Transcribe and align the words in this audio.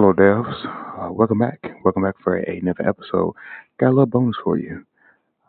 Hello, 0.00 0.12
devs. 0.12 0.54
Uh, 0.64 1.12
welcome 1.12 1.40
back. 1.40 1.72
Welcome 1.84 2.04
back 2.04 2.14
for 2.22 2.36
another 2.36 2.88
episode. 2.88 3.34
Got 3.80 3.88
a 3.88 3.90
little 3.90 4.06
bonus 4.06 4.36
for 4.44 4.56
you. 4.56 4.84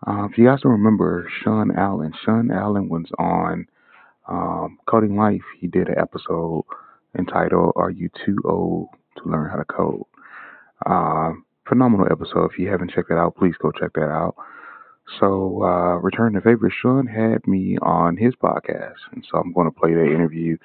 Uh, 0.08 0.24
if 0.24 0.40
you 0.40 0.48
guys 0.48 0.62
don't 0.64 0.72
remember 0.72 1.30
Sean 1.44 1.70
Allen, 1.78 2.14
Sean 2.26 2.50
Allen 2.50 2.90
was 2.90 3.06
on 3.20 3.68
um, 4.28 4.80
Coding 4.88 5.16
Life. 5.16 5.44
He 5.60 5.68
did 5.68 5.88
an 5.88 6.00
episode 6.00 6.64
entitled 7.16 7.74
"Are 7.76 7.92
You 7.92 8.10
Too 8.26 8.40
Old 8.44 8.88
to 9.18 9.30
Learn 9.30 9.52
How 9.52 9.58
to 9.58 9.66
Code?" 9.66 10.06
Uh, 10.84 11.34
phenomenal 11.68 12.08
episode. 12.12 12.50
If 12.52 12.58
you 12.58 12.70
haven't 12.70 12.90
checked 12.90 13.10
that 13.10 13.20
out, 13.20 13.38
please 13.38 13.54
go 13.62 13.72
check 13.72 13.94
that 13.94 14.10
out. 14.10 14.34
So, 15.20 15.62
uh, 15.62 15.98
return 15.98 16.34
to 16.34 16.42
favor. 16.42 16.72
Sean 16.72 17.06
had 17.06 17.46
me 17.46 17.78
on 17.84 18.18
his 18.18 18.34
podcast, 18.34 18.98
and 19.12 19.24
so 19.30 19.38
I'm 19.38 19.54
going 19.54 19.72
to 19.72 19.80
play 19.80 19.94
that 19.94 20.12
interview 20.12 20.58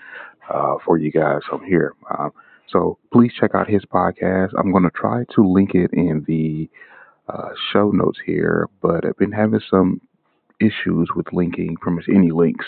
uh, 0.48 0.76
for 0.86 0.96
you 0.96 1.12
guys 1.12 1.40
from 1.50 1.62
here. 1.66 1.92
Uh, 2.10 2.30
so 2.68 2.98
please 3.12 3.32
check 3.38 3.54
out 3.54 3.68
his 3.68 3.84
podcast. 3.84 4.50
I'm 4.58 4.72
going 4.72 4.84
to 4.84 4.90
try 4.90 5.24
to 5.34 5.48
link 5.48 5.74
it 5.74 5.92
in 5.92 6.24
the 6.26 6.68
uh, 7.28 7.50
show 7.72 7.90
notes 7.90 8.18
here, 8.24 8.68
but 8.82 9.04
I've 9.04 9.16
been 9.16 9.32
having 9.32 9.60
some 9.70 10.00
issues 10.60 11.10
with 11.14 11.26
linking 11.32 11.76
from 11.82 12.00
any 12.08 12.30
links. 12.30 12.66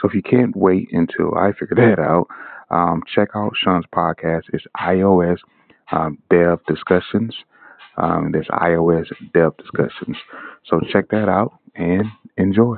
So 0.00 0.08
if 0.08 0.14
you 0.14 0.22
can't 0.22 0.56
wait 0.56 0.88
until 0.92 1.36
I 1.36 1.52
figure 1.52 1.76
that 1.96 1.98
out, 1.98 2.28
um, 2.70 3.02
check 3.12 3.30
out 3.34 3.52
Sean's 3.56 3.86
podcast. 3.94 4.42
It's 4.52 4.64
iOS 4.76 5.38
um, 5.92 6.18
Dev 6.30 6.60
Discussions. 6.66 7.34
Um, 7.96 8.30
there's 8.32 8.48
iOS 8.48 9.06
Dev 9.34 9.56
Discussions. 9.56 10.16
So 10.64 10.80
check 10.92 11.08
that 11.10 11.28
out 11.28 11.58
and 11.74 12.04
enjoy. 12.36 12.76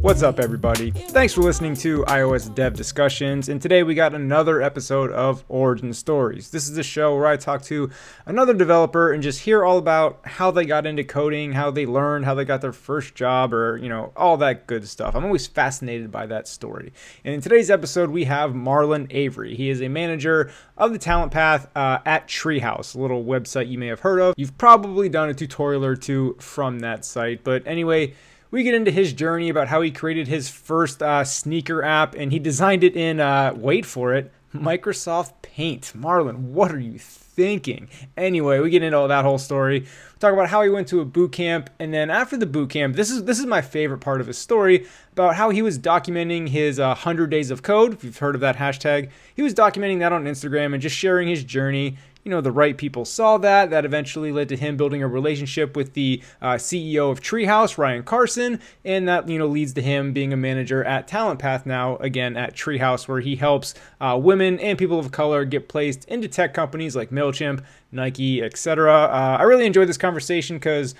What's 0.00 0.22
up, 0.22 0.40
everybody? 0.40 0.92
Thanks 0.92 1.34
for 1.34 1.42
listening 1.42 1.74
to 1.76 2.04
iOS 2.04 2.54
Dev 2.54 2.72
Discussions, 2.72 3.50
and 3.50 3.60
today 3.60 3.82
we 3.82 3.94
got 3.94 4.14
another 4.14 4.62
episode 4.62 5.10
of 5.10 5.44
Origin 5.50 5.92
Stories. 5.92 6.48
This 6.48 6.70
is 6.70 6.78
a 6.78 6.82
show 6.82 7.14
where 7.14 7.26
I 7.26 7.36
talk 7.36 7.60
to 7.64 7.90
another 8.24 8.54
developer 8.54 9.12
and 9.12 9.22
just 9.22 9.40
hear 9.40 9.62
all 9.62 9.76
about 9.76 10.20
how 10.24 10.50
they 10.50 10.64
got 10.64 10.86
into 10.86 11.04
coding, 11.04 11.52
how 11.52 11.70
they 11.70 11.84
learned, 11.84 12.24
how 12.24 12.34
they 12.34 12.46
got 12.46 12.62
their 12.62 12.72
first 12.72 13.14
job, 13.14 13.52
or, 13.52 13.76
you 13.76 13.90
know, 13.90 14.10
all 14.16 14.38
that 14.38 14.66
good 14.66 14.88
stuff. 14.88 15.14
I'm 15.14 15.26
always 15.26 15.46
fascinated 15.46 16.10
by 16.10 16.24
that 16.28 16.48
story. 16.48 16.94
And 17.22 17.34
in 17.34 17.42
today's 17.42 17.70
episode, 17.70 18.08
we 18.08 18.24
have 18.24 18.52
Marlon 18.52 19.06
Avery. 19.10 19.54
He 19.54 19.68
is 19.68 19.82
a 19.82 19.88
manager 19.88 20.50
of 20.78 20.92
the 20.94 20.98
talent 20.98 21.30
path 21.30 21.68
uh, 21.76 21.98
at 22.06 22.26
Treehouse, 22.26 22.94
a 22.94 22.98
little 22.98 23.22
website 23.22 23.68
you 23.68 23.76
may 23.76 23.88
have 23.88 24.00
heard 24.00 24.20
of. 24.20 24.32
You've 24.38 24.56
probably 24.56 25.10
done 25.10 25.28
a 25.28 25.34
tutorial 25.34 25.84
or 25.84 25.94
two 25.94 26.36
from 26.40 26.78
that 26.78 27.04
site, 27.04 27.44
but 27.44 27.66
anyway, 27.66 28.14
we 28.50 28.62
get 28.62 28.74
into 28.74 28.90
his 28.90 29.12
journey 29.12 29.48
about 29.48 29.68
how 29.68 29.80
he 29.80 29.90
created 29.90 30.28
his 30.28 30.48
first 30.48 31.02
uh, 31.02 31.24
sneaker 31.24 31.82
app 31.82 32.14
and 32.14 32.32
he 32.32 32.38
designed 32.38 32.84
it 32.84 32.96
in, 32.96 33.20
uh, 33.20 33.52
wait 33.54 33.86
for 33.86 34.14
it, 34.14 34.32
Microsoft 34.54 35.42
Paint. 35.42 35.92
Marlon, 35.96 36.36
what 36.38 36.72
are 36.72 36.80
you 36.80 36.98
thinking? 36.98 37.88
Anyway, 38.16 38.58
we 38.58 38.70
get 38.70 38.82
into 38.82 39.06
that 39.06 39.24
whole 39.24 39.38
story. 39.38 39.80
We 39.80 39.86
talk 40.18 40.32
about 40.32 40.48
how 40.48 40.62
he 40.62 40.68
went 40.68 40.88
to 40.88 41.00
a 41.00 41.04
boot 41.04 41.30
camp, 41.32 41.70
and 41.78 41.94
then 41.94 42.10
after 42.10 42.36
the 42.36 42.46
boot 42.46 42.70
camp, 42.70 42.96
this 42.96 43.10
is 43.10 43.24
this 43.24 43.38
is 43.38 43.46
my 43.46 43.62
favorite 43.62 44.00
part 44.00 44.20
of 44.20 44.26
his 44.26 44.38
story 44.38 44.86
about 45.12 45.36
how 45.36 45.50
he 45.50 45.62
was 45.62 45.78
documenting 45.78 46.48
his 46.48 46.80
uh, 46.80 46.88
100 46.88 47.30
days 47.30 47.52
of 47.52 47.62
code. 47.62 47.94
If 47.94 48.02
you've 48.02 48.18
heard 48.18 48.34
of 48.34 48.40
that 48.40 48.56
hashtag, 48.56 49.10
he 49.34 49.42
was 49.42 49.54
documenting 49.54 50.00
that 50.00 50.12
on 50.12 50.24
Instagram 50.24 50.72
and 50.72 50.82
just 50.82 50.96
sharing 50.96 51.28
his 51.28 51.44
journey 51.44 51.96
you 52.24 52.30
know, 52.30 52.40
the 52.40 52.52
right 52.52 52.76
people 52.76 53.04
saw 53.04 53.38
that. 53.38 53.70
That 53.70 53.84
eventually 53.84 54.32
led 54.32 54.48
to 54.50 54.56
him 54.56 54.76
building 54.76 55.02
a 55.02 55.08
relationship 55.08 55.76
with 55.76 55.94
the 55.94 56.22
uh, 56.42 56.54
CEO 56.54 57.10
of 57.10 57.20
Treehouse, 57.20 57.78
Ryan 57.78 58.02
Carson, 58.02 58.60
and 58.84 59.08
that, 59.08 59.28
you 59.28 59.38
know, 59.38 59.46
leads 59.46 59.72
to 59.74 59.82
him 59.82 60.12
being 60.12 60.32
a 60.32 60.36
manager 60.36 60.84
at 60.84 61.08
Talent 61.08 61.40
Path 61.40 61.66
now, 61.66 61.96
again 61.96 62.36
at 62.36 62.54
Treehouse, 62.54 63.08
where 63.08 63.20
he 63.20 63.36
helps 63.36 63.74
uh, 64.00 64.18
women 64.20 64.58
and 64.60 64.78
people 64.78 64.98
of 64.98 65.10
color 65.12 65.44
get 65.44 65.68
placed 65.68 66.04
into 66.06 66.28
tech 66.28 66.52
companies 66.54 66.94
like 66.94 67.10
MailChimp, 67.10 67.62
Nike, 67.92 68.42
etc. 68.42 68.92
Uh, 68.92 69.36
I 69.40 69.42
really 69.44 69.66
enjoyed 69.66 69.88
this 69.88 69.98
conversation 69.98 70.56
because 70.56 70.94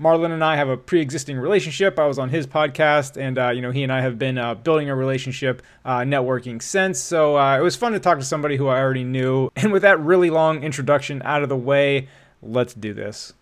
Marlon 0.00 0.32
and 0.32 0.42
I 0.42 0.56
have 0.56 0.68
a 0.68 0.76
pre-existing 0.76 1.38
relationship. 1.38 1.98
I 1.98 2.06
was 2.06 2.18
on 2.18 2.30
his 2.30 2.46
podcast, 2.46 3.16
and 3.16 3.38
uh, 3.38 3.50
you 3.50 3.62
know 3.62 3.70
he 3.70 3.82
and 3.82 3.92
I 3.92 4.00
have 4.00 4.18
been 4.18 4.38
uh, 4.38 4.54
building 4.54 4.90
a 4.90 4.96
relationship, 4.96 5.62
uh, 5.84 5.98
networking 5.98 6.60
since. 6.60 6.98
So 6.98 7.38
uh, 7.38 7.58
it 7.58 7.62
was 7.62 7.76
fun 7.76 7.92
to 7.92 8.00
talk 8.00 8.18
to 8.18 8.24
somebody 8.24 8.56
who 8.56 8.66
I 8.68 8.80
already 8.80 9.04
knew. 9.04 9.50
And 9.56 9.72
with 9.72 9.82
that 9.82 10.00
really 10.00 10.30
long 10.30 10.62
introduction 10.62 11.22
out 11.24 11.42
of 11.42 11.48
the 11.48 11.56
way, 11.56 12.08
let's 12.42 12.74
do 12.74 12.92
this. 12.92 13.32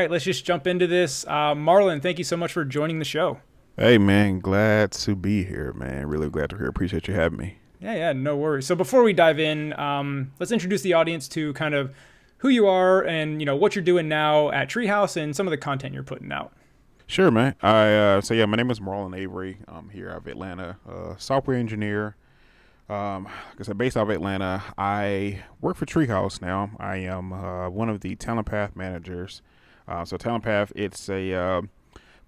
Right, 0.00 0.10
let's 0.10 0.24
just 0.24 0.44
jump 0.44 0.66
into 0.66 0.86
this. 0.86 1.24
Uh, 1.26 1.54
Marlon, 1.54 2.00
thank 2.00 2.18
you 2.18 2.24
so 2.24 2.36
much 2.36 2.52
for 2.52 2.64
joining 2.64 2.98
the 2.98 3.04
show. 3.04 3.38
Hey, 3.76 3.98
man, 3.98 4.40
glad 4.40 4.92
to 4.92 5.14
be 5.14 5.44
here, 5.44 5.72
man. 5.74 6.06
Really 6.06 6.30
glad 6.30 6.50
to 6.50 6.56
hear. 6.56 6.68
Appreciate 6.68 7.06
you 7.06 7.14
having 7.14 7.38
me. 7.38 7.58
Yeah, 7.80 7.94
yeah, 7.94 8.12
no 8.12 8.36
worries. 8.36 8.66
So 8.66 8.74
before 8.74 9.02
we 9.02 9.12
dive 9.12 9.38
in, 9.38 9.78
um, 9.78 10.32
let's 10.38 10.52
introduce 10.52 10.82
the 10.82 10.94
audience 10.94 11.28
to 11.28 11.52
kind 11.52 11.74
of 11.74 11.94
who 12.38 12.48
you 12.48 12.66
are 12.66 13.04
and 13.04 13.40
you 13.40 13.46
know 13.46 13.56
what 13.56 13.74
you're 13.74 13.84
doing 13.84 14.08
now 14.08 14.50
at 14.50 14.68
Treehouse 14.70 15.16
and 15.16 15.36
some 15.36 15.46
of 15.46 15.50
the 15.50 15.58
content 15.58 15.92
you're 15.92 16.02
putting 16.02 16.32
out. 16.32 16.52
Sure, 17.06 17.30
man. 17.30 17.54
I 17.62 17.92
uh, 17.94 18.20
so 18.20 18.34
yeah, 18.34 18.46
my 18.46 18.56
name 18.56 18.70
is 18.70 18.80
Marlon 18.80 19.16
Avery. 19.16 19.58
I'm 19.68 19.90
here 19.90 20.10
out 20.10 20.18
of 20.18 20.26
Atlanta, 20.26 20.78
uh, 20.88 21.16
software 21.16 21.56
engineer. 21.56 22.16
Um, 22.88 23.24
like 23.24 23.60
I 23.60 23.62
said, 23.62 23.78
based 23.78 23.96
out 23.96 24.02
of 24.02 24.10
Atlanta, 24.10 24.62
I 24.76 25.42
work 25.60 25.76
for 25.76 25.86
Treehouse 25.86 26.40
now. 26.40 26.70
I 26.78 26.96
am 26.96 27.32
uh, 27.32 27.68
one 27.68 27.88
of 27.88 28.00
the 28.00 28.16
talent 28.16 28.46
path 28.46 28.74
managers 28.74 29.42
uh, 29.88 30.04
so 30.04 30.16
Talent 30.16 30.44
Path, 30.44 30.72
it's 30.74 31.08
a 31.08 31.32
uh, 31.32 31.62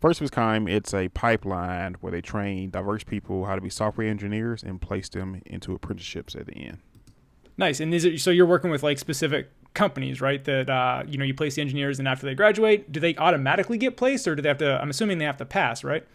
first 0.00 0.20
of 0.20 0.24
its 0.24 0.30
kind. 0.30 0.68
It's 0.68 0.94
a 0.94 1.08
pipeline 1.08 1.94
where 2.00 2.10
they 2.10 2.20
train 2.20 2.70
diverse 2.70 3.04
people 3.04 3.46
how 3.46 3.54
to 3.54 3.60
be 3.60 3.70
software 3.70 4.08
engineers 4.08 4.62
and 4.62 4.80
place 4.80 5.08
them 5.08 5.40
into 5.46 5.74
apprenticeships 5.74 6.34
at 6.34 6.46
the 6.46 6.54
end. 6.54 6.78
Nice. 7.56 7.80
And 7.80 7.94
is 7.94 8.04
it 8.04 8.20
so 8.20 8.30
you're 8.30 8.46
working 8.46 8.70
with 8.70 8.82
like 8.82 8.98
specific 8.98 9.50
companies, 9.74 10.20
right? 10.20 10.42
That 10.44 10.70
uh, 10.70 11.04
you 11.06 11.18
know 11.18 11.24
you 11.24 11.34
place 11.34 11.54
the 11.54 11.62
engineers, 11.62 11.98
and 11.98 12.08
after 12.08 12.26
they 12.26 12.34
graduate, 12.34 12.90
do 12.90 13.00
they 13.00 13.16
automatically 13.16 13.78
get 13.78 13.96
placed, 13.96 14.26
or 14.26 14.34
do 14.34 14.42
they 14.42 14.48
have 14.48 14.58
to? 14.58 14.80
I'm 14.80 14.90
assuming 14.90 15.18
they 15.18 15.24
have 15.24 15.36
to 15.38 15.46
pass, 15.46 15.84
right? 15.84 16.06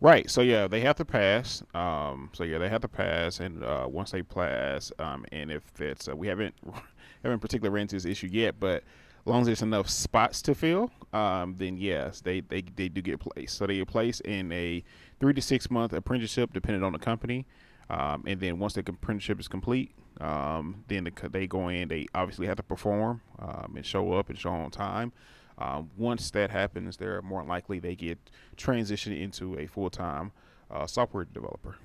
Right. 0.00 0.30
So 0.30 0.40
yeah, 0.40 0.68
they 0.68 0.80
have 0.80 0.96
to 0.96 1.04
pass. 1.04 1.62
Um, 1.74 2.30
so 2.32 2.44
yeah, 2.44 2.58
they 2.58 2.68
have 2.68 2.82
to 2.82 2.88
pass, 2.88 3.40
and 3.40 3.64
uh, 3.64 3.86
once 3.88 4.12
they 4.12 4.22
pass, 4.22 4.92
um, 4.98 5.24
and 5.32 5.50
if 5.50 5.80
it's 5.80 6.08
uh, 6.08 6.16
we 6.16 6.28
haven't 6.28 6.54
haven't 7.22 7.40
particularly 7.40 7.74
ran 7.74 7.82
into 7.82 7.96
this 7.96 8.04
issue 8.04 8.28
yet, 8.30 8.60
but 8.60 8.84
long 9.28 9.42
as 9.42 9.46
there's 9.46 9.62
enough 9.62 9.88
spots 9.88 10.42
to 10.42 10.54
fill, 10.54 10.90
um, 11.12 11.54
then 11.58 11.76
yes, 11.76 12.20
they, 12.20 12.40
they, 12.40 12.62
they 12.62 12.88
do 12.88 13.00
get 13.00 13.20
placed. 13.20 13.56
So 13.56 13.66
they 13.66 13.76
get 13.76 13.88
placed 13.88 14.20
in 14.22 14.50
a 14.52 14.82
three 15.20 15.34
to 15.34 15.42
six 15.42 15.70
month 15.70 15.92
apprenticeship, 15.92 16.52
depending 16.52 16.82
on 16.82 16.92
the 16.92 16.98
company. 16.98 17.46
Um, 17.90 18.24
and 18.26 18.40
then 18.40 18.58
once 18.58 18.74
the 18.74 18.80
apprenticeship 18.80 19.40
is 19.40 19.48
complete, 19.48 19.92
um, 20.20 20.84
then 20.88 21.04
the, 21.04 21.28
they 21.28 21.46
go 21.46 21.68
in. 21.68 21.88
They 21.88 22.06
obviously 22.14 22.46
have 22.46 22.56
to 22.56 22.62
perform 22.62 23.22
um, 23.38 23.74
and 23.76 23.84
show 23.84 24.12
up 24.12 24.28
and 24.28 24.38
show 24.38 24.50
on 24.50 24.70
time. 24.70 25.12
Um, 25.58 25.90
once 25.96 26.30
that 26.32 26.50
happens, 26.50 26.96
they're 26.96 27.22
more 27.22 27.42
likely 27.42 27.78
they 27.78 27.96
get 27.96 28.18
transitioned 28.56 29.20
into 29.20 29.58
a 29.58 29.66
full 29.66 29.90
time 29.90 30.32
uh, 30.70 30.86
software 30.86 31.24
developer. 31.24 31.76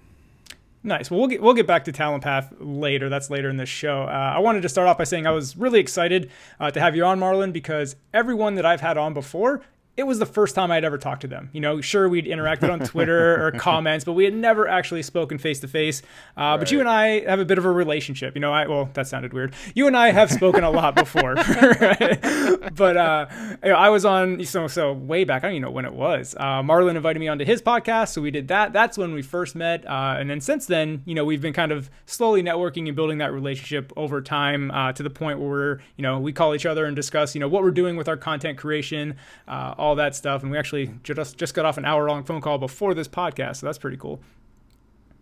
Nice. 0.85 1.09
Well, 1.09 1.21
we'll 1.21 1.30
get 1.30 1.41
we'll 1.41 1.53
get 1.53 1.65
back 1.65 1.85
to 1.85 1.94
Talent 1.94 2.24
Path 2.24 2.53
later. 2.59 3.07
That's 3.07 3.30
later 3.30 3.50
in 3.50 3.56
this 3.56 3.69
show. 3.69 4.03
Uh, 4.03 4.33
I 4.35 4.39
wanted 4.39 4.62
to 4.63 4.69
start 4.69 4.89
off 4.89 4.97
by 4.97 5.06
saying 5.06 5.25
I 5.25 5.31
was 5.31 5.56
really 5.56 5.80
excited 5.80 6.30
uh, 6.59 6.71
to 6.71 6.80
have 6.81 6.94
you 6.94 7.06
on, 7.06 7.21
Marlon, 7.21 7.53
because 7.53 7.95
everyone 8.13 8.56
that 8.56 8.65
I've 8.65 8.81
had 8.81 8.97
on 8.97 9.13
before 9.13 9.62
it 9.95 10.04
was 10.04 10.19
the 10.19 10.25
first 10.25 10.56
time 10.56 10.72
I'd 10.72 10.84
ever 10.84 10.98
talked 10.98 11.22
to 11.22 11.28
them. 11.28 11.50
You 11.54 11.62
know, 11.62 11.81
sure 11.81 12.10
we'd 12.10 12.25
interacted 12.25 12.72
on 12.72 12.80
Twitter 12.80 13.45
or 13.45 13.51
comments, 13.51 14.06
but 14.06 14.13
we 14.13 14.25
had 14.25 14.34
never 14.34 14.68
actually 14.68 15.04
spoken 15.04 15.38
face 15.38 15.60
to 15.60 15.68
face. 15.68 16.01
But 16.36 16.72
you 16.72 16.80
and 16.80 16.90
I 16.90 17.22
have 17.30 17.40
a 17.40 17.45
bit 17.45 17.57
of 17.57 17.66
a 17.66 17.72
relationship. 17.72 18.36
You 18.36 18.42
know, 18.42 18.51
I 18.51 18.68
well 18.68 18.90
that 18.94 19.07
sounded 19.07 19.34
weird. 19.34 19.54
You 19.75 19.88
and 19.88 19.95
I 19.95 20.12
have 20.12 20.31
spoken 20.31 20.63
a 20.63 20.72
lot 20.72 20.95
before, 21.04 21.36
but 21.36 22.98
uh, 22.98 23.28
you 23.63 23.69
know, 23.69 23.75
I 23.75 23.90
was 23.90 24.06
on 24.06 24.44
so 24.45 24.68
so 24.68 24.94
way 24.94 25.24
back. 25.24 25.44
I 25.44 25.48
don't 25.48 25.56
even 25.56 25.63
know 25.63 25.72
when 25.72 25.86
it 25.86 25.94
was. 25.94 26.36
Uh, 26.40 26.62
Marlon 26.62 26.95
invited 26.95 27.19
me 27.19 27.28
onto 27.28 27.45
his 27.45 27.62
podcast, 27.62 28.10
so 28.10 28.22
we 28.22 28.31
did 28.31 28.48
that. 28.48 28.74
That's 28.74 28.98
when 28.98 29.13
we 29.13 29.22
first 29.22 29.56
met, 29.56 29.86
uh, 29.86 30.16
and 30.18 30.30
then 30.30 30.42
since 30.42 30.66
then, 30.66 31.04
you 31.06 31.16
know, 31.16 31.25
we've 31.25 31.42
been 31.42 31.54
kind 31.54 31.72
of 31.72 31.90
slowly 32.06 32.42
networking 32.42 32.88
and 32.88 32.95
building 32.95 33.19
that 33.19 33.31
relationship 33.31 33.94
over 33.95 34.22
time 34.22 34.72
uh, 34.72 34.92
to 34.94 35.04
the 35.04 35.10
point 35.10 35.40
where 35.40 35.50
we're 35.50 35.80
you 35.98 36.01
know 36.01 36.19
we 36.19 36.34
call 36.34 36.56
each 36.56 36.66
other 36.66 36.86
and 36.86 36.95
discuss 36.95 37.36
you 37.36 37.40
know 37.40 37.48
what 37.48 37.63
we're 37.63 37.72
doing 37.72 37.95
with 37.95 38.07
our 38.07 38.18
content 38.18 38.57
creation 38.57 39.16
uh, 39.48 39.75
all 39.83 39.95
that 39.95 40.15
stuff. 40.15 40.41
And 40.44 40.51
we 40.51 40.57
actually 40.57 40.91
just 41.03 41.38
just 41.38 41.53
got 41.53 41.65
off 41.65 41.77
an 41.77 41.85
hour 41.85 42.07
long 42.07 42.24
phone 42.24 42.41
call 42.41 42.57
before 42.57 42.94
this 42.94 43.07
podcast, 43.07 43.57
so 43.57 43.65
that's 43.65 43.77
pretty 43.77 43.97
cool. 43.97 44.19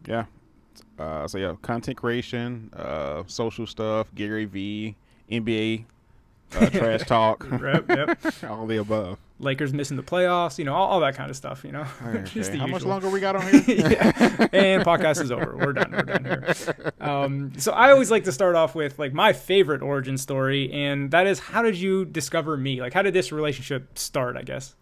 Yeah, 0.07 0.25
Uh, 0.97 1.27
so 1.27 1.37
yeah, 1.37 1.55
content 1.61 1.97
creation, 1.97 2.69
uh, 2.75 3.23
social 3.27 3.67
stuff, 3.67 4.07
Gary 4.15 4.45
V, 4.45 4.95
NBA, 5.29 5.85
uh, 6.55 6.69
trash 6.71 7.01
talk, 7.05 7.45
Yep, 7.51 7.85
yep. 7.89 8.19
all 8.49 8.65
the 8.67 8.77
above. 8.77 9.17
Lakers 9.41 9.73
missing 9.73 9.97
the 9.97 10.03
playoffs, 10.03 10.57
you 10.57 10.65
know, 10.65 10.73
all, 10.73 10.87
all 10.87 10.99
that 11.01 11.15
kind 11.15 11.29
of 11.29 11.35
stuff, 11.35 11.63
you 11.63 11.71
know. 11.71 11.85
Just 12.25 12.51
the 12.51 12.59
How 12.59 12.67
much 12.67 12.83
longer 12.83 13.09
we 13.09 13.19
got 13.19 13.35
on 13.35 13.47
here? 13.63 13.89
yeah. 13.91 14.47
And 14.53 14.83
podcast 14.83 15.21
is 15.21 15.31
over. 15.31 15.57
We're 15.57 15.73
done. 15.73 15.91
We're 15.91 16.03
done 16.03 16.23
here. 16.23 16.93
Um, 16.99 17.53
so 17.57 17.71
I 17.71 17.91
always 17.91 18.11
like 18.11 18.23
to 18.25 18.31
start 18.31 18.55
off 18.55 18.75
with 18.75 18.99
like 18.99 19.13
my 19.13 19.33
favorite 19.33 19.81
origin 19.81 20.17
story, 20.17 20.71
and 20.71 21.11
that 21.11 21.27
is 21.27 21.39
how 21.39 21.61
did 21.61 21.75
you 21.75 22.05
discover 22.05 22.55
me? 22.57 22.79
Like 22.81 22.93
how 22.93 23.01
did 23.01 23.13
this 23.13 23.31
relationship 23.31 23.97
start? 23.97 24.37
I 24.37 24.43
guess. 24.43 24.75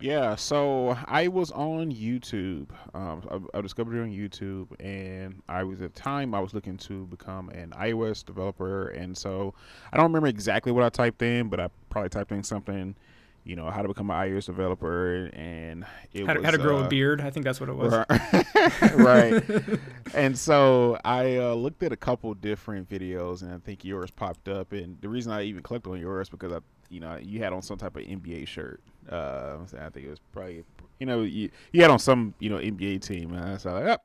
Yeah, 0.00 0.34
so 0.34 0.98
I 1.06 1.28
was 1.28 1.50
on 1.52 1.90
YouTube. 1.92 2.66
Um, 2.92 3.48
I, 3.54 3.58
I 3.58 3.60
discovered 3.62 3.96
it 3.96 4.02
on 4.02 4.10
YouTube, 4.10 4.66
and 4.78 5.40
I 5.48 5.62
was 5.64 5.80
at 5.80 5.94
the 5.94 6.00
time 6.00 6.34
I 6.34 6.40
was 6.40 6.52
looking 6.52 6.76
to 6.78 7.06
become 7.06 7.48
an 7.50 7.70
iOS 7.70 8.24
developer, 8.24 8.88
and 8.88 9.16
so 9.16 9.54
I 9.92 9.96
don't 9.96 10.06
remember 10.06 10.26
exactly 10.26 10.72
what 10.72 10.84
I 10.84 10.90
typed 10.90 11.22
in, 11.22 11.48
but 11.48 11.58
I 11.60 11.68
probably 11.88 12.10
typed 12.10 12.32
in 12.32 12.42
something, 12.42 12.96
you 13.44 13.56
know, 13.56 13.70
how 13.70 13.82
to 13.82 13.88
become 13.88 14.10
an 14.10 14.16
iOS 14.16 14.46
developer, 14.46 15.26
and 15.34 15.84
it 16.12 16.26
How 16.26 16.32
to, 16.32 16.40
was 16.40 16.44
how 16.46 16.50
to 16.50 16.58
grow 16.58 16.78
uh, 16.78 16.86
a 16.86 16.88
beard? 16.88 17.20
I 17.20 17.30
think 17.30 17.44
that's 17.44 17.60
what 17.60 17.68
it 17.68 17.76
was. 17.76 17.92
Right. 17.92 18.94
right. 18.94 19.78
And 20.14 20.36
so 20.36 20.98
I 21.04 21.36
uh, 21.36 21.54
looked 21.54 21.82
at 21.82 21.92
a 21.92 21.96
couple 21.96 22.32
different 22.34 22.88
videos, 22.88 23.42
and 23.42 23.52
I 23.52 23.58
think 23.58 23.84
yours 23.84 24.10
popped 24.10 24.48
up. 24.48 24.72
And 24.72 24.98
the 25.02 25.08
reason 25.08 25.30
I 25.30 25.42
even 25.42 25.62
clicked 25.62 25.86
on 25.86 26.00
yours 26.00 26.30
because 26.30 26.52
I, 26.52 26.58
you 26.88 27.00
know, 27.00 27.16
you 27.16 27.40
had 27.40 27.52
on 27.52 27.60
some 27.60 27.76
type 27.76 27.96
of 27.96 28.02
NBA 28.02 28.46
shirt. 28.48 28.80
Uh, 29.10 29.58
I 29.78 29.90
think 29.90 30.06
it 30.06 30.10
was 30.10 30.20
probably, 30.32 30.64
you 30.98 31.06
know, 31.06 31.22
you, 31.22 31.50
you 31.72 31.82
had 31.82 31.90
on 31.90 31.98
some, 31.98 32.34
you 32.38 32.48
know, 32.48 32.56
NBA 32.56 33.02
team. 33.02 33.34
And 33.34 33.60
so 33.60 33.70
I 33.70 33.74
was 33.74 33.84
like, 33.84 34.00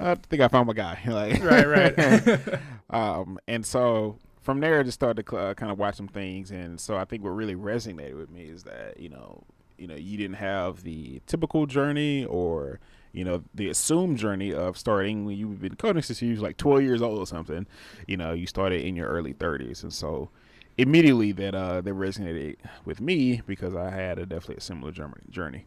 oh, 0.00 0.10
I 0.10 0.14
think 0.14 0.42
I 0.42 0.48
found 0.48 0.66
my 0.66 0.72
guy. 0.72 0.98
like, 1.06 1.42
Right, 1.42 1.66
right. 1.66 2.58
um, 2.90 3.38
and 3.46 3.66
so 3.66 4.16
from 4.42 4.60
there, 4.60 4.80
I 4.80 4.82
just 4.82 4.98
started 4.98 5.24
to 5.26 5.36
uh, 5.36 5.54
kind 5.54 5.70
of 5.70 5.78
watch 5.78 5.96
some 5.96 6.08
things, 6.08 6.50
and 6.50 6.80
so 6.80 6.96
I 6.96 7.04
think 7.04 7.22
what 7.22 7.30
really 7.30 7.54
resonated 7.54 8.16
with 8.16 8.30
me 8.30 8.42
is 8.42 8.64
that 8.64 8.98
you 8.98 9.08
know, 9.08 9.44
you 9.78 9.86
know, 9.86 9.94
you 9.94 10.16
didn't 10.16 10.36
have 10.36 10.82
the 10.82 11.20
typical 11.26 11.66
journey 11.66 12.24
or 12.24 12.80
you 13.12 13.24
know 13.24 13.44
the 13.54 13.68
assumed 13.68 14.18
journey 14.18 14.52
of 14.52 14.76
starting 14.76 15.24
when 15.24 15.36
you've 15.36 15.60
been 15.60 15.76
coding 15.76 16.02
since 16.02 16.20
you 16.22 16.30
was 16.32 16.40
like 16.40 16.56
12 16.56 16.82
years 16.82 17.02
old 17.02 17.18
or 17.18 17.26
something. 17.26 17.66
You 18.06 18.16
know, 18.16 18.32
you 18.32 18.46
started 18.46 18.84
in 18.84 18.96
your 18.96 19.08
early 19.08 19.32
30s, 19.32 19.82
and 19.82 19.92
so 19.92 20.30
immediately 20.78 21.32
that 21.32 21.54
uh 21.54 21.80
that 21.80 21.94
resonated 21.94 22.56
with 22.84 23.00
me 23.00 23.42
because 23.46 23.74
I 23.74 23.90
had 23.90 24.18
a 24.18 24.26
definitely 24.26 24.56
a 24.56 24.60
similar 24.60 24.92
journey. 25.30 25.66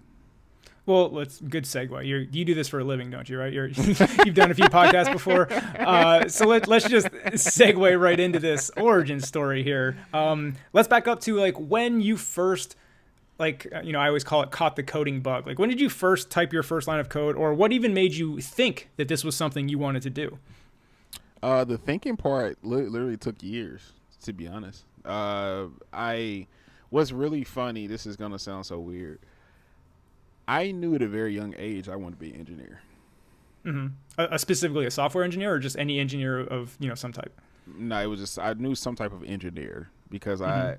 Well, 0.85 1.09
let's 1.09 1.41
good 1.41 1.63
segue. 1.63 2.07
You're, 2.07 2.21
you 2.21 2.45
do 2.45 2.53
this 2.53 2.67
for 2.67 2.79
a 2.79 2.83
living, 2.83 3.09
don't 3.09 3.27
you? 3.27 3.39
Right? 3.39 3.51
You're, 3.51 3.67
you've 4.25 4.35
done 4.35 4.51
a 4.51 4.53
few 4.53 4.65
podcasts 4.65 5.11
before, 5.11 5.51
uh, 5.51 6.27
so 6.27 6.45
let, 6.45 6.67
let's 6.67 6.87
just 6.87 7.07
segue 7.07 7.99
right 7.99 8.19
into 8.19 8.39
this 8.39 8.69
origin 8.77 9.19
story 9.19 9.63
here. 9.63 9.97
Um, 10.13 10.55
let's 10.73 10.87
back 10.87 11.07
up 11.07 11.21
to 11.21 11.37
like 11.37 11.55
when 11.59 12.01
you 12.01 12.17
first, 12.17 12.75
like 13.39 13.67
uh, 13.75 13.81
you 13.81 13.93
know, 13.93 13.99
I 13.99 14.07
always 14.07 14.23
call 14.23 14.43
it 14.43 14.51
caught 14.51 14.75
the 14.75 14.83
coding 14.83 15.21
bug. 15.21 15.47
Like 15.47 15.57
when 15.57 15.69
did 15.69 15.81
you 15.81 15.89
first 15.89 16.29
type 16.29 16.53
your 16.53 16.63
first 16.63 16.87
line 16.87 16.99
of 16.99 17.09
code, 17.09 17.35
or 17.35 17.53
what 17.53 17.71
even 17.71 17.93
made 17.93 18.13
you 18.13 18.39
think 18.39 18.89
that 18.97 19.07
this 19.07 19.23
was 19.23 19.35
something 19.35 19.67
you 19.67 19.79
wanted 19.79 20.03
to 20.03 20.11
do? 20.11 20.37
Uh, 21.41 21.63
the 21.63 21.79
thinking 21.79 22.15
part 22.15 22.57
li- 22.63 22.87
literally 22.87 23.17
took 23.17 23.41
years, 23.41 23.93
to 24.23 24.33
be 24.33 24.47
honest. 24.47 24.83
Uh, 25.03 25.65
I 25.91 26.45
what's 26.91 27.11
really 27.11 27.43
funny. 27.43 27.87
This 27.87 28.05
is 28.05 28.15
gonna 28.15 28.39
sound 28.39 28.67
so 28.67 28.79
weird. 28.79 29.19
I 30.47 30.71
knew 30.71 30.95
at 30.95 31.01
a 31.01 31.07
very 31.07 31.33
young 31.33 31.55
age 31.57 31.89
I 31.89 31.95
wanted 31.95 32.15
to 32.15 32.19
be 32.19 32.33
an 32.33 32.39
engineer. 32.39 32.81
hmm 33.63 33.87
A, 34.17 34.27
a 34.31 34.39
specifically 34.39 34.85
a 34.85 34.91
software 34.91 35.23
engineer, 35.23 35.53
or 35.53 35.59
just 35.59 35.77
any 35.77 35.99
engineer 35.99 36.39
of 36.39 36.75
you 36.79 36.87
know 36.87 36.95
some 36.95 37.11
type. 37.11 37.39
No, 37.67 37.99
it 38.01 38.05
was 38.07 38.19
just 38.19 38.37
I 38.39 38.53
knew 38.53 38.75
some 38.75 38.95
type 38.95 39.11
of 39.11 39.23
engineer 39.23 39.89
because 40.09 40.39
I, 40.41 40.77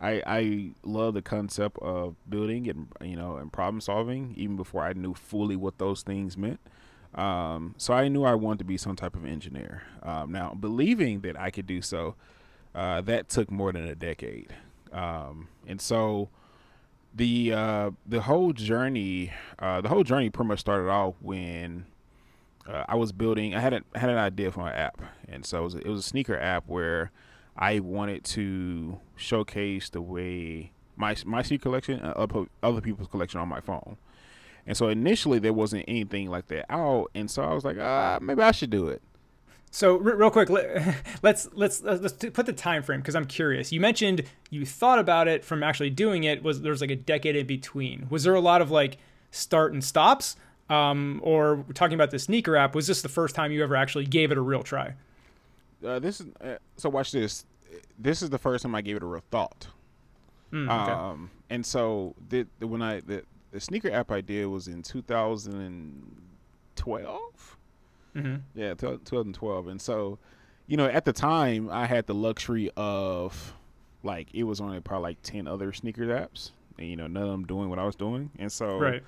I, 0.00 0.22
I 0.26 0.70
love 0.82 1.12
the 1.14 1.22
concept 1.22 1.78
of 1.82 2.16
building 2.28 2.68
and 2.68 2.88
you 3.02 3.16
know 3.16 3.36
and 3.36 3.52
problem 3.52 3.80
solving 3.80 4.32
even 4.36 4.56
before 4.56 4.82
I 4.82 4.94
knew 4.94 5.14
fully 5.14 5.56
what 5.56 5.78
those 5.78 6.02
things 6.02 6.36
meant. 6.38 6.60
Um, 7.14 7.74
so 7.76 7.94
I 7.94 8.08
knew 8.08 8.24
I 8.24 8.34
wanted 8.34 8.58
to 8.60 8.64
be 8.64 8.76
some 8.76 8.96
type 8.96 9.14
of 9.14 9.24
engineer. 9.24 9.82
Um, 10.02 10.32
now, 10.32 10.54
believing 10.58 11.20
that 11.20 11.38
I 11.38 11.50
could 11.50 11.66
do 11.66 11.80
so, 11.80 12.16
uh, 12.74 13.02
that 13.02 13.28
took 13.28 13.50
more 13.50 13.70
than 13.72 13.86
a 13.86 13.94
decade. 13.94 14.52
Um, 14.92 15.48
and 15.66 15.80
so 15.80 16.30
the 17.14 17.52
uh, 17.52 17.90
the 18.06 18.22
whole 18.22 18.52
journey, 18.52 19.32
uh, 19.58 19.80
the 19.80 19.88
whole 19.88 20.02
journey 20.02 20.30
pretty 20.30 20.48
much 20.48 20.60
started 20.60 20.90
off 20.90 21.14
when 21.20 21.86
uh, 22.66 22.84
I 22.88 22.96
was 22.96 23.12
building. 23.12 23.54
I 23.54 23.60
had 23.60 23.72
a, 23.72 23.82
had 23.94 24.10
an 24.10 24.18
idea 24.18 24.50
for 24.50 24.68
an 24.68 24.74
app, 24.74 25.00
and 25.28 25.46
so 25.46 25.60
it 25.60 25.64
was, 25.64 25.74
it 25.76 25.86
was 25.86 26.00
a 26.00 26.02
sneaker 26.02 26.38
app 26.38 26.64
where 26.66 27.12
I 27.56 27.78
wanted 27.78 28.24
to 28.24 28.98
showcase 29.16 29.90
the 29.90 30.00
way 30.00 30.72
my 30.96 31.16
my 31.24 31.42
sneaker 31.42 31.64
collection 31.64 32.00
and 32.00 32.12
other 32.14 32.46
other 32.62 32.80
people's 32.80 33.08
collection 33.08 33.40
on 33.40 33.48
my 33.48 33.60
phone. 33.60 33.96
And 34.66 34.76
so 34.76 34.88
initially 34.88 35.38
there 35.38 35.52
wasn't 35.52 35.84
anything 35.86 36.30
like 36.30 36.48
that 36.48 36.66
out, 36.70 37.10
and 37.14 37.30
so 37.30 37.42
I 37.42 37.52
was 37.52 37.64
like, 37.64 37.76
ah, 37.78 38.18
maybe 38.20 38.42
I 38.42 38.50
should 38.50 38.70
do 38.70 38.88
it. 38.88 39.02
So 39.74 39.96
re- 39.96 40.14
real 40.14 40.30
quick, 40.30 40.50
let, 40.50 41.02
let's 41.22 41.48
let's 41.52 41.82
let's 41.82 42.12
put 42.12 42.46
the 42.46 42.52
time 42.52 42.84
frame 42.84 43.00
because 43.00 43.16
I'm 43.16 43.24
curious. 43.24 43.72
You 43.72 43.80
mentioned 43.80 44.22
you 44.48 44.64
thought 44.64 45.00
about 45.00 45.26
it 45.26 45.44
from 45.44 45.64
actually 45.64 45.90
doing 45.90 46.22
it. 46.22 46.44
Was 46.44 46.62
there's 46.62 46.80
like 46.80 46.92
a 46.92 46.96
decade 46.96 47.34
in 47.34 47.48
between? 47.48 48.06
Was 48.08 48.22
there 48.22 48.36
a 48.36 48.40
lot 48.40 48.62
of 48.62 48.70
like 48.70 48.98
start 49.32 49.72
and 49.72 49.82
stops? 49.82 50.36
Um, 50.70 51.18
or 51.24 51.64
talking 51.74 51.94
about 51.94 52.12
the 52.12 52.20
sneaker 52.20 52.54
app? 52.56 52.76
Was 52.76 52.86
this 52.86 53.02
the 53.02 53.08
first 53.08 53.34
time 53.34 53.50
you 53.50 53.64
ever 53.64 53.74
actually 53.74 54.06
gave 54.06 54.30
it 54.30 54.38
a 54.38 54.40
real 54.40 54.62
try? 54.62 54.94
Uh, 55.84 55.98
this 55.98 56.20
is 56.20 56.28
uh, 56.40 56.54
so. 56.76 56.88
Watch 56.88 57.10
this. 57.10 57.44
This 57.98 58.22
is 58.22 58.30
the 58.30 58.38
first 58.38 58.62
time 58.62 58.76
I 58.76 58.80
gave 58.80 58.96
it 58.96 59.02
a 59.02 59.06
real 59.06 59.24
thought. 59.32 59.66
Mm, 60.52 60.70
okay. 60.70 60.92
Um, 60.92 61.32
and 61.50 61.66
so 61.66 62.14
the, 62.28 62.46
the 62.60 62.68
when 62.68 62.80
I 62.80 63.00
the, 63.00 63.24
the 63.50 63.58
sneaker 63.58 63.90
app 63.90 64.12
I 64.12 64.20
did 64.20 64.46
was 64.46 64.68
in 64.68 64.84
2012. 64.84 67.56
Hmm 68.14 68.36
Yeah, 68.54 68.70
t- 68.74 68.86
2012. 69.04 69.66
And 69.68 69.80
so, 69.80 70.18
you 70.66 70.76
know, 70.76 70.86
at 70.86 71.04
the 71.04 71.12
time, 71.12 71.68
I 71.70 71.86
had 71.86 72.06
the 72.06 72.14
luxury 72.14 72.70
of 72.76 73.54
like 74.02 74.28
it 74.34 74.44
was 74.44 74.60
only 74.60 74.80
probably 74.80 75.10
like 75.10 75.22
10 75.22 75.46
other 75.48 75.72
sneaker 75.72 76.06
apps, 76.06 76.50
and 76.78 76.88
you 76.88 76.96
know, 76.96 77.06
none 77.06 77.22
of 77.24 77.30
them 77.30 77.44
doing 77.46 77.68
what 77.70 77.78
I 77.78 77.84
was 77.84 77.96
doing. 77.96 78.30
And 78.38 78.50
so, 78.52 78.78
Right. 78.78 79.02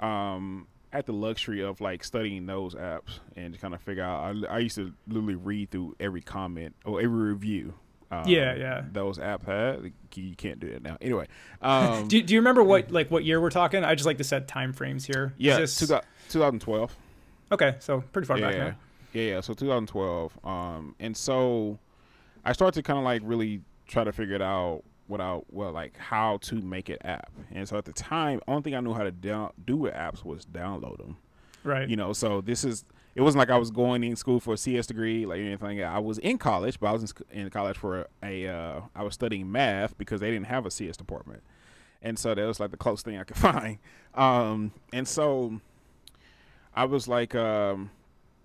um, 0.00 0.66
had 0.92 1.04
the 1.06 1.12
luxury 1.12 1.62
of 1.62 1.80
like 1.82 2.02
studying 2.02 2.46
those 2.46 2.74
apps 2.74 3.18
and 3.36 3.58
kind 3.60 3.74
of 3.74 3.80
figure 3.82 4.02
out. 4.04 4.36
I, 4.48 4.54
I 4.54 4.58
used 4.60 4.76
to 4.76 4.92
literally 5.06 5.34
read 5.34 5.70
through 5.70 5.96
every 6.00 6.22
comment 6.22 6.74
or 6.84 7.00
every 7.00 7.32
review. 7.32 7.74
Um, 8.10 8.22
Yeah, 8.26 8.54
yeah. 8.54 8.84
Those 8.90 9.18
apps 9.18 9.44
had. 9.44 9.92
You 10.14 10.34
can't 10.34 10.58
do 10.58 10.66
it 10.68 10.82
now. 10.82 10.96
Anyway, 11.02 11.26
um, 11.60 12.08
Do, 12.08 12.22
do 12.22 12.32
you 12.32 12.40
remember 12.40 12.62
what 12.62 12.90
like 12.98 13.10
what 13.10 13.22
year 13.24 13.38
we're 13.40 13.50
talking? 13.50 13.84
I 13.84 13.94
just 13.94 14.06
like 14.06 14.16
to 14.18 14.24
set 14.24 14.48
time 14.48 14.72
frames 14.72 15.04
here. 15.04 15.34
yeah, 15.36 15.58
this- 15.58 15.76
2012. 15.78 16.96
Okay, 17.52 17.76
so 17.78 18.02
pretty 18.12 18.26
far 18.26 18.38
back 18.38 18.54
yeah, 18.54 18.58
now. 18.58 18.76
yeah, 19.12 19.22
yeah. 19.22 19.40
So 19.40 19.54
2012. 19.54 20.38
Um, 20.44 20.94
and 20.98 21.16
so 21.16 21.78
I 22.44 22.52
started 22.52 22.74
to 22.74 22.82
kind 22.82 22.98
of 22.98 23.04
like 23.04 23.22
really 23.24 23.62
try 23.86 24.04
to 24.04 24.12
figure 24.12 24.34
it 24.34 24.42
out 24.42 24.82
without 25.08 25.46
well, 25.50 25.72
like 25.72 25.96
how 25.96 26.38
to 26.42 26.56
make 26.56 26.90
it 26.90 27.00
app. 27.04 27.32
And 27.52 27.68
so 27.68 27.76
at 27.76 27.84
the 27.84 27.92
time, 27.92 28.40
only 28.46 28.62
thing 28.62 28.74
I 28.74 28.80
knew 28.80 28.94
how 28.94 29.02
to 29.02 29.10
down, 29.10 29.52
do 29.66 29.76
with 29.76 29.94
apps 29.94 30.24
was 30.24 30.44
download 30.44 30.98
them. 30.98 31.16
Right. 31.64 31.88
You 31.88 31.96
know, 31.96 32.12
so 32.12 32.40
this 32.40 32.64
is. 32.64 32.84
It 33.14 33.22
wasn't 33.22 33.40
like 33.40 33.50
I 33.50 33.58
was 33.58 33.72
going 33.72 34.04
in 34.04 34.14
school 34.14 34.38
for 34.38 34.54
a 34.54 34.56
CS 34.56 34.86
degree, 34.86 35.26
like 35.26 35.40
anything. 35.40 35.82
I 35.82 35.98
was 35.98 36.18
in 36.18 36.38
college, 36.38 36.78
but 36.78 36.86
I 36.86 36.92
was 36.92 37.14
in, 37.32 37.40
in 37.40 37.50
college 37.50 37.76
for 37.76 38.06
a. 38.22 38.46
Uh, 38.46 38.80
I 38.94 39.02
was 39.02 39.14
studying 39.14 39.50
math 39.50 39.98
because 39.98 40.20
they 40.20 40.30
didn't 40.30 40.46
have 40.46 40.66
a 40.66 40.70
CS 40.70 40.96
department, 40.96 41.42
and 42.00 42.16
so 42.16 42.32
that 42.32 42.46
was 42.46 42.60
like 42.60 42.70
the 42.70 42.76
closest 42.76 43.06
thing 43.06 43.18
I 43.18 43.24
could 43.24 43.36
find. 43.38 43.78
Um, 44.14 44.72
and 44.92 45.08
so 45.08 45.60
I 46.78 46.84
was 46.84 47.08
like, 47.08 47.34
um, 47.34 47.90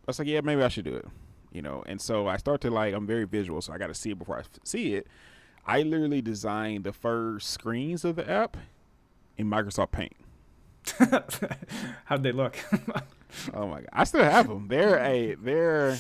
I 0.02 0.04
was 0.08 0.20
like, 0.20 0.28
yeah, 0.28 0.42
maybe 0.42 0.64
I 0.64 0.68
should 0.68 0.86
do 0.86 0.96
it, 0.96 1.06
you 1.52 1.62
know. 1.62 1.84
And 1.86 2.02
so 2.02 2.28
I 2.28 2.38
start 2.38 2.62
to 2.62 2.72
like, 2.72 2.94
I'm 2.94 3.06
very 3.06 3.26
visual, 3.26 3.62
so 3.62 3.74
I 3.74 3.78
got 3.78 3.88
to 3.88 3.94
see 3.94 4.10
it 4.12 4.18
before 4.18 4.38
I 4.38 4.40
f- 4.40 4.50
see 4.64 4.96
it. 4.96 5.08
I 5.68 5.84
literally 5.84 6.22
designed 6.22 6.84
the 6.84 6.94
first 6.94 7.50
screens 7.52 8.04
of 8.04 8.16
the 8.16 8.30
app 8.30 8.58
in 9.38 9.48
Microsoft 9.48 9.92
Paint. 9.92 10.14
How'd 12.06 12.24
they 12.24 12.32
look? 12.32 12.58
Oh 13.52 13.66
my 13.68 13.80
god, 13.80 13.90
I 13.92 14.04
still 14.04 14.24
have 14.24 14.48
them. 14.48 14.68
They're 14.68 15.00
a 15.00 15.34
they're 15.34 15.98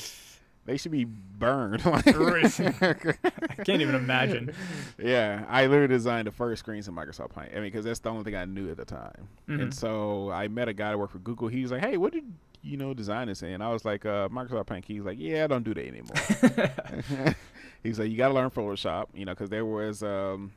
they 0.65 0.77
should 0.77 0.91
be 0.91 1.03
burned. 1.05 1.81
I 1.85 2.01
can't 2.01 3.81
even 3.81 3.95
imagine. 3.95 4.53
yeah, 4.97 5.45
I 5.49 5.65
literally 5.67 5.87
designed 5.89 6.27
the 6.27 6.31
first 6.31 6.59
screens 6.59 6.87
in 6.87 6.95
Microsoft 6.95 7.35
Paint. 7.35 7.49
I 7.51 7.55
mean, 7.55 7.63
because 7.63 7.85
that's 7.85 7.99
the 7.99 8.09
only 8.09 8.23
thing 8.23 8.35
I 8.35 8.45
knew 8.45 8.69
at 8.71 8.77
the 8.77 8.85
time. 8.85 9.27
Mhm. 9.49 9.61
And 9.61 9.73
so 9.73 10.31
I 10.31 10.47
met 10.47 10.67
a 10.69 10.73
guy 10.73 10.91
that 10.91 10.97
worked 10.97 11.11
for 11.13 11.19
Google. 11.19 11.47
He 11.49 11.61
was 11.61 11.71
like, 11.71 11.81
"Hey, 11.83 11.97
what 11.97 12.13
did 12.13 12.23
you 12.61 12.77
know 12.77 12.93
design 12.93 13.27
this 13.27 13.41
in?" 13.43 13.61
I 13.61 13.69
was 13.69 13.83
like, 13.83 14.05
uh, 14.05 14.29
"Microsoft 14.29 14.67
Paint." 14.67 14.85
He's 14.85 15.03
like, 15.03 15.17
"Yeah, 15.19 15.43
I 15.43 15.47
don't 15.47 15.63
do 15.63 15.73
that 15.73 15.85
anymore." 15.85 17.35
He's 17.83 17.99
like, 17.99 18.09
"You 18.09 18.15
got 18.17 18.29
to 18.29 18.33
learn 18.33 18.49
Photoshop, 18.49 19.07
you 19.13 19.25
know, 19.25 19.33
because 19.33 19.49
there 19.49 19.65
was 19.65 20.01
um, 20.03 20.53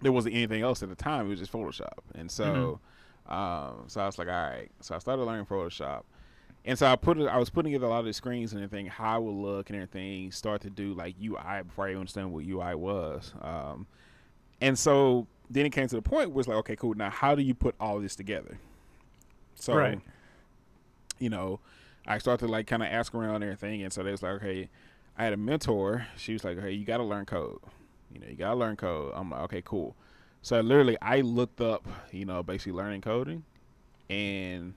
there 0.00 0.12
wasn't 0.12 0.34
anything 0.34 0.62
else 0.62 0.82
at 0.82 0.88
the 0.88 0.94
time. 0.94 1.26
It 1.26 1.28
was 1.30 1.38
just 1.40 1.52
Photoshop." 1.52 1.98
And 2.14 2.30
so, 2.30 2.80
um, 3.28 3.84
so 3.88 4.00
I 4.00 4.06
was 4.06 4.18
like, 4.18 4.28
"All 4.28 4.32
right." 4.50 4.70
So 4.80 4.94
I 4.94 4.98
started 4.98 5.22
learning 5.24 5.44
Photoshop, 5.44 6.04
And 6.66 6.78
so 6.78 6.86
I 6.86 6.96
put 6.96 7.18
it. 7.18 7.26
I 7.28 7.36
was 7.38 7.50
putting 7.50 7.72
together 7.72 7.86
a 7.86 7.90
lot 7.90 7.98
of 8.00 8.06
the 8.06 8.12
screens 8.12 8.52
and 8.54 8.62
everything, 8.62 8.86
how 8.86 9.18
it 9.18 9.24
would 9.24 9.32
look 9.34 9.68
and 9.70 9.76
everything. 9.76 10.30
Start 10.32 10.62
to 10.62 10.70
do 10.70 10.94
like 10.94 11.14
UI 11.22 11.62
before 11.66 11.86
I 11.86 11.90
even 11.90 12.00
understand 12.00 12.32
what 12.32 12.44
UI 12.46 12.74
was. 12.74 13.34
Um, 13.42 13.86
and 14.62 14.78
so 14.78 15.26
then 15.50 15.66
it 15.66 15.70
came 15.70 15.86
to 15.88 15.96
the 15.96 16.02
point 16.02 16.30
where 16.30 16.40
it's 16.40 16.48
like, 16.48 16.56
okay, 16.58 16.76
cool. 16.76 16.94
Now, 16.94 17.10
how 17.10 17.34
do 17.34 17.42
you 17.42 17.54
put 17.54 17.74
all 17.78 18.00
this 18.00 18.16
together? 18.16 18.58
So, 19.56 19.74
Right. 19.74 20.00
you 21.18 21.28
know, 21.28 21.60
I 22.06 22.16
started 22.18 22.46
to 22.46 22.50
like 22.50 22.66
kind 22.66 22.82
of 22.82 22.88
ask 22.88 23.14
around 23.14 23.36
and 23.36 23.44
everything, 23.44 23.82
and 23.82 23.92
so 23.92 24.02
they 24.02 24.10
was 24.10 24.22
like, 24.22 24.32
okay, 24.36 24.68
I 25.18 25.24
had 25.24 25.32
a 25.34 25.36
mentor. 25.38 26.06
She 26.16 26.32
was 26.32 26.44
like, 26.44 26.58
hey, 26.58 26.72
you 26.72 26.86
got 26.86 26.96
to 26.96 27.04
learn 27.04 27.26
code. 27.26 27.58
You 28.10 28.20
know, 28.20 28.26
you 28.26 28.36
got 28.36 28.50
to 28.50 28.56
learn 28.56 28.76
code. 28.76 29.12
I'm 29.14 29.30
like, 29.30 29.40
okay, 29.42 29.62
cool. 29.62 29.96
So 30.40 30.60
literally, 30.60 30.96
I 31.02 31.20
looked 31.20 31.60
up, 31.60 31.86
you 32.10 32.24
know, 32.24 32.42
basically 32.42 32.72
learning 32.72 33.02
coding, 33.02 33.44
and 34.08 34.74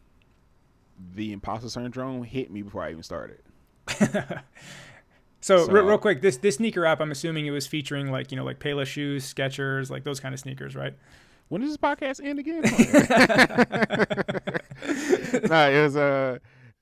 the 1.16 1.34
imposter 1.34 1.70
syndrome 1.70 2.24
hit 2.24 2.50
me 2.52 2.62
before 2.62 2.84
I 2.84 2.92
even 2.92 3.04
started. 3.04 3.40
So, 5.40 5.66
So- 5.68 5.72
re- 5.72 5.82
real 5.82 6.00
quick, 6.00 6.22
this 6.22 6.38
this 6.38 6.56
sneaker 6.56 6.84
app, 6.86 7.00
I'm 7.00 7.12
assuming 7.12 7.46
it 7.46 7.52
was 7.52 7.68
featuring 7.68 8.12
like 8.12 8.32
you 8.32 8.38
know 8.38 8.44
like 8.44 8.60
Payless 8.60 8.88
shoes, 8.88 9.32
Skechers, 9.32 9.90
like 9.90 10.04
those 10.04 10.20
kind 10.20 10.34
of 10.34 10.40
sneakers, 10.40 10.76
right? 10.76 10.96
When 11.50 11.62
does 11.62 11.70
this 11.70 11.78
podcast 11.78 12.22
end 12.26 12.40
again? 12.40 12.64
no, 15.50 15.70
it 15.70 15.82
was 15.84 15.96
uh, 15.96 16.40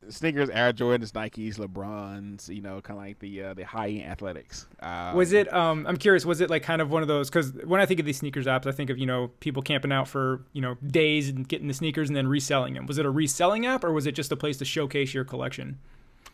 sneakers, 0.09 0.49
Air 0.49 0.73
Jordans, 0.73 1.11
Nikes, 1.11 1.55
LeBrons. 1.57 2.53
You 2.53 2.61
know, 2.61 2.81
kind 2.81 2.99
of 2.99 3.05
like 3.05 3.19
the 3.19 3.43
uh, 3.43 3.53
the 3.53 3.63
high 3.65 3.89
end 3.89 4.11
athletics. 4.11 4.67
Um, 4.81 5.15
Was 5.15 5.33
it? 5.33 5.51
Um, 5.53 5.85
I'm 5.87 5.97
curious. 5.97 6.25
Was 6.25 6.41
it 6.41 6.49
like 6.49 6.63
kind 6.63 6.81
of 6.81 6.91
one 6.91 7.01
of 7.01 7.07
those? 7.07 7.29
Because 7.29 7.53
when 7.65 7.79
I 7.81 7.85
think 7.85 7.99
of 7.99 8.05
these 8.05 8.17
sneakers 8.17 8.45
apps, 8.45 8.65
I 8.65 8.71
think 8.71 8.89
of 8.89 8.97
you 8.97 9.05
know 9.05 9.31
people 9.39 9.61
camping 9.61 9.91
out 9.91 10.07
for 10.07 10.41
you 10.53 10.61
know 10.61 10.75
days 10.85 11.29
and 11.29 11.47
getting 11.47 11.67
the 11.67 11.73
sneakers 11.73 12.09
and 12.09 12.15
then 12.15 12.27
reselling 12.27 12.73
them. 12.73 12.85
Was 12.85 12.97
it 12.97 13.05
a 13.05 13.09
reselling 13.09 13.65
app 13.65 13.83
or 13.83 13.91
was 13.91 14.05
it 14.05 14.13
just 14.13 14.31
a 14.31 14.35
place 14.35 14.57
to 14.57 14.65
showcase 14.65 15.13
your 15.13 15.23
collection? 15.25 15.79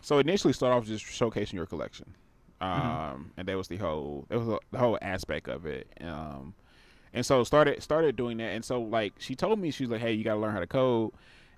So 0.02 0.18
initially, 0.20 0.54
start 0.54 0.74
off 0.74 0.86
just 0.86 1.06
showcasing 1.06 1.54
your 1.54 1.68
collection, 1.68 2.16
um, 2.60 3.32
and 3.38 3.48
that 3.48 3.56
was 3.56 3.68
the 3.68 3.78
whole 3.78 4.26
that 4.30 4.40
was 4.40 4.60
the 4.72 4.78
whole 4.78 4.98
aspect 5.02 5.48
of 5.48 5.66
it. 5.66 5.88
Um, 6.02 6.54
and 7.14 7.26
so 7.26 7.44
started 7.44 7.84
started 7.84 8.16
doing 8.16 8.38
that, 8.38 8.52
and 8.52 8.66
so 8.66 8.82
like 8.82 9.14
she 9.20 9.36
told 9.36 9.60
me 9.60 9.70
she's 9.72 9.90
like, 9.90 10.02
hey, 10.02 10.14
you 10.14 10.24
got 10.24 10.36
to 10.36 10.40
learn 10.40 10.54
how 10.54 10.60
to 10.60 10.68
code, 10.68 11.12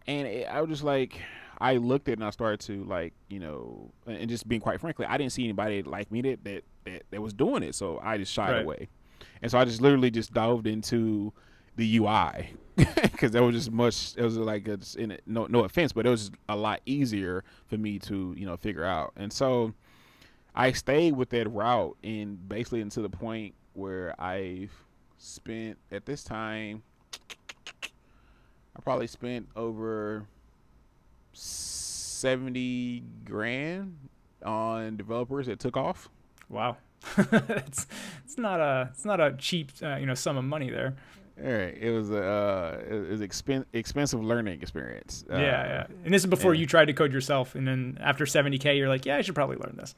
and 0.08 0.27
it, 0.27 0.48
I 0.48 0.62
was 0.62 0.70
just 0.70 0.84
like. 0.84 1.20
I 1.63 1.77
looked 1.77 2.10
at 2.10 2.13
it 2.13 2.20
and 2.20 2.25
I 2.25 2.29
started 2.32 2.60
to 2.67 2.84
like, 2.84 3.13
you 3.29 3.39
know, 3.39 3.91
and 4.05 4.27
just 4.29 4.48
being 4.48 4.62
quite 4.62 4.82
frankly, 4.82 5.05
I 5.05 5.17
didn't 5.17 5.32
see 5.32 5.43
anybody 5.46 5.82
like 5.82 6.12
me 6.12 6.22
that 6.24 6.43
that, 6.43 6.63
that, 6.86 7.03
that 7.12 7.22
was 7.22 7.34
doing 7.34 7.63
it, 7.63 7.74
so 7.74 8.00
I 8.03 8.17
just 8.17 8.34
shied 8.34 8.51
Right. 8.51 8.63
away, 8.63 8.89
and 9.41 9.50
so 9.50 9.58
I 9.58 9.65
just 9.65 9.82
literally 9.82 10.12
just 10.12 10.34
dived 10.34 10.67
into 10.67 11.32
the 11.75 11.98
UI 11.98 12.53
because 12.75 13.32
that 13.34 13.41
was 13.41 13.55
just 13.55 13.72
much. 13.72 14.13
It 14.17 14.24
was 14.24 14.38
like 14.38 14.67
a, 14.67 14.77
no 15.25 15.46
no 15.48 15.63
offense, 15.63 15.93
but 15.93 16.05
it 16.05 16.10
was 16.10 16.32
a 16.50 16.55
lot 16.55 16.82
easier 16.86 17.43
for 17.67 17.77
me 17.77 17.98
to 18.00 18.36
you 18.38 18.46
know 18.46 18.58
figure 18.58 18.84
out. 18.84 19.13
And 19.15 19.32
so 19.32 19.74
I 20.53 20.74
stayed 20.74 21.15
with 21.15 21.29
that 21.29 21.50
route 21.50 21.96
and 22.03 22.48
basically 22.50 22.82
until 22.82 23.03
the 23.03 23.10
point 23.10 23.55
where 23.74 24.13
I've 24.22 24.72
spent 25.17 25.77
at 25.91 26.05
this 26.05 26.24
time. 26.24 26.84
I 28.75 28.82
probably 28.82 29.08
spent 29.08 29.48
over 29.55 30.25
seventy 31.33 33.03
grand 33.25 33.97
on 34.43 34.97
developers 34.97 35.47
that 35.47 35.59
took 35.59 35.77
off. 35.77 36.09
Wow, 36.49 36.77
it's 37.17 37.87
it's 38.25 38.37
not 38.37 38.59
a 38.59 38.89
it's 38.91 39.05
not 39.05 39.19
a 39.19 39.35
cheap 39.37 39.71
uh, 39.81 39.95
you 39.95 40.05
know 40.05 40.13
sum 40.15 40.37
of 40.37 40.43
money 40.45 40.69
there. 40.69 40.95
All 41.43 41.51
right, 41.51 41.75
it 41.75 41.89
was 41.91 42.11
a 42.11 42.23
uh, 42.23 42.81
it 42.87 43.09
was 43.09 43.21
expen- 43.21 43.65
expensive 43.73 44.23
learning 44.23 44.61
experience. 44.61 45.25
Uh, 45.31 45.37
yeah, 45.37 45.41
yeah. 45.41 45.87
And 46.05 46.13
this 46.13 46.21
is 46.21 46.27
before 46.27 46.53
yeah. 46.53 46.61
you 46.61 46.67
tried 46.67 46.85
to 46.85 46.93
code 46.93 47.11
yourself, 47.11 47.55
and 47.55 47.67
then 47.67 47.97
after 48.01 48.25
70k, 48.25 48.77
you're 48.77 48.87
like, 48.87 49.05
yeah, 49.05 49.17
I 49.17 49.21
should 49.21 49.33
probably 49.35 49.57
learn 49.57 49.75
this. 49.77 49.95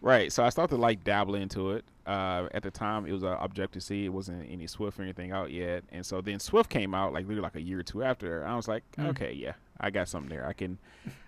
Right. 0.00 0.32
So 0.32 0.44
I 0.44 0.50
started 0.50 0.76
to 0.76 0.80
like 0.80 1.02
dabble 1.02 1.34
into 1.34 1.72
it. 1.72 1.84
Uh, 2.06 2.48
at 2.54 2.62
the 2.62 2.70
time, 2.70 3.06
it 3.06 3.12
was 3.12 3.24
uh, 3.24 3.36
Objective 3.40 3.82
C. 3.82 4.04
It 4.04 4.10
wasn't 4.10 4.48
any 4.48 4.66
Swift 4.68 4.98
or 4.98 5.02
anything 5.02 5.32
out 5.32 5.50
yet. 5.50 5.82
And 5.90 6.06
so 6.06 6.20
then 6.20 6.38
Swift 6.38 6.70
came 6.70 6.94
out 6.94 7.12
like 7.12 7.24
literally 7.24 7.42
like 7.42 7.56
a 7.56 7.60
year 7.60 7.80
or 7.80 7.82
two 7.82 8.04
after. 8.04 8.46
I 8.46 8.54
was 8.54 8.68
like, 8.68 8.84
Mm. 8.96 9.08
okay, 9.08 9.32
yeah, 9.32 9.54
I 9.80 9.90
got 9.90 10.08
something 10.08 10.30
there. 10.30 10.46
I 10.46 10.52
can, 10.52 10.78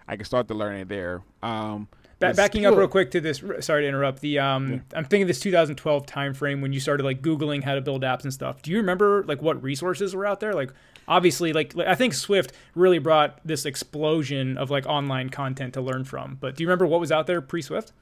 I 0.09 0.17
can 0.17 0.25
start 0.25 0.49
to 0.49 0.55
learn 0.55 0.77
it 0.77 0.89
there. 0.89 1.23
Um, 1.43 1.89
Ba- 2.19 2.35
backing 2.35 2.67
up 2.67 2.77
real 2.77 2.87
quick 2.87 3.11
to 3.13 3.21
this, 3.21 3.43
sorry 3.61 3.83
to 3.83 3.89
interrupt. 3.89 4.21
The 4.21 4.39
um, 4.39 4.73
Yeah. 4.73 4.79
I'm 4.95 5.05
thinking 5.07 5.27
this 5.27 5.41
2012 5.41 6.05
timeframe 6.05 6.61
when 6.61 6.73
you 6.73 6.79
started 6.79 7.03
like 7.03 7.23
googling 7.23 7.65
how 7.65 7.75
to 7.75 7.81
build 7.81 8.03
apps 8.03 8.25
and 8.25 8.33
stuff. 8.33 8.61
Do 8.61 8.71
you 8.71 8.77
remember 8.77 9.25
like 9.25 9.41
what 9.41 9.63
resources 9.63 10.15
were 10.15 10.27
out 10.27 10.41
there? 10.41 10.53
Like 10.53 10.71
obviously, 11.09 11.55
like, 11.55 11.75
like 11.75 11.87
I 11.87 11.95
think 11.95 12.13
Swift 12.13 12.53
really 12.75 12.99
brought 12.99 13.41
this 13.45 13.65
explosion 13.65 14.59
of 14.59 14.71
like 14.71 14.85
online 14.87 15.31
content 15.31 15.73
to 15.75 15.81
learn 15.81 16.05
from. 16.05 16.37
But 16.39 16.57
do 16.57 16.63
you 16.63 16.69
remember 16.69 16.87
what 16.87 17.01
was 17.01 17.11
out 17.11 17.27
there 17.27 17.41
pre 17.41 17.63
Swift? 17.63 17.93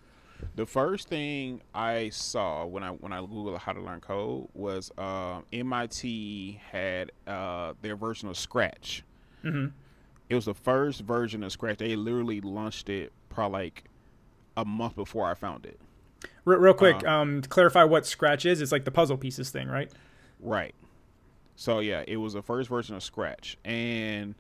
The 0.57 0.67
first 0.67 1.09
thing 1.09 1.63
I 1.75 2.11
saw 2.11 2.65
when 2.67 2.83
I 2.83 2.91
when 2.91 3.13
I 3.13 3.19
googled 3.21 3.59
how 3.59 3.73
to 3.73 3.81
learn 3.81 4.01
code 4.01 4.49
was 4.53 4.91
um, 4.99 5.45
MIT 5.53 6.61
had 6.73 7.13
uh, 7.27 7.75
their 7.83 7.95
version 7.95 8.29
of 8.29 8.37
Scratch. 8.37 9.05
Mm-hmm. 9.45 9.67
It 10.29 10.35
was 10.35 10.45
the 10.45 10.55
first 10.55 11.01
version 11.03 11.43
of 11.43 11.53
Scratch. 11.53 11.79
They 11.79 11.97
literally 11.97 12.41
launched 12.41 12.89
it 12.89 13.13
probably 13.29 13.59
like 13.61 13.85
a 14.57 14.65
month 14.65 14.97
before 14.97 15.31
I 15.31 15.35
found 15.35 15.65
it. 15.65 15.79
Real, 16.45 16.59
real 16.59 16.75
quick, 16.75 17.05
Uh, 17.05 17.11
um, 17.11 17.43
to 17.43 17.49
clarify 17.49 17.85
what 17.85 18.07
Scratch 18.07 18.45
is. 18.45 18.61
It's 18.61 18.73
like 18.73 18.85
the 18.85 18.91
puzzle 18.91 19.17
pieces 19.17 19.51
thing, 19.51 19.69
right? 19.69 19.91
Right. 20.41 20.75
So 21.57 21.81
yeah, 21.81 22.05
it 22.07 22.17
was 22.19 22.35
the 22.35 22.43
first 22.43 22.69
version 22.69 22.95
of 22.95 23.03
Scratch, 23.03 23.57
and 23.65 24.35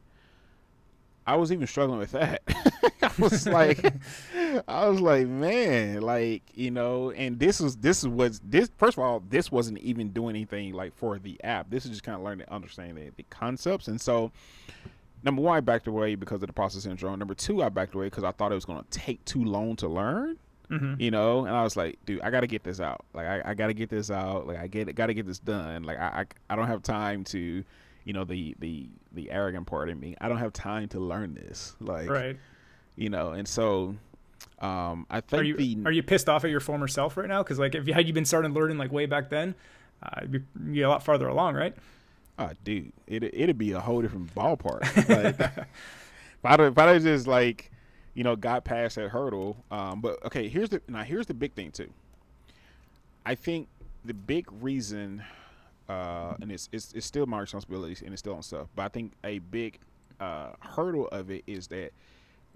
I 1.26 1.36
was 1.36 1.52
even 1.52 1.66
struggling 1.66 1.98
with 1.98 2.12
that. 2.12 2.42
I 3.02 3.10
was 3.18 3.46
like, 3.46 3.84
I 4.68 4.88
was 4.88 5.00
like, 5.00 5.26
man, 5.26 6.00
like 6.00 6.42
you 6.54 6.70
know, 6.70 7.10
and 7.10 7.38
this 7.38 7.60
was 7.60 7.76
this 7.76 8.04
was 8.04 8.40
this. 8.44 8.70
First 8.78 8.96
of 8.98 9.04
all, 9.04 9.22
this 9.28 9.50
wasn't 9.50 9.78
even 9.78 10.10
doing 10.10 10.36
anything 10.36 10.72
like 10.74 10.94
for 10.94 11.18
the 11.18 11.42
app. 11.42 11.70
This 11.70 11.84
is 11.84 11.90
just 11.90 12.02
kind 12.02 12.16
of 12.16 12.22
learning 12.22 12.46
to 12.46 12.52
understand 12.52 12.96
the, 12.96 13.10
the 13.16 13.24
concepts, 13.30 13.88
and 13.88 14.00
so. 14.00 14.30
Number 15.22 15.42
one, 15.42 15.56
I 15.56 15.60
backed 15.60 15.86
away 15.86 16.14
because 16.14 16.42
of 16.42 16.46
the 16.46 16.52
process 16.52 16.84
syndrome. 16.84 17.18
Number 17.18 17.34
two, 17.34 17.62
I 17.62 17.68
backed 17.68 17.94
away 17.94 18.06
because 18.06 18.24
I 18.24 18.30
thought 18.32 18.52
it 18.52 18.54
was 18.56 18.64
going 18.64 18.82
to 18.82 18.88
take 18.90 19.24
too 19.24 19.42
long 19.44 19.76
to 19.76 19.88
learn 19.88 20.36
Mm-hmm. 20.70 21.00
you 21.00 21.10
know 21.10 21.46
and 21.46 21.56
i 21.56 21.62
was 21.62 21.78
like 21.78 21.98
dude 22.04 22.20
i 22.20 22.28
gotta 22.30 22.46
get 22.46 22.62
this 22.62 22.78
out 22.78 23.02
like 23.14 23.24
i, 23.26 23.40
I 23.42 23.54
gotta 23.54 23.72
get 23.72 23.88
this 23.88 24.10
out 24.10 24.46
like 24.46 24.58
i 24.58 24.66
get 24.66 24.94
gotta 24.94 25.14
get 25.14 25.26
this 25.26 25.38
done 25.38 25.82
like 25.84 25.98
I, 25.98 26.26
I 26.50 26.52
i 26.52 26.56
don't 26.56 26.66
have 26.66 26.82
time 26.82 27.24
to 27.24 27.64
you 28.04 28.12
know 28.12 28.24
the 28.24 28.54
the 28.58 28.86
the 29.14 29.30
arrogant 29.30 29.66
part 29.66 29.88
in 29.88 29.98
me 29.98 30.14
i 30.20 30.28
don't 30.28 30.36
have 30.36 30.52
time 30.52 30.86
to 30.88 31.00
learn 31.00 31.32
this 31.32 31.74
like 31.80 32.10
Right. 32.10 32.36
you 32.96 33.08
know 33.08 33.30
and 33.30 33.48
so 33.48 33.96
um 34.58 35.06
i 35.08 35.22
think 35.22 35.40
Are 35.40 35.44
you 35.44 35.56
the 35.56 35.78
are 35.86 35.90
you 35.90 36.02
pissed 36.02 36.28
off 36.28 36.44
at 36.44 36.50
your 36.50 36.60
former 36.60 36.86
self 36.86 37.16
right 37.16 37.28
now? 37.28 37.42
Because 37.42 37.58
like 37.58 37.74
if 37.74 37.88
you 37.88 37.94
had 37.94 38.06
you 38.06 38.12
been 38.12 38.26
starting 38.26 38.52
learning 38.52 38.76
like 38.76 38.92
way 38.92 39.06
back 39.06 39.30
then, 39.30 39.54
uh, 40.02 40.20
you'd 40.20 40.32
be, 40.32 40.38
you'd 40.66 40.72
be 40.74 40.82
a 40.82 40.88
lot 40.90 41.02
farther 41.02 41.28
along, 41.28 41.54
right? 41.54 41.74
Oh 42.38 42.50
dude 42.64 42.92
it, 43.06 43.22
it'd 43.22 43.58
be 43.58 43.72
a 43.72 43.80
whole 43.80 44.02
different 44.02 44.34
ballpark. 44.34 45.66
Like 46.44 46.54
if 46.54 46.60
i 46.60 46.66
if 46.66 46.78
i 46.78 46.98
just 47.00 47.26
like 47.26 47.70
you 48.14 48.22
know 48.22 48.36
got 48.36 48.64
past 48.64 48.94
that 48.94 49.08
hurdle 49.08 49.56
um 49.72 50.00
but 50.00 50.24
okay 50.24 50.48
here's 50.48 50.68
the 50.68 50.80
now 50.88 51.02
here's 51.02 51.26
the 51.26 51.34
big 51.34 51.52
thing 51.54 51.72
too. 51.72 51.90
I 53.26 53.34
think 53.34 53.68
the 54.04 54.14
big 54.14 54.46
reason 54.60 55.22
uh 55.88 56.34
and 56.40 56.52
it's 56.52 56.68
it's, 56.72 56.92
it's 56.92 57.06
still 57.06 57.26
my 57.26 57.40
responsibilities 57.40 58.02
and 58.02 58.12
it's 58.12 58.20
still 58.20 58.34
on 58.34 58.42
stuff 58.42 58.68
but 58.76 58.82
i 58.84 58.88
think 58.88 59.12
a 59.24 59.38
big 59.38 59.78
uh 60.20 60.50
hurdle 60.60 61.08
of 61.08 61.30
it 61.30 61.42
is 61.46 61.66
that 61.68 61.90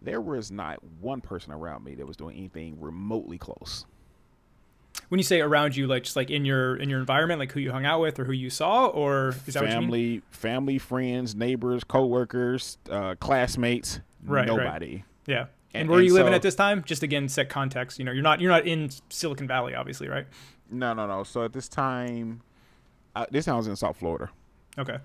there 0.00 0.20
was 0.20 0.50
not 0.50 0.78
one 1.00 1.20
person 1.20 1.52
around 1.52 1.84
me 1.84 1.94
that 1.94 2.06
was 2.06 2.16
doing 2.16 2.36
anything 2.36 2.80
remotely 2.80 3.38
close 3.38 3.86
When 5.12 5.18
you 5.18 5.24
say 5.24 5.42
around 5.42 5.76
you, 5.76 5.86
like 5.88 6.04
just 6.04 6.16
like 6.16 6.30
in 6.30 6.46
your 6.46 6.74
in 6.76 6.88
your 6.88 6.98
environment, 6.98 7.38
like 7.38 7.52
who 7.52 7.60
you 7.60 7.70
hung 7.70 7.84
out 7.84 8.00
with 8.00 8.18
or 8.18 8.24
who 8.24 8.32
you 8.32 8.48
saw, 8.48 8.86
or 8.86 9.34
is 9.46 9.52
that 9.52 9.62
what 9.62 9.70
you 9.70 9.76
mean? 9.76 9.82
family 9.82 10.22
family 10.30 10.78
friends 10.78 11.34
neighbors 11.34 11.84
co-workers 11.84 12.78
uh 12.90 13.14
classmates 13.20 14.00
Right, 14.24 14.48
right. 14.48 14.56
nobody 14.56 15.04
Yeah. 15.26 15.48
And, 15.74 15.82
And- 15.82 15.90
where 15.90 15.98
are 15.98 16.02
you 16.02 16.14
living 16.14 16.32
at 16.32 16.40
this 16.40 16.54
time? 16.54 16.82
Just 16.84 17.02
again, 17.02 17.28
set 17.28 17.50
context. 17.50 17.98
You 17.98 18.06
know, 18.06 18.12
you're 18.12 18.22
not 18.22 18.40
you're 18.40 18.50
not 18.50 18.66
in 18.66 18.88
Silicon 19.10 19.46
Valley, 19.46 19.74
obviously, 19.74 20.08
right? 20.08 20.26
No, 20.70 20.94
no, 20.94 21.06
no. 21.06 21.24
So 21.24 21.44
at 21.44 21.52
this 21.52 21.68
time, 21.68 22.40
uh, 23.14 23.26
this 23.30 23.44
time 23.44 23.56
I 23.56 23.58
was 23.58 23.68
in 23.68 23.76
South 23.76 23.98
Florida. 23.98 24.30
Okay. 24.78 24.96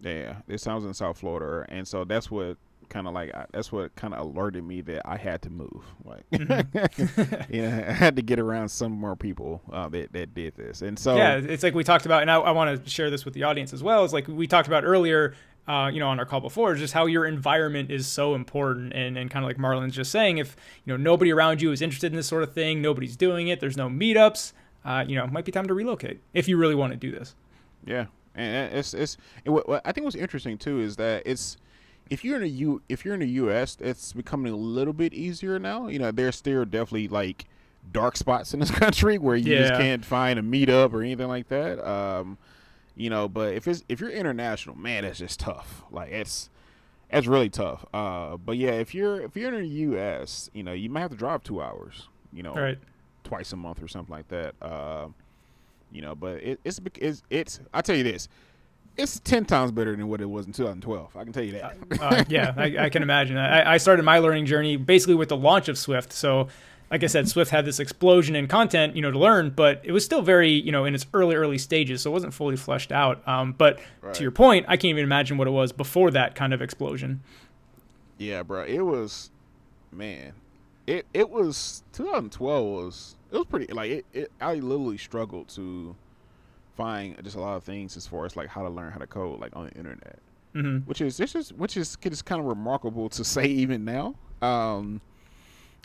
Yeah, 0.00 0.36
this 0.46 0.62
time 0.62 0.74
I 0.74 0.76
was 0.76 0.84
in 0.84 0.94
South 0.94 1.18
Florida, 1.18 1.66
and 1.68 1.88
so 1.88 2.04
that's 2.04 2.30
what 2.30 2.56
kind 2.88 3.06
of 3.06 3.14
like 3.14 3.34
I- 3.34 3.46
that's 3.52 3.70
what 3.70 3.94
kind 3.94 4.14
of 4.14 4.20
alerted 4.20 4.64
me 4.64 4.80
that 4.82 5.02
I 5.08 5.16
had 5.16 5.42
to 5.42 5.50
move. 5.50 5.84
Like, 6.04 6.24
Mm-hmm. 6.32 7.52
you 7.54 7.62
know, 7.62 7.84
I 7.88 7.92
had 7.92 8.16
to 8.16 8.22
get 8.22 8.38
around 8.38 8.68
some 8.70 8.92
more 8.92 9.16
people 9.16 9.62
uh, 9.72 9.88
that 9.90 10.12
that 10.12 10.34
did 10.34 10.56
this, 10.56 10.82
and 10.82 10.98
so 10.98 11.16
yeah, 11.16 11.36
it's 11.36 11.62
like 11.62 11.74
we 11.74 11.84
talked 11.84 12.06
about, 12.06 12.22
and 12.22 12.30
I, 12.30 12.36
I 12.36 12.50
want 12.50 12.82
to 12.84 12.90
share 12.90 13.10
this 13.10 13.24
with 13.24 13.34
the 13.34 13.44
audience 13.44 13.72
as 13.72 13.82
well. 13.82 14.04
It's 14.04 14.12
like 14.12 14.26
we 14.28 14.46
talked 14.46 14.66
about 14.68 14.84
earlier, 14.84 15.34
uh, 15.68 15.90
you 15.92 16.00
know, 16.00 16.08
on 16.08 16.18
our 16.18 16.26
call 16.26 16.40
before, 16.40 16.74
just 16.74 16.92
how 16.94 17.06
your 17.06 17.26
environment 17.26 17.90
is 17.90 18.06
so 18.06 18.34
important, 18.34 18.92
and 18.92 19.16
and 19.16 19.30
kind 19.30 19.44
of 19.44 19.48
like 19.48 19.58
Marlon's 19.58 19.94
just 19.94 20.10
saying, 20.10 20.38
if 20.38 20.56
you 20.84 20.92
know 20.92 20.96
nobody 20.96 21.32
around 21.32 21.62
you 21.62 21.70
is 21.72 21.82
interested 21.82 22.12
in 22.12 22.16
this 22.16 22.26
sort 22.26 22.42
of 22.42 22.52
thing, 22.52 22.82
nobody's 22.82 23.16
doing 23.16 23.48
it, 23.48 23.60
there's 23.60 23.76
no 23.76 23.88
meetups, 23.88 24.52
uh, 24.84 25.04
you 25.06 25.14
know, 25.16 25.24
it 25.24 25.32
might 25.32 25.44
be 25.44 25.52
time 25.52 25.66
to 25.68 25.74
relocate 25.74 26.20
if 26.34 26.48
you 26.48 26.56
really 26.56 26.74
want 26.74 26.92
to 26.92 26.96
do 26.96 27.10
this. 27.12 27.34
Yeah, 27.86 28.06
and 28.34 28.74
it's 28.74 28.94
it's 28.94 29.16
what 29.46 29.82
I 29.84 29.92
think 29.92 30.04
what's 30.04 30.16
interesting 30.16 30.58
too 30.58 30.80
is 30.80 30.96
that 30.96 31.22
it's 31.26 31.56
if 32.10 32.24
you're 32.24 32.36
in 32.36 32.42
the 32.42 32.48
U, 32.50 32.82
if 32.88 33.04
you're 33.04 33.14
in 33.14 33.20
the 33.20 33.28
U.S., 33.28 33.76
it's 33.80 34.12
becoming 34.12 34.52
a 34.52 34.56
little 34.56 34.92
bit 34.92 35.14
easier 35.14 35.58
now. 35.58 35.86
You 35.88 35.98
know, 36.00 36.10
there's 36.10 36.36
still 36.36 36.64
definitely 36.64 37.08
like 37.08 37.46
dark 37.92 38.16
spots 38.16 38.52
in 38.52 38.60
this 38.60 38.70
country 38.82 39.16
where 39.18 39.36
you 39.36 39.54
Yeah. 39.54 39.68
just 39.68 39.74
can't 39.80 40.04
find 40.04 40.38
a 40.38 40.42
meetup 40.42 40.92
or 40.92 41.02
anything 41.02 41.28
like 41.28 41.48
that. 41.48 41.78
Um, 41.88 42.36
you 42.96 43.08
know, 43.08 43.28
but 43.28 43.54
if 43.54 43.66
it's 43.68 43.84
if 43.88 44.00
you're 44.00 44.10
international, 44.10 44.76
man, 44.76 45.04
it's 45.04 45.18
just 45.20 45.40
tough. 45.40 45.84
Like 45.90 46.10
it's 46.10 46.50
it's 47.10 47.26
really 47.26 47.48
tough. 47.48 47.86
Uh, 47.94 48.36
but 48.36 48.56
yeah, 48.56 48.72
if 48.72 48.94
you're 48.94 49.20
if 49.20 49.36
you're 49.36 49.54
in 49.54 49.62
the 49.62 49.68
U.S., 49.68 50.50
you 50.52 50.62
know, 50.62 50.72
you 50.72 50.90
might 50.90 51.00
have 51.00 51.10
to 51.12 51.16
drive 51.16 51.42
two 51.42 51.62
hours. 51.62 52.08
You 52.32 52.42
know, 52.42 52.54
right. 52.54 52.78
twice 53.24 53.52
a 53.52 53.56
month 53.56 53.82
or 53.82 53.88
something 53.88 54.14
like 54.14 54.28
that. 54.28 54.54
Uh, 54.62 55.08
you 55.92 56.02
know, 56.02 56.14
but 56.14 56.42
it, 56.42 56.60
it's 56.64 56.80
it's 56.96 57.22
it's. 57.30 57.60
I 57.72 57.80
tell 57.82 57.96
you 57.96 58.04
this, 58.04 58.28
it's 59.02 59.20
ten 59.20 59.44
times 59.44 59.72
better 59.72 59.94
than 59.96 60.08
what 60.08 60.20
it 60.20 60.28
was 60.28 60.46
in 60.46 60.52
2012. 60.52 61.16
I 61.16 61.24
can 61.24 61.32
tell 61.32 61.42
you 61.42 61.52
that. 61.52 61.76
Uh, 62.00 62.24
yeah, 62.28 62.54
I, 62.56 62.84
I 62.86 62.88
can 62.90 63.02
imagine. 63.02 63.36
I, 63.36 63.74
I 63.74 63.76
started 63.78 64.02
my 64.04 64.18
learning 64.18 64.46
journey 64.46 64.76
basically 64.76 65.14
with 65.14 65.28
the 65.30 65.36
launch 65.36 65.68
of 65.68 65.76
Swift. 65.78 66.12
So, 66.12 66.48
like 66.90 67.02
I 67.04 67.06
said, 67.06 67.28
Swift 67.28 67.50
had 67.50 67.64
this 67.64 67.78
explosion 67.80 68.34
in 68.36 68.46
content, 68.48 68.96
you 68.96 69.02
know, 69.02 69.10
to 69.10 69.18
learn, 69.18 69.50
but 69.50 69.80
it 69.84 69.92
was 69.92 70.04
still 70.04 70.22
very, 70.22 70.50
you 70.50 70.72
know, 70.72 70.84
in 70.84 70.94
its 70.94 71.06
early, 71.14 71.36
early 71.36 71.58
stages, 71.58 72.02
so 72.02 72.10
it 72.10 72.12
wasn't 72.14 72.34
fully 72.34 72.56
fleshed 72.56 72.90
out. 72.92 73.26
Um, 73.28 73.52
but 73.52 73.78
Right. 74.00 74.14
to 74.14 74.22
your 74.22 74.32
point, 74.32 74.66
I 74.68 74.76
can't 74.76 74.86
even 74.90 75.04
imagine 75.04 75.36
what 75.38 75.46
it 75.46 75.52
was 75.52 75.70
before 75.72 76.10
that 76.12 76.34
kind 76.34 76.52
of 76.52 76.60
explosion. 76.62 77.20
yeah, 78.18 78.42
bro. 78.42 78.64
It 78.64 78.80
was, 78.80 79.30
man. 79.92 80.32
It 80.86 81.06
it 81.14 81.30
was 81.30 81.82
2012 81.92 82.64
was 82.66 83.14
it 83.30 83.36
was 83.36 83.46
pretty 83.46 83.72
like 83.72 83.90
it, 83.90 84.06
it. 84.12 84.32
I 84.40 84.54
literally 84.54 84.98
struggled 84.98 85.48
to 85.50 85.94
find 86.84 87.22
just 87.22 87.36
a 87.36 87.40
lot 87.40 87.56
of 87.56 87.64
things 87.64 87.96
as 87.96 88.06
far 88.06 88.24
as 88.26 88.36
like 88.36 88.48
how 88.48 88.62
to 88.62 88.68
learn 88.70 88.90
how 88.92 88.98
to 88.98 89.06
code 89.06 89.40
like 89.40 89.54
on 89.54 89.64
the 89.66 89.72
internet. 89.72 90.18
hmm 90.54 90.78
which 90.88 91.00
is 91.00 91.16
this 91.16 91.34
is 91.34 91.52
which 91.52 91.76
is 91.76 91.96
it's 92.02 92.22
kind 92.22 92.40
of 92.40 92.46
remarkable 92.46 93.08
to 93.10 93.22
say 93.34 93.44
even 93.46 93.84
now. 93.84 94.14
Um, 94.42 95.00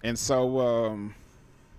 and 0.04 0.18
so, 0.18 0.60
um, 0.60 1.14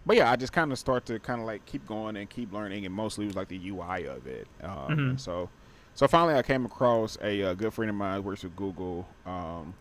but 0.04 0.16
yeah, 0.16 0.30
I 0.30 0.36
just 0.36 0.52
kind 0.52 0.70
of 0.72 0.78
start 0.78 1.06
to 1.06 1.18
kind 1.18 1.40
of 1.40 1.46
like 1.46 1.64
keep 1.66 1.86
going 1.86 2.16
and 2.16 2.28
keep 2.28 2.52
learning, 2.52 2.84
and 2.86 2.94
mostly 2.94 3.24
it 3.24 3.28
was 3.28 3.36
like 3.36 3.48
the 3.48 3.60
UI 3.68 4.06
of 4.06 4.26
it. 4.26 4.46
Um, 4.62 4.88
Mhm. 4.90 5.20
so, 5.20 5.48
so 5.94 6.06
finally, 6.08 6.34
I 6.34 6.42
came 6.42 6.64
across 6.66 7.16
a, 7.22 7.42
uh 7.42 7.54
good 7.54 7.72
friend 7.72 7.88
of 7.90 7.96
mine 7.96 8.16
who 8.16 8.22
works 8.22 8.42
with 8.44 8.54
Google. 8.56 9.06
Um, 9.24 9.74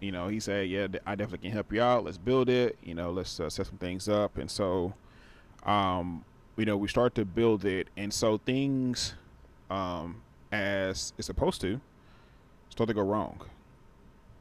you 0.00 0.12
know, 0.12 0.28
he 0.28 0.40
said, 0.40 0.68
"Yeah, 0.68 0.86
I 1.06 1.14
definitely 1.14 1.44
can 1.48 1.52
help 1.52 1.70
you 1.72 1.82
out. 1.82 2.04
Let's 2.04 2.18
build 2.18 2.48
it. 2.48 2.78
You 2.82 2.94
know, 2.94 3.10
let's 3.12 3.38
uh, 3.38 3.50
set 3.50 3.66
some 3.66 3.76
things 3.78 4.08
up." 4.08 4.38
And 4.38 4.50
so, 4.50 4.94
um, 5.64 6.24
you 6.56 6.64
know, 6.64 6.76
we 6.76 6.88
start 6.88 7.14
to 7.16 7.24
build 7.24 7.64
it, 7.64 7.88
and 7.96 8.12
so 8.12 8.38
things, 8.38 9.14
um, 9.70 10.22
as 10.52 11.12
it's 11.16 11.26
supposed 11.26 11.60
to, 11.62 11.80
start 12.70 12.88
to 12.88 12.94
go 12.94 13.02
wrong. 13.02 13.40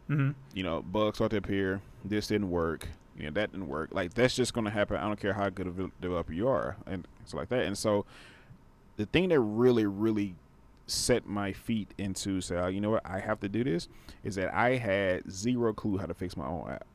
hmm 0.07 0.31
You 0.53 0.63
know, 0.63 0.81
bugs 0.81 1.17
start 1.17 1.31
to 1.31 1.37
appear. 1.37 1.81
This 2.03 2.27
didn't 2.27 2.49
work. 2.49 2.87
You 3.17 3.25
know, 3.25 3.31
that 3.31 3.51
didn't 3.51 3.67
work. 3.67 3.89
Like 3.91 4.13
that's 4.13 4.35
just 4.35 4.53
going 4.53 4.65
to 4.65 4.71
happen. 4.71 4.97
I 4.97 5.01
don't 5.01 5.19
care 5.19 5.33
how 5.33 5.49
good 5.49 5.67
of 5.67 5.79
a 5.79 5.91
developer 6.01 6.33
you 6.33 6.47
are, 6.47 6.77
and 6.85 7.07
so 7.25 7.37
like 7.37 7.49
that. 7.49 7.65
And 7.65 7.77
so, 7.77 8.05
the 8.97 9.05
thing 9.05 9.29
that 9.29 9.39
really, 9.39 9.85
really 9.85 10.35
set 10.87 11.27
my 11.27 11.53
feet 11.53 11.93
into 11.97 12.41
say, 12.41 12.55
oh, 12.55 12.67
you 12.67 12.81
know 12.81 12.89
what, 12.89 13.05
I 13.05 13.19
have 13.19 13.39
to 13.41 13.49
do 13.49 13.63
this, 13.63 13.87
is 14.23 14.35
that 14.35 14.53
I 14.53 14.77
had 14.77 15.29
zero 15.31 15.73
clue 15.73 15.97
how 15.97 16.07
to 16.07 16.13
fix 16.13 16.35
my 16.35 16.47
own 16.47 16.69
app. 16.69 16.87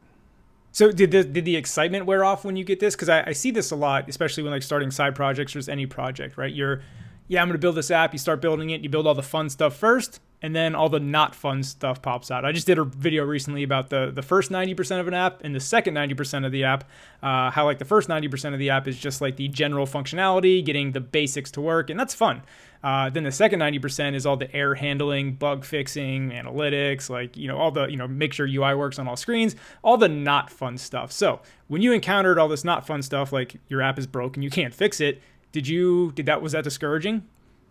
So 0.75 0.91
did 0.91 1.13
the 1.13 1.23
did 1.23 1.45
the 1.45 1.55
excitement 1.55 2.05
wear 2.05 2.25
off 2.25 2.45
when 2.45 2.57
you 2.57 2.65
get 2.65 2.81
this? 2.81 2.97
Because 2.97 3.09
I, 3.09 3.23
I 3.29 3.33
see 3.33 3.53
this 3.53 3.71
a 3.71 3.77
lot, 3.77 4.09
especially 4.09 4.43
when 4.43 4.53
like 4.53 4.65
starting 4.65 4.91
side 4.91 5.15
projects 5.15 5.55
or 5.55 5.71
any 5.71 5.87
project, 5.87 6.37
right? 6.37 6.53
You're, 6.53 6.83
yeah, 7.29 7.41
I'm 7.41 7.49
gonna 7.49 7.59
build 7.59 7.77
this 7.77 7.91
app. 7.91 8.13
You 8.13 8.19
start 8.19 8.41
building 8.41 8.71
it. 8.71 8.83
You 8.83 8.89
build 8.89 9.07
all 9.07 9.15
the 9.15 9.23
fun 9.23 9.49
stuff 9.49 9.77
first, 9.77 10.21
and 10.43 10.55
then 10.55 10.75
all 10.75 10.89
the 10.89 11.01
not 11.01 11.35
fun 11.35 11.63
stuff 11.63 12.03
pops 12.03 12.31
out. 12.31 12.45
I 12.45 12.53
just 12.53 12.67
did 12.67 12.79
a 12.79 12.85
video 12.85 13.25
recently 13.25 13.63
about 13.63 13.89
the 13.89 14.11
the 14.15 14.23
first 14.23 14.51
90% 14.51 15.01
of 15.01 15.09
an 15.09 15.15
app 15.15 15.43
and 15.43 15.55
the 15.55 15.61
second 15.61 15.95
90% 15.95 16.45
of 16.45 16.53
the 16.53 16.65
app. 16.65 16.85
Uh, 17.23 17.51
how 17.51 17.65
like 17.65 17.79
the 17.79 17.85
first 17.87 18.09
90% 18.09 18.53
of 18.53 18.59
the 18.59 18.71
app 18.71 18.87
is 18.87 18.99
just 18.99 19.21
like 19.21 19.37
the 19.37 19.49
general 19.49 19.87
functionality, 19.87 20.63
getting 20.63 20.93
the 20.93 21.01
basics 21.01 21.51
to 21.53 21.61
work, 21.61 21.89
and 21.89 21.99
that's 21.99 22.15
fun. 22.15 22.43
Uh, 22.85 23.09
then 23.09 23.25
the 23.25 23.33
second 23.33 23.61
90% 23.61 24.15
is 24.15 24.27
all 24.27 24.37
the 24.37 24.55
error 24.55 24.75
handling, 24.75 25.33
bug 25.33 25.65
fixing, 25.65 26.29
analytics, 26.29 27.09
like, 27.09 27.35
you 27.35 27.49
know, 27.49 27.57
all 27.57 27.71
the, 27.71 27.87
you 27.87 27.97
know, 27.97 28.07
make 28.07 28.35
sure 28.35 28.47
UI 28.47 28.75
works 28.75 28.99
on 28.99 29.09
all 29.09 29.17
screens, 29.17 29.57
all 29.83 29.97
the 29.97 30.07
not 30.07 30.51
fun 30.51 30.77
stuff. 30.77 31.11
So 31.11 31.41
when 31.69 31.81
you 31.81 31.93
encountered 31.93 32.39
all 32.39 32.47
this 32.47 32.63
not 32.63 32.87
fun 32.87 33.01
stuff, 33.01 33.33
like 33.33 33.57
your 33.69 33.81
app 33.81 33.99
is 33.99 34.07
broken, 34.07 34.43
you 34.43 34.51
can't 34.51 34.75
fix 34.75 35.01
it, 35.01 35.23
did 35.55 35.69
you, 35.69 36.11
did 36.17 36.27
that, 36.27 36.43
was 36.43 36.51
that 36.53 36.65
discouraging? 36.65 37.23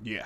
Yeah. 0.02 0.26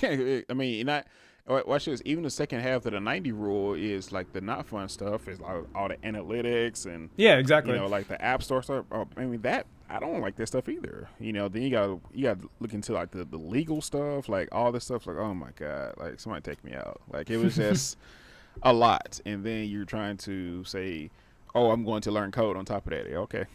Yeah, 0.00 0.40
I 0.48 0.54
mean, 0.54 0.86
not 0.86 1.06
watch 1.46 1.86
this. 1.86 2.00
Even 2.04 2.22
the 2.22 2.30
second 2.30 2.60
half 2.60 2.86
of 2.86 2.92
the 2.92 3.00
ninety 3.00 3.32
rule 3.32 3.74
is 3.74 4.12
like 4.12 4.32
the 4.32 4.40
not 4.40 4.66
fun 4.66 4.88
stuff. 4.88 5.26
Is 5.26 5.40
like 5.40 5.64
all 5.74 5.88
the 5.88 5.96
analytics 5.96 6.86
and 6.86 7.10
Yeah, 7.16 7.38
exactly. 7.38 7.72
you 7.74 7.80
know, 7.80 7.88
like 7.88 8.06
the 8.06 8.22
app 8.22 8.44
store 8.44 8.62
stuff. 8.62 8.84
Oh, 8.92 9.08
I 9.16 9.24
mean, 9.24 9.40
that 9.42 9.66
I 9.88 9.98
don't 9.98 10.20
like 10.20 10.36
that 10.36 10.46
stuff 10.46 10.68
either. 10.68 11.08
You 11.18 11.32
know, 11.32 11.48
then 11.48 11.62
you 11.62 11.70
got 11.70 11.98
you 12.14 12.22
got 12.22 12.40
to 12.40 12.48
look 12.60 12.72
into 12.72 12.92
like 12.92 13.10
the, 13.10 13.24
the 13.24 13.36
legal 13.36 13.80
stuff, 13.82 14.28
like 14.28 14.48
all 14.52 14.70
this 14.70 14.84
stuff. 14.84 15.08
Like, 15.08 15.16
oh 15.16 15.34
my 15.34 15.50
god, 15.56 15.94
like 15.96 16.20
somebody 16.20 16.42
take 16.42 16.62
me 16.62 16.74
out. 16.74 17.00
Like 17.12 17.30
it 17.30 17.38
was 17.38 17.56
just 17.56 17.98
a 18.62 18.72
lot. 18.72 19.20
And 19.26 19.44
then 19.44 19.64
you're 19.64 19.84
trying 19.84 20.18
to 20.18 20.62
say, 20.62 21.10
oh, 21.54 21.72
I'm 21.72 21.84
going 21.84 22.02
to 22.02 22.12
learn 22.12 22.30
code 22.30 22.56
on 22.56 22.64
top 22.64 22.86
of 22.86 22.92
that. 22.92 23.10
Yeah, 23.10 23.16
Okay, 23.18 23.46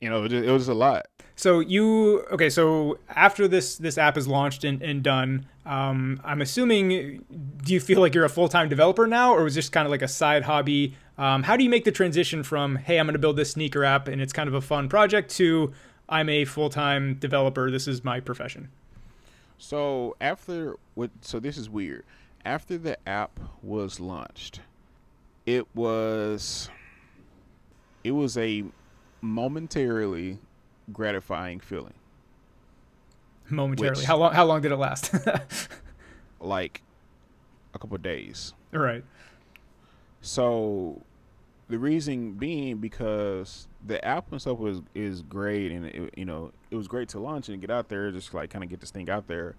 you 0.00 0.10
know, 0.10 0.24
it, 0.24 0.28
just, 0.28 0.44
it 0.44 0.50
was 0.50 0.68
a 0.68 0.74
lot. 0.74 1.06
So 1.36 1.60
you 1.60 2.20
okay? 2.32 2.48
So 2.48 2.98
after 3.08 3.46
this 3.46 3.76
this 3.76 3.98
app 3.98 4.16
is 4.16 4.26
launched 4.26 4.64
and, 4.64 4.82
and 4.82 5.02
done, 5.02 5.46
um, 5.64 6.20
I'm 6.24 6.40
assuming. 6.40 7.24
Do 7.62 7.72
you 7.72 7.80
feel 7.80 8.00
like 8.00 8.14
you're 8.14 8.24
a 8.24 8.30
full 8.30 8.48
time 8.48 8.68
developer 8.68 9.06
now, 9.06 9.34
or 9.34 9.44
was 9.44 9.54
this 9.54 9.68
kind 9.68 9.86
of 9.86 9.90
like 9.90 10.02
a 10.02 10.08
side 10.08 10.44
hobby? 10.44 10.94
Um, 11.18 11.42
how 11.42 11.56
do 11.56 11.64
you 11.64 11.70
make 11.70 11.84
the 11.84 11.92
transition 11.92 12.42
from 12.42 12.76
hey, 12.76 12.98
I'm 12.98 13.06
going 13.06 13.14
to 13.14 13.18
build 13.18 13.36
this 13.36 13.52
sneaker 13.52 13.84
app 13.84 14.08
and 14.08 14.20
it's 14.20 14.32
kind 14.32 14.48
of 14.48 14.54
a 14.54 14.60
fun 14.60 14.88
project 14.88 15.30
to 15.36 15.72
I'm 16.08 16.28
a 16.28 16.44
full 16.44 16.70
time 16.70 17.14
developer. 17.14 17.70
This 17.70 17.88
is 17.88 18.04
my 18.04 18.20
profession. 18.20 18.68
So 19.58 20.16
after 20.20 20.76
what? 20.94 21.10
So 21.22 21.40
this 21.40 21.56
is 21.56 21.68
weird. 21.68 22.04
After 22.44 22.78
the 22.78 22.96
app 23.08 23.40
was 23.62 23.98
launched, 23.98 24.60
it 25.44 25.66
was 25.74 26.70
it 28.04 28.12
was 28.12 28.36
a 28.36 28.64
momentarily 29.26 30.38
gratifying 30.92 31.60
feeling. 31.60 31.94
Momentarily, 33.48 33.98
Which- 34.00 34.06
how 34.06 34.16
long? 34.16 34.32
How 34.32 34.44
long 34.44 34.60
did 34.60 34.72
it 34.72 34.76
last? 34.76 35.14
Like 36.38 36.82
a 37.72 37.78
couple 37.78 37.96
days. 37.96 38.52
All 38.74 38.80
right. 38.80 39.02
So 40.20 41.00
the 41.68 41.78
reason 41.78 42.32
being 42.32 42.76
because 42.76 43.66
the 43.84 44.04
app 44.04 44.30
and 44.30 44.40
stuff 44.40 44.58
was 44.58 44.82
is 44.94 45.22
great 45.22 45.72
and 45.72 45.86
it, 45.86 46.14
you 46.16 46.24
know 46.24 46.52
it 46.70 46.76
was 46.76 46.86
great 46.88 47.08
to 47.08 47.18
launch 47.18 47.48
and 47.48 47.60
get 47.60 47.70
out 47.70 47.88
there 47.88 48.10
just 48.10 48.34
like 48.34 48.50
kind 48.50 48.62
of 48.62 48.70
get 48.70 48.80
this 48.80 48.90
thing 48.90 49.08
out 49.10 49.26
there 49.26 49.56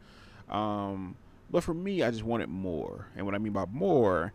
um 0.49 1.15
but 1.51 1.63
for 1.63 1.73
me 1.73 2.01
i 2.03 2.11
just 2.11 2.23
wanted 2.23 2.47
more 2.47 3.07
and 3.15 3.25
what 3.25 3.35
i 3.35 3.37
mean 3.37 3.51
by 3.51 3.65
more 3.71 4.31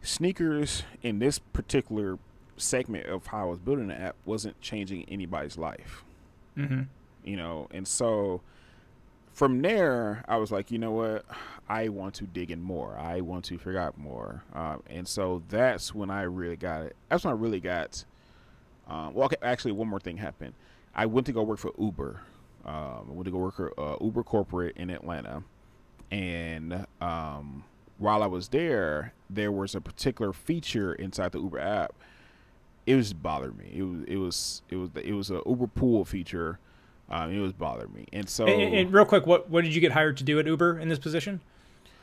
sneakers 0.00 0.84
in 1.02 1.18
this 1.18 1.38
particular 1.38 2.18
segment 2.58 3.06
of 3.06 3.26
how 3.26 3.42
i 3.42 3.50
was 3.50 3.58
building 3.58 3.88
the 3.88 3.94
app 3.94 4.16
wasn't 4.24 4.60
changing 4.60 5.04
anybody's 5.08 5.56
life. 5.58 6.04
Hmm 6.54 6.82
you 7.28 7.36
know 7.36 7.68
and 7.72 7.86
so 7.86 8.40
from 9.32 9.60
there 9.60 10.24
i 10.28 10.36
was 10.36 10.50
like 10.50 10.70
you 10.70 10.78
know 10.78 10.90
what? 10.90 11.24
I 11.70 11.90
want 11.90 12.14
to 12.14 12.24
dig 12.24 12.50
in 12.50 12.62
more. 12.62 12.96
I 12.96 13.20
want 13.20 13.44
to 13.44 13.58
figure 13.58 13.78
out 13.78 13.98
more. 13.98 14.42
Um, 14.54 14.82
and 14.88 15.06
so 15.06 15.42
that's 15.50 15.94
when 15.94 16.08
i 16.10 16.22
really 16.22 16.56
got 16.56 16.82
it. 16.82 16.96
That's 17.08 17.24
when 17.24 17.34
i 17.34 17.36
really 17.36 17.60
got 17.60 18.04
um, 18.88 19.12
well 19.12 19.26
okay, 19.26 19.36
actually 19.42 19.72
one 19.72 19.86
more 19.86 20.00
thing 20.00 20.16
happened. 20.16 20.54
I 20.94 21.06
went 21.06 21.26
to 21.26 21.32
go 21.32 21.42
work 21.42 21.58
for 21.58 21.72
uber. 21.78 22.22
Um, 22.64 23.06
i 23.08 23.12
went 23.12 23.26
to 23.26 23.30
go 23.30 23.38
work 23.38 23.56
for 23.56 23.78
uh, 23.78 23.96
uber 24.00 24.22
corporate 24.22 24.76
in 24.76 24.90
atlanta. 24.90 25.42
And 26.10 26.86
um, 27.00 27.64
while 27.98 28.22
i 28.22 28.26
was 28.26 28.48
there 28.48 29.12
there 29.28 29.52
was 29.52 29.74
a 29.74 29.80
particular 29.80 30.32
feature 30.32 30.94
inside 30.94 31.32
the 31.32 31.40
uber 31.40 31.58
app 31.58 31.94
it 32.88 32.96
was 32.96 33.12
bothering 33.12 33.56
me 33.56 33.66
it 33.74 33.82
was 33.82 34.04
it 34.08 34.16
was 34.16 34.62
it 34.70 34.76
was 34.76 34.90
it 35.04 35.12
was 35.12 35.30
a 35.30 35.40
uber 35.46 35.66
pool 35.66 36.04
feature 36.04 36.58
um, 37.10 37.32
it 37.32 37.40
was 37.40 37.54
bothering 37.54 37.92
me, 37.94 38.04
and 38.12 38.28
so 38.28 38.46
And, 38.46 38.74
and 38.74 38.92
real 38.92 39.06
quick, 39.06 39.26
what 39.26 39.48
what 39.48 39.64
did 39.64 39.74
you 39.74 39.80
get 39.80 39.92
hired 39.92 40.18
to 40.18 40.24
do 40.24 40.38
at 40.38 40.46
Uber 40.46 40.78
in 40.78 40.88
this 40.88 40.98
position? 40.98 41.40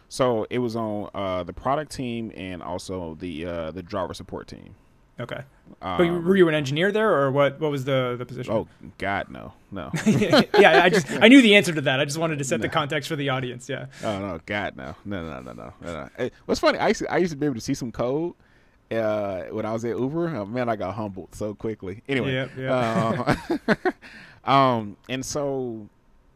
so 0.09 0.47
it 0.49 0.59
was 0.59 0.75
on 0.75 1.09
uh, 1.13 1.43
the 1.43 1.53
product 1.53 1.91
team 1.91 2.31
and 2.35 2.63
also 2.63 3.15
the 3.19 3.45
uh, 3.45 3.71
the 3.71 3.83
driver 3.83 4.13
support 4.15 4.47
team. 4.47 4.75
Okay. 5.19 5.41
Um, 5.81 5.97
But 5.97 6.07
were 6.23 6.35
you 6.35 6.47
an 6.49 6.55
engineer 6.55 6.91
there, 6.91 7.11
or 7.21 7.31
what? 7.31 7.59
What 7.59 7.69
was 7.71 7.85
the 7.85 8.15
the 8.17 8.25
position? 8.25 8.51
oh 8.53 8.67
God, 8.97 9.29
no, 9.29 9.53
no, 9.71 9.91
yeah, 10.59 10.81
I 10.83 10.89
just 10.89 11.07
I 11.11 11.27
knew 11.27 11.41
the 11.41 11.55
answer 11.55 11.73
to 11.73 11.81
that. 11.81 11.99
I 11.99 12.05
just 12.05 12.17
wanted 12.17 12.39
to 12.39 12.43
set 12.43 12.61
the 12.61 12.69
context 12.69 13.07
for 13.07 13.15
the 13.15 13.29
audience. 13.29 13.69
Yeah. 13.69 13.85
oh 14.03 14.19
no, 14.19 14.39
God, 14.47 14.75
no, 14.75 14.95
no, 15.05 15.23
no, 15.23 15.41
no, 15.41 15.53
no. 15.53 15.73
no, 15.81 15.93
no. 15.93 16.09
Hey, 16.17 16.31
what's 16.45 16.59
funny? 16.59 16.79
I 16.79 16.87
used 16.89 17.01
to, 17.01 17.13
I 17.13 17.17
used 17.17 17.31
to 17.31 17.37
be 17.37 17.45
able 17.45 17.55
to 17.55 17.61
see 17.61 17.75
some 17.75 17.91
code. 17.91 18.33
Uh, 18.91 19.43
when 19.45 19.65
I 19.65 19.73
was 19.73 19.83
at 19.83 19.97
Uber, 19.97 20.35
oh, 20.35 20.45
man, 20.45 20.69
I 20.69 20.75
got 20.75 20.93
humbled 20.93 21.33
so 21.33 21.55
quickly. 21.55 22.03
Anyway, 22.07 22.33
Yep, 22.33 22.51
yeah. 22.57 23.35
um, 23.65 23.73
um, 24.53 24.97
and 25.09 25.25
so, 25.25 25.87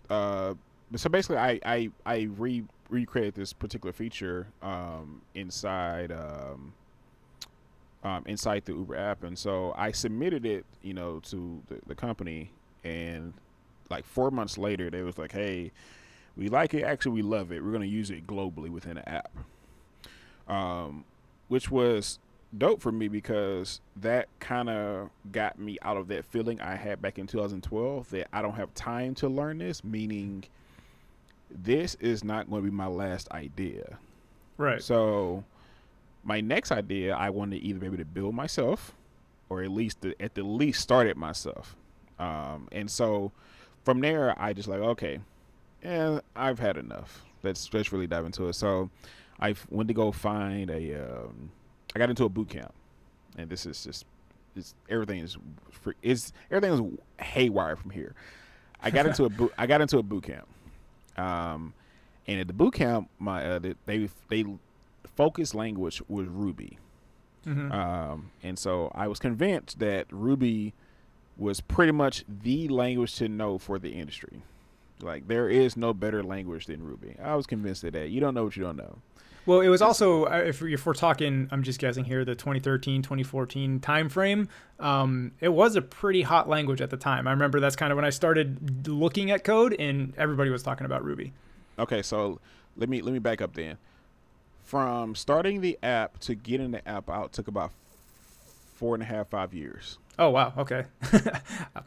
uh, 0.10 0.56
so 0.96 1.10
basically, 1.10 1.38
I 1.38 1.60
I 1.64 1.90
I 2.06 2.22
re 2.38 2.64
recreate 2.90 3.36
this 3.36 3.54
particular 3.54 3.94
feature 3.94 4.48
um, 4.64 5.22
inside 5.36 6.12
um, 6.12 6.74
um, 8.04 8.24
inside 8.26 8.66
the 8.66 8.74
Uber 8.74 8.96
app, 8.96 9.24
and 9.24 9.38
so 9.38 9.74
I 9.78 9.92
submitted 9.92 10.44
it, 10.46 10.66
you 10.82 10.96
know, 10.96 11.20
to 11.26 11.62
the, 11.68 11.80
the 11.86 11.96
company, 11.96 12.52
and 12.84 13.34
like 13.92 14.06
four 14.06 14.32
months 14.32 14.58
later, 14.58 14.90
they 14.90 15.04
was 15.04 15.20
like, 15.20 15.32
"Hey, 15.34 15.72
we 16.36 16.48
like 16.48 16.74
it. 16.74 16.82
Actually, 16.84 17.12
we 17.14 17.22
love 17.22 17.52
it. 17.52 17.64
We're 17.64 17.72
going 17.72 17.84
to 17.84 17.88
use 17.88 18.10
it 18.10 18.26
globally 18.26 18.70
within 18.70 18.96
the 18.96 19.08
app," 19.08 19.32
um, 20.48 21.06
which 21.48 21.70
was 21.70 22.18
dope 22.58 22.82
for 22.82 22.92
me 22.92 23.08
because 23.08 23.82
that 23.98 24.28
kind 24.40 24.70
of 24.70 25.10
got 25.32 25.60
me 25.60 25.78
out 25.82 25.98
of 25.98 26.08
that 26.08 26.26
feeling 26.26 26.60
I 26.60 26.76
had 26.76 27.02
back 27.02 27.20
in 27.20 27.28
2012 27.28 28.10
that 28.10 28.28
I 28.34 28.42
don't 28.42 28.56
have 28.56 28.74
time 28.74 29.14
to 29.16 29.30
learn 29.30 29.60
this, 29.60 29.84
meaning 29.84 30.44
this 31.50 31.96
is 31.96 32.24
not 32.24 32.50
going 32.50 32.64
to 32.64 32.70
be 32.70 32.76
my 32.76 32.88
last 32.88 33.30
idea. 33.32 33.98
Right. 34.58 34.82
So 34.82 35.44
my 36.24 36.42
next 36.42 36.72
idea, 36.72 37.16
I 37.16 37.30
wanted 37.30 37.60
to 37.60 37.66
either 37.66 37.80
be 37.80 37.86
able 37.86 37.98
to 37.98 38.06
build 38.06 38.34
myself, 38.36 38.94
or 39.50 39.64
at 39.64 39.72
least 39.72 40.02
to, 40.02 40.14
at 40.22 40.36
the 40.36 40.44
least 40.44 40.82
start 40.82 41.08
it 41.08 41.18
myself. 41.18 41.76
Um, 42.20 42.68
and 42.72 42.90
so 42.90 43.32
from 43.84 44.02
there, 44.02 44.36
I 44.40 44.54
just 44.54 44.68
like 44.68 44.80
okay, 44.80 45.20
and 45.82 46.22
I've 46.36 46.60
had 46.60 46.78
enough. 46.78 47.24
Let's 47.44 47.74
let's 47.74 47.94
really 47.94 48.08
dive 48.08 48.26
into 48.26 48.48
it. 48.48 48.54
So 48.54 48.90
I 49.40 49.56
went 49.70 49.88
to 49.88 49.94
go 49.94 50.12
find 50.12 50.70
a. 50.70 50.96
Um, 50.96 51.52
I 51.96 52.00
got 52.00 52.10
into 52.10 52.26
a 52.26 52.30
boot 52.30 52.50
camp, 52.50 52.74
and 53.38 53.50
this 53.50 53.66
is 53.66 53.84
just 53.84 54.06
it's 54.56 54.74
everything 54.90 55.20
is 55.20 55.38
is 56.04 56.34
everything 56.52 56.74
is 57.20 57.26
haywire 57.26 57.76
from 57.76 57.92
here. 57.92 58.14
I 58.82 58.90
got 58.92 59.06
into 59.06 59.26
a 59.26 59.30
boot. 59.30 59.54
I 59.58 59.66
got 59.68 59.82
into 59.82 59.98
a 59.98 60.04
boot 60.04 60.24
camp. 60.24 60.48
Um, 61.18 61.74
and 62.28 62.40
at 62.40 62.48
the 62.48 62.54
boot 62.54 62.74
camp, 62.74 63.10
my 63.20 63.44
uh, 63.46 63.60
they 63.60 63.74
they 64.28 64.46
focus 65.16 65.54
language 65.54 66.02
was 66.08 66.28
Ruby, 66.28 66.78
Mhm. 67.46 67.74
um, 67.74 68.32
and 68.44 68.58
so 68.58 68.92
I 68.96 69.08
was 69.08 69.20
convinced 69.20 69.80
that 69.80 70.06
Ruby 70.12 70.74
was 71.38 71.62
pretty 71.62 71.92
much 71.94 72.24
the 72.28 72.68
language 72.68 73.16
to 73.16 73.28
know 73.30 73.58
for 73.58 73.80
the 73.80 73.90
industry. 73.92 74.44
Like 75.02 75.28
there 75.28 75.50
is 75.50 75.76
no 75.78 75.94
better 75.94 76.22
language 76.22 76.66
than 76.68 76.84
Ruby. 76.84 77.16
I 77.22 77.36
was 77.36 77.48
convinced 77.48 77.84
of 77.86 77.94
that. 77.94 78.10
You 78.10 78.20
don't 78.20 78.34
know 78.34 78.44
what 78.46 78.56
you 78.58 78.64
don't 78.64 78.76
know. 78.78 78.98
Well, 79.50 79.62
it 79.62 79.70
was 79.70 79.82
also 79.82 80.26
uh, 80.26 80.44
if, 80.46 80.62
if 80.62 80.86
we're 80.86 80.94
talking, 80.94 81.48
I'm 81.50 81.64
just 81.64 81.80
guessing 81.80 82.06
here, 82.06 82.24
the 82.24 82.36
2013, 82.36 83.02
2014 83.02 83.80
time 83.80 84.08
frame. 84.08 84.48
Um, 84.80 85.32
it 85.40 85.50
was 85.50 85.76
a 85.76 85.82
pretty 85.82 86.22
hot 86.22 86.48
language 86.48 86.82
at 86.82 86.92
the 86.92 86.98
time. 86.98 87.28
I 87.28 87.32
remember 87.32 87.60
that's 87.60 87.76
kind 87.76 87.92
of 87.92 87.96
when 87.96 88.06
I 88.06 88.12
started 88.12 88.88
looking 88.88 89.32
at 89.32 89.44
code, 89.44 89.76
and 89.80 90.14
everybody 90.20 90.52
was 90.52 90.62
talking 90.62 90.86
about 90.86 91.04
Ruby. 91.04 91.34
Okay, 91.80 92.04
so 92.04 92.40
let 92.78 92.90
me 92.90 93.02
let 93.02 93.12
me 93.12 93.18
back 93.18 93.42
up 93.42 93.56
then. 93.56 93.80
From 94.66 95.16
starting 95.16 95.62
the 95.62 95.80
app 95.82 96.20
to 96.20 96.36
getting 96.36 96.70
the 96.70 96.88
app 96.88 97.10
out 97.10 97.34
took 97.34 97.48
about 97.48 97.72
four 98.76 98.94
and 98.94 99.02
a 99.02 99.08
half 99.08 99.30
five 99.30 99.52
years. 99.52 99.98
Oh 100.20 100.30
wow, 100.30 100.54
okay. 100.60 100.84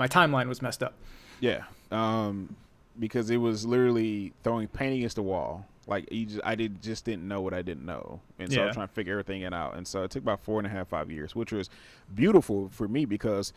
My 0.01 0.09
timeline 0.09 0.49
was 0.49 0.63
messed 0.63 0.83
up. 0.83 0.95
Yeah, 1.39 1.63
um, 1.93 2.57
because 2.99 3.31
it 3.31 3.37
was 3.37 3.65
literally 3.65 4.33
throwing 4.43 4.67
paint 4.67 4.97
against 4.97 5.15
the 5.15 5.23
wall. 5.23 5.69
Like 5.87 6.13
you 6.13 6.27
just, 6.27 6.41
I 6.45 6.55
did 6.55 6.81
just 6.83 7.05
didn't 7.05 7.27
know 7.27 7.41
what 7.41 7.53
I 7.55 7.63
didn't 7.63 7.85
know, 7.85 8.21
and 8.39 8.51
so 8.53 8.59
I 8.59 8.61
Yeah. 8.61 8.67
was 8.69 8.75
trying 8.75 8.89
to 8.89 8.95
figure 8.95 9.13
everything 9.19 9.45
out. 9.45 9.77
And 9.77 9.87
so 9.87 10.05
it 10.05 10.11
took 10.13 10.23
about 10.23 10.41
four 10.41 10.59
and 10.61 10.67
a 10.67 10.71
half 10.71 10.89
five 10.89 11.11
years, 11.11 11.35
which 11.35 11.51
was 11.53 11.69
beautiful 12.15 12.69
for 12.69 12.87
me 12.87 13.05
because 13.05 13.53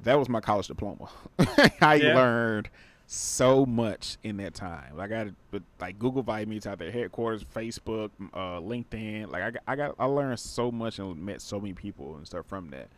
that 0.00 0.18
was 0.18 0.28
my 0.28 0.40
college 0.40 0.68
diploma. 0.68 1.08
I 1.80 1.96
Yeah. 1.96 2.14
learned 2.14 2.68
so 3.06 3.66
much 3.66 4.16
in 4.22 4.36
that 4.38 4.54
time. 4.54 4.96
Like 4.96 5.10
I, 5.12 5.30
but 5.50 5.62
like 5.80 5.98
Google 5.98 6.20
invited 6.20 6.48
me 6.48 6.60
to 6.60 6.70
out 6.70 6.78
their 6.78 6.90
headquarters, 6.92 7.44
Facebook, 7.54 8.10
uh, 8.32 8.60
LinkedIn. 8.60 9.30
Like 9.30 9.42
I, 9.42 9.50
got, 9.50 9.62
I 9.66 9.76
got, 9.76 9.94
I 9.98 10.04
learned 10.06 10.38
so 10.40 10.70
much 10.70 10.98
and 10.98 11.16
met 11.24 11.42
so 11.42 11.58
many 11.60 11.74
people 11.74 12.16
and 12.16 12.26
stuff 12.26 12.46
from 12.46 12.70
that. 12.70 12.88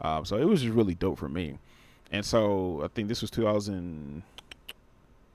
Um, 0.00 0.24
so 0.24 0.36
it 0.38 0.44
was 0.46 0.62
just 0.62 0.74
really 0.74 0.94
dope 0.94 1.18
for 1.18 1.28
me. 1.28 1.58
And 2.12 2.24
so 2.24 2.80
I 2.84 2.88
think 2.88 3.08
this 3.08 3.20
was 3.20 3.30
2000. 3.30 4.22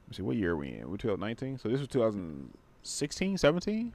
Let's 0.07 0.17
see, 0.17 0.23
what 0.23 0.37
year 0.37 0.51
are 0.53 0.57
we 0.57 0.69
in? 0.69 0.89
We're 0.89 0.97
2019. 0.97 1.59
So 1.59 1.69
this 1.69 1.79
was 1.79 1.87
2016, 2.85 3.37
17. 3.37 3.93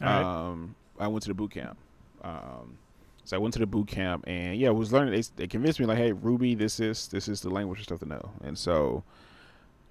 All 0.00 0.06
right. 0.06 0.22
Um, 0.22 0.74
I 0.98 1.08
went 1.08 1.22
to 1.24 1.28
the 1.28 1.34
boot 1.34 1.50
camp. 1.50 1.76
Um, 2.22 2.78
so 3.24 3.36
I 3.36 3.40
went 3.40 3.52
to 3.54 3.60
the 3.60 3.66
boot 3.66 3.88
camp 3.88 4.24
and 4.26 4.56
yeah, 4.56 4.68
I 4.68 4.70
was 4.72 4.92
learning. 4.92 5.12
They, 5.14 5.22
they 5.36 5.46
convinced 5.46 5.80
me 5.80 5.86
like, 5.86 5.98
hey, 5.98 6.12
Ruby, 6.12 6.54
this 6.54 6.80
is 6.80 7.08
this 7.08 7.28
is 7.28 7.40
the 7.40 7.50
language 7.50 7.78
and 7.80 7.84
stuff 7.84 8.00
to 8.00 8.06
know. 8.06 8.30
And 8.42 8.56
so, 8.56 9.02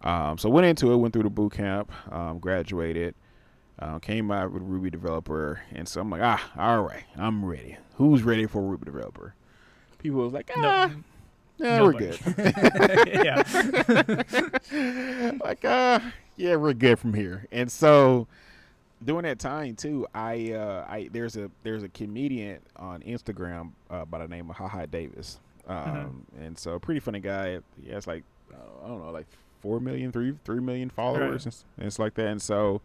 um, 0.01 0.37
so 0.37 0.49
went 0.49 0.65
into 0.65 0.91
it, 0.91 0.97
went 0.97 1.13
through 1.13 1.23
the 1.23 1.29
boot 1.29 1.53
camp, 1.53 1.91
um, 2.11 2.39
graduated, 2.39 3.13
uh, 3.79 3.99
came 3.99 4.31
out 4.31 4.51
with 4.51 4.63
Ruby 4.63 4.89
developer, 4.89 5.61
and 5.71 5.87
so 5.87 6.01
I'm 6.01 6.09
like, 6.09 6.21
ah, 6.23 6.51
all 6.57 6.81
right, 6.83 7.03
I'm 7.15 7.45
ready. 7.45 7.77
Who's 7.95 8.23
ready 8.23 8.47
for 8.47 8.61
Ruby 8.61 8.85
developer? 8.85 9.35
People 9.99 10.21
was 10.23 10.33
like, 10.33 10.49
No- 10.55 10.63
ah, 10.65 10.91
yeah, 11.57 11.81
we're 11.81 11.91
nobody. 11.91 12.17
good. 12.17 12.53
yeah. 14.73 15.35
like, 15.43 15.63
uh, 15.65 15.99
yeah, 16.37 16.55
we're 16.55 16.73
good 16.73 16.99
from 16.99 17.13
here. 17.13 17.45
And 17.51 17.71
so 17.71 18.27
during 19.03 19.23
that 19.23 19.39
time 19.39 19.75
too, 19.75 20.07
I 20.13 20.53
uh 20.53 20.85
I 20.87 21.09
there's 21.11 21.35
a 21.35 21.51
there's 21.63 21.83
a 21.83 21.89
comedian 21.89 22.59
on 22.77 23.01
Instagram 23.01 23.71
uh, 23.89 24.05
by 24.05 24.19
the 24.19 24.27
name 24.27 24.49
of 24.49 24.55
Haha 24.55 24.85
Davis. 24.85 25.39
Um 25.67 26.25
and 26.39 26.57
so 26.57 26.79
pretty 26.79 26.99
funny 26.99 27.19
guy. 27.19 27.59
He 27.83 27.91
has 27.91 28.07
like 28.07 28.23
uh, 28.53 28.85
I 28.85 28.87
don't 28.87 29.03
know, 29.03 29.11
like 29.11 29.27
four 29.61 29.79
million, 29.79 30.11
three 30.11 30.35
three 30.45 30.61
million 30.61 30.89
followers 30.89 31.45
and, 31.45 31.55
and 31.77 31.87
it's 31.87 31.99
like 31.99 32.13
that. 32.15 32.27
And 32.27 32.41
so 32.41 32.81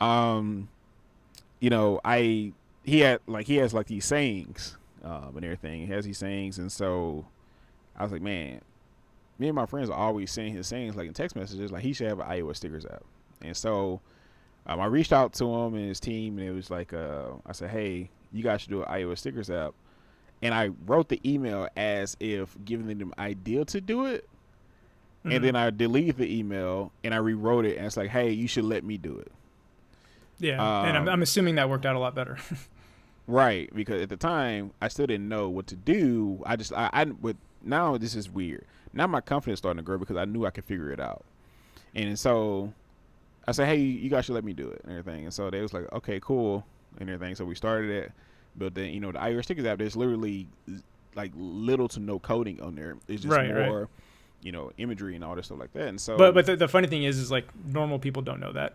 um 0.00 0.68
you 1.60 1.70
know, 1.70 2.00
I 2.04 2.52
he 2.82 3.00
had 3.00 3.20
like 3.26 3.46
he 3.46 3.56
has 3.56 3.72
like 3.72 3.86
these 3.86 4.04
sayings 4.04 4.76
um 5.02 5.32
and 5.36 5.44
everything. 5.44 5.86
He 5.86 5.92
has 5.92 6.04
these 6.04 6.18
sayings 6.18 6.58
and 6.58 6.70
so 6.70 7.24
I 7.96 8.02
was 8.02 8.12
like, 8.12 8.22
man, 8.22 8.60
me 9.38 9.48
and 9.48 9.56
my 9.56 9.66
friends 9.66 9.90
are 9.90 9.98
always 9.98 10.30
saying 10.30 10.52
his 10.54 10.66
sayings 10.66 10.96
like 10.96 11.06
in 11.08 11.14
text 11.14 11.34
messages, 11.36 11.72
like 11.72 11.82
he 11.82 11.92
should 11.92 12.06
have 12.08 12.20
an 12.20 12.26
iOS 12.26 12.56
stickers 12.56 12.84
app. 12.86 13.02
And 13.42 13.56
so 13.56 14.00
um, 14.66 14.80
I 14.80 14.86
reached 14.86 15.12
out 15.12 15.32
to 15.34 15.44
him 15.44 15.74
and 15.74 15.88
his 15.88 16.00
team, 16.00 16.38
and 16.38 16.48
it 16.48 16.52
was 16.52 16.70
like, 16.70 16.92
uh, 16.92 17.30
I 17.46 17.52
said, 17.52 17.70
hey, 17.70 18.10
you 18.32 18.42
guys 18.42 18.60
should 18.62 18.70
do 18.70 18.82
an 18.82 18.88
iOS 18.88 19.18
stickers 19.18 19.50
app. 19.50 19.74
And 20.42 20.54
I 20.54 20.70
wrote 20.86 21.08
the 21.08 21.20
email 21.24 21.68
as 21.76 22.16
if 22.20 22.56
giving 22.64 22.86
them 22.98 23.12
the 23.16 23.20
idea 23.20 23.64
to 23.66 23.80
do 23.80 24.06
it. 24.06 24.28
Mhm. 25.24 25.36
And 25.36 25.44
then 25.44 25.56
I 25.56 25.70
deleted 25.70 26.16
the 26.18 26.38
email 26.38 26.92
and 27.02 27.14
I 27.14 27.16
rewrote 27.18 27.64
it, 27.66 27.76
and 27.76 27.86
it's 27.86 27.96
like, 27.96 28.10
hey, 28.10 28.30
you 28.30 28.46
should 28.46 28.64
let 28.64 28.84
me 28.84 28.96
do 28.98 29.18
it. 29.18 29.32
yeah. 30.38 30.54
and 30.86 30.96
I'm, 30.96 31.02
um, 31.04 31.08
I'm 31.08 31.22
assuming 31.22 31.54
that 31.56 31.68
worked 31.70 31.86
out 31.86 31.96
a 31.96 31.98
lot 31.98 32.14
better. 32.14 32.38
Right, 33.26 33.74
because 33.74 34.02
at 34.02 34.10
the 34.10 34.18
time 34.18 34.72
I 34.82 34.88
still 34.88 35.06
didn't 35.06 35.30
know 35.30 35.48
what 35.48 35.66
to 35.68 35.76
do. 35.76 36.42
I 36.44 36.56
just 36.56 36.74
I, 36.74 36.90
I 36.92 37.04
but 37.06 37.36
now 37.62 37.96
this 37.96 38.14
is 38.14 38.28
weird. 38.28 38.66
Now 38.94 39.06
my 39.06 39.20
confidence 39.20 39.58
starting 39.58 39.78
to 39.78 39.82
grow 39.82 39.98
because 39.98 40.16
I 40.16 40.24
knew 40.24 40.46
I 40.46 40.50
could 40.50 40.64
figure 40.64 40.90
it 40.92 41.00
out. 41.00 41.24
And 41.94 42.18
so 42.18 42.72
I 43.46 43.52
said, 43.52 43.66
"Hey, 43.66 43.76
you 43.76 44.08
guys 44.10 44.24
should 44.24 44.34
let 44.34 44.44
me 44.44 44.52
do 44.52 44.68
it 44.68 44.80
and 44.84 44.96
everything." 44.98 45.24
And 45.24 45.32
so 45.34 45.50
they 45.50 45.60
was 45.60 45.72
like, 45.72 45.90
"Okay, 45.92 46.18
cool," 46.20 46.64
and 46.98 47.08
everything. 47.10 47.34
So 47.34 47.44
we 47.44 47.54
started 47.54 47.90
it, 47.90 48.12
but 48.56 48.74
then 48.74 48.90
you 48.90 49.00
know 49.00 49.12
the 49.12 49.18
iOS 49.18 49.44
stickers 49.44 49.64
app. 49.66 49.78
There's 49.78 49.96
literally 49.96 50.46
like 51.14 51.30
little 51.36 51.88
to 51.88 52.00
no 52.00 52.18
coding 52.18 52.60
on 52.62 52.74
there. 52.74 52.96
It's 53.06 53.22
just 53.22 53.36
Right, 53.36 53.52
right. 53.54 53.66
more, 53.66 53.88
you 54.42 54.50
know, 54.50 54.72
imagery 54.78 55.14
and 55.14 55.22
all 55.22 55.36
this 55.36 55.46
stuff 55.46 55.60
like 55.60 55.72
that. 55.74 55.86
And 55.86 56.00
so, 56.00 56.16
but 56.16 56.34
but 56.34 56.46
the, 56.46 56.56
the 56.56 56.66
funny 56.68 56.88
thing 56.88 57.04
is, 57.04 57.18
is 57.18 57.30
like 57.30 57.46
normal 57.66 57.98
people 58.00 58.22
don't 58.22 58.40
know 58.40 58.52
that. 58.52 58.72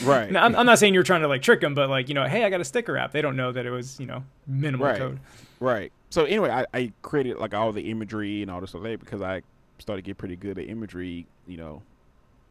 right, 0.02 0.30
Now, 0.32 0.44
I'm, 0.44 0.56
I'm 0.56 0.66
not 0.66 0.78
saying 0.80 0.92
you're 0.94 1.02
trying 1.04 1.22
to 1.22 1.28
like 1.28 1.42
trick 1.42 1.60
them, 1.60 1.74
but 1.74 1.88
like 1.88 2.08
you 2.08 2.14
know, 2.14 2.24
hey, 2.26 2.44
I 2.44 2.50
got 2.50 2.60
a 2.60 2.64
sticker 2.64 2.96
app. 2.96 3.12
They 3.12 3.22
don't 3.22 3.36
know 3.36 3.52
that 3.52 3.64
it 3.64 3.70
was 3.70 4.00
you 4.00 4.06
know 4.06 4.24
minimal 4.46 4.86
Right. 4.88 4.98
code. 4.98 5.20
Right. 5.60 5.92
So 6.10 6.24
anyway, 6.24 6.50
I, 6.50 6.66
I 6.72 6.92
created 7.02 7.38
like 7.38 7.54
all 7.54 7.72
the 7.72 7.90
imagery 7.90 8.42
and 8.42 8.50
all 8.50 8.60
this 8.60 8.70
stuff 8.70 8.82
like 8.82 9.00
because 9.00 9.22
I 9.22 9.42
started 9.78 10.02
to 10.02 10.06
get 10.06 10.18
pretty 10.18 10.36
good 10.36 10.58
at 10.58 10.68
imagery, 10.68 11.26
you 11.46 11.56
know, 11.56 11.82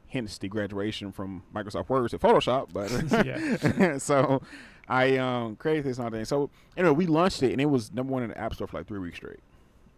hence 0.09 0.37
the 0.37 0.47
graduation 0.47 1.11
from 1.11 1.43
Microsoft 1.53 1.89
Word 1.89 2.09
to 2.11 2.19
Photoshop. 2.19 2.69
But 2.73 3.99
so 4.01 4.41
I 4.87 5.17
um 5.17 5.55
created 5.55 5.85
this 5.85 5.97
and 5.97 6.05
all 6.05 6.11
that. 6.11 6.27
So 6.27 6.49
anyway, 6.77 6.93
we 6.93 7.05
launched 7.07 7.43
it 7.43 7.51
and 7.51 7.61
it 7.61 7.65
was 7.65 7.93
number 7.93 8.13
one 8.13 8.23
in 8.23 8.29
the 8.29 8.37
App 8.37 8.53
Store 8.53 8.67
for 8.67 8.77
like 8.77 8.87
three 8.87 8.99
weeks 8.99 9.17
straight. 9.17 9.39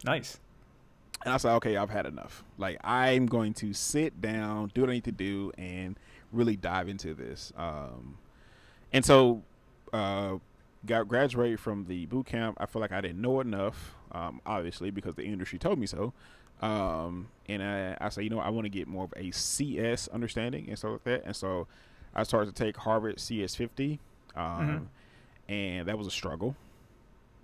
Nice. 0.06 0.40
And 1.26 1.34
I 1.34 1.38
said, 1.38 1.54
okay, 1.56 1.78
I've 1.78 1.90
had 1.90 2.06
enough. 2.06 2.44
Like 2.58 2.78
I'm 2.84 3.26
going 3.26 3.54
to 3.56 3.74
sit 3.74 4.22
down, 4.22 4.72
do 4.74 4.82
what 4.82 4.90
I 4.90 4.94
need 4.94 5.04
to 5.06 5.12
do, 5.12 5.52
and 5.58 5.98
really 6.32 6.56
dive 6.56 6.88
into 6.88 7.14
this. 7.14 7.52
Um, 7.58 8.18
and 8.94 9.04
so, 9.04 9.44
uh, 9.94 10.36
got 10.86 11.08
graduated 11.08 11.60
from 11.60 11.86
the 11.86 12.06
boot 12.06 12.26
camp. 12.28 12.58
I 12.60 12.66
feel 12.66 12.82
like 12.82 12.92
I 12.92 13.02
didn't 13.02 13.22
know 13.22 13.40
enough, 13.42 13.96
um, 14.12 14.42
obviously 14.46 14.92
because 14.92 15.16
the 15.16 15.24
industry 15.24 15.60
told 15.60 15.80
me 15.80 15.86
so. 15.88 16.14
Um, 16.62 17.28
and 17.48 17.62
I, 17.62 17.98
I 18.02 18.10
said, 18.10 18.24
you 18.24 18.30
know, 18.30 18.40
I 18.40 18.50
want 18.50 18.66
to 18.66 18.70
get 18.70 18.88
more 18.88 19.04
of 19.06 19.14
a 19.16 19.32
CS 19.32 20.08
understanding 20.08 20.66
and 20.70 20.78
stuff 20.78 20.92
like 20.94 21.04
that. 21.06 21.24
And 21.26 21.36
so, 21.36 21.68
I 22.16 22.24
started 22.24 22.56
to 22.56 22.64
take 22.64 22.78
Harvard 22.78 23.18
CS50, 23.18 24.00
um, 24.36 24.90
and 25.48 25.88
that 25.88 25.98
was 26.00 26.08
a 26.08 26.12
struggle. 26.12 26.56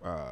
Uh, 0.03 0.31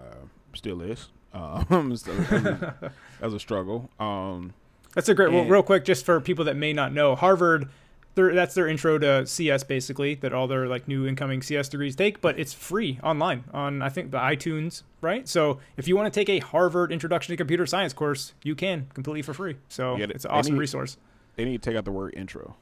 still 0.56 0.82
is. 0.82 1.10
Um, 1.34 1.96
so 1.96 2.12
that 2.14 2.32
was- 2.32 2.60
that 2.82 2.92
was 3.22 3.34
a 3.36 3.40
struggle. 3.40 3.90
Um, 4.00 4.54
That's 4.96 5.10
a 5.10 5.14
great. 5.14 5.32
Well, 5.32 5.46
real 5.46 5.62
quick, 5.64 5.86
just 5.86 6.06
for 6.06 6.20
people 6.20 6.46
that 6.46 6.56
may 6.56 6.74
not 6.74 6.92
know, 6.92 7.16
Harvard 7.16 7.70
their 8.16 8.34
that's 8.36 8.54
their 8.56 8.68
intro 8.68 8.98
to 8.98 9.26
CS 9.26 9.64
basically 9.64 10.16
that 10.16 10.34
all 10.34 10.48
their 10.48 10.68
like 10.68 10.88
new 10.88 11.06
incoming 11.08 11.42
CS 11.42 11.70
degrees 11.70 11.96
take, 11.96 12.22
but 12.22 12.38
it's 12.40 12.54
free 12.54 13.00
online 13.04 13.44
on 13.54 13.82
I 13.82 13.90
think 13.90 14.12
the 14.12 14.18
iTunes, 14.20 14.84
right? 15.02 15.28
So 15.28 15.60
if 15.78 15.88
you 15.88 15.96
want 15.96 16.14
to 16.14 16.20
take 16.20 16.30
a 16.30 16.40
Harvard 16.40 16.92
Introduction 16.92 17.32
to 17.34 17.38
Computer 17.38 17.66
Science 17.66 17.94
course, 17.94 18.34
you 18.44 18.56
can 18.56 18.88
completely 18.94 19.22
for 19.22 19.34
free. 19.34 19.56
So 19.70 19.96
Yeah, 19.98 20.08
it's 20.10 20.26
an 20.26 20.32
awesome 20.32 20.54
any- 20.54 20.60
resource. 20.60 20.98
They 21.36 21.46
need 21.46 21.62
to 21.64 21.70
take 21.70 21.78
out 21.78 21.86
the 21.86 21.92
word 21.92 22.14
intro. 22.16 22.56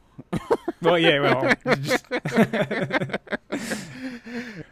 Well, 0.81 0.99
yeah, 0.99 1.19
well, 1.19 1.53
just, 1.81 2.05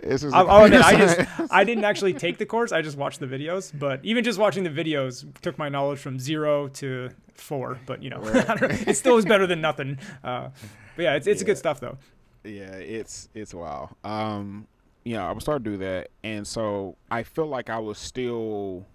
Just 0.04 0.26
I'll, 0.34 0.50
I'll 0.50 0.66
admit, 0.66 0.82
I 0.82 0.96
just 0.98 1.20
I 1.52 1.64
didn't 1.64 1.84
actually 1.84 2.14
take 2.14 2.38
the 2.38 2.46
course. 2.46 2.72
I 2.72 2.82
just 2.82 2.98
watched 2.98 3.20
the 3.20 3.28
videos, 3.28 3.72
but 3.78 4.04
even 4.04 4.24
just 4.24 4.40
watching 4.40 4.64
the 4.64 4.70
videos 4.70 5.26
took 5.42 5.58
my 5.58 5.70
knowledge 5.70 6.00
from 6.00 6.20
zero 6.20 6.68
to 6.70 7.10
four. 7.34 7.80
But 7.86 8.04
you 8.04 8.10
know, 8.10 8.22
it 8.26 8.96
still 8.96 9.16
was 9.16 9.26
better 9.26 9.48
than 9.48 9.62
nothing. 9.62 10.00
Uh, 10.24 10.50
but 10.96 11.04
yeah, 11.04 11.16
it's 11.16 11.28
it's 11.28 11.44
good 11.44 11.58
stuff 11.58 11.80
though. 11.80 11.98
yeah 12.44 12.76
it's 12.76 13.28
it's 13.34 13.54
wow 13.54 13.90
um 14.04 14.68
yeah 15.04 15.28
i 15.28 15.32
was 15.32 15.44
starting 15.44 15.64
to 15.66 15.72
do 15.72 15.78
that 15.78 16.10
and 16.24 16.48
so 16.48 16.96
i 17.12 17.22
feel 17.24 17.46
like 17.48 17.70
i 17.70 17.78
was 17.78 17.98
still 17.98 18.86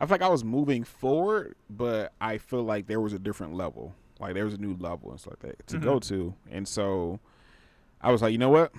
i 0.00 0.06
feel 0.06 0.14
like 0.14 0.22
i 0.22 0.28
was 0.28 0.44
moving 0.44 0.84
forward 0.84 1.56
but 1.68 2.12
i 2.20 2.38
feel 2.38 2.62
like 2.62 2.86
there 2.86 3.00
was 3.00 3.12
a 3.12 3.18
different 3.18 3.54
level 3.54 3.92
like 4.20 4.34
there 4.34 4.44
was 4.44 4.54
a 4.54 4.58
new 4.58 4.76
level 4.78 5.10
and 5.10 5.18
stuff 5.18 5.34
like 5.42 5.56
that 5.56 5.66
to 5.66 5.78
go 5.78 5.98
to 5.98 6.32
and 6.50 6.68
so 6.68 7.18
i 8.02 8.10
was 8.12 8.22
like 8.22 8.30
you 8.32 8.38
know 8.38 8.50
what 8.50 8.72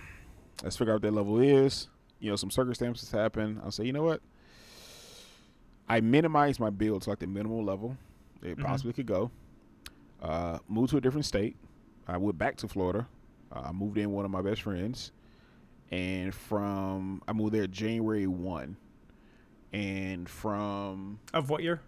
let's 0.63 0.77
figure 0.77 0.93
out 0.93 0.95
what 0.95 1.01
that 1.03 1.11
level 1.13 1.39
is 1.39 1.87
you 2.19 2.29
know 2.29 2.35
some 2.35 2.51
circumstances 2.51 3.11
happen 3.11 3.59
i'll 3.63 3.71
say 3.71 3.83
you 3.83 3.93
know 3.93 4.03
what 4.03 4.21
i 5.89 5.99
minimize 6.01 6.59
my 6.59 6.69
build 6.69 7.01
to 7.01 7.09
like 7.09 7.19
the 7.19 7.27
minimal 7.27 7.63
level 7.63 7.97
it 8.43 8.57
Mhm. 8.57 8.63
possibly 8.63 8.93
could 8.93 9.05
go 9.05 9.31
uh 10.21 10.59
moved 10.67 10.91
to 10.91 10.97
a 10.97 11.01
different 11.01 11.25
state 11.25 11.55
i 12.07 12.17
went 12.17 12.37
back 12.37 12.57
to 12.57 12.67
florida 12.67 13.07
uh, 13.53 13.63
I 13.65 13.71
moved 13.73 13.97
in 13.97 14.11
one 14.11 14.23
of 14.23 14.31
my 14.31 14.41
best 14.41 14.61
friends, 14.61 15.11
and 15.91 16.33
from 16.33 17.21
I 17.27 17.33
moved 17.33 17.53
there 17.53 17.67
January 17.67 18.25
one, 18.25 18.77
and 19.73 20.29
from 20.29 21.19
Of 21.33 21.49
what 21.49 21.61
year? 21.61 21.81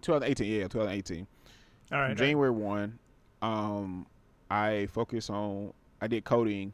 2018, 0.00 0.50
yeah, 0.50 0.68
2018. 0.68 1.26
All 1.92 1.98
right. 1.98 2.16
January 2.16 2.50
one, 2.50 2.98
um, 3.42 4.06
I 4.50 4.86
focused 4.86 5.28
on 5.28 5.74
I 6.00 6.06
did 6.06 6.24
coding 6.24 6.72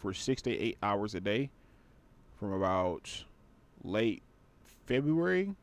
for 0.00 0.12
six 0.12 0.42
to 0.42 0.50
eight 0.50 0.76
hours 0.82 1.14
a 1.14 1.20
day, 1.20 1.50
from 2.38 2.52
about 2.52 3.24
late 3.84 4.22
February 4.86 5.54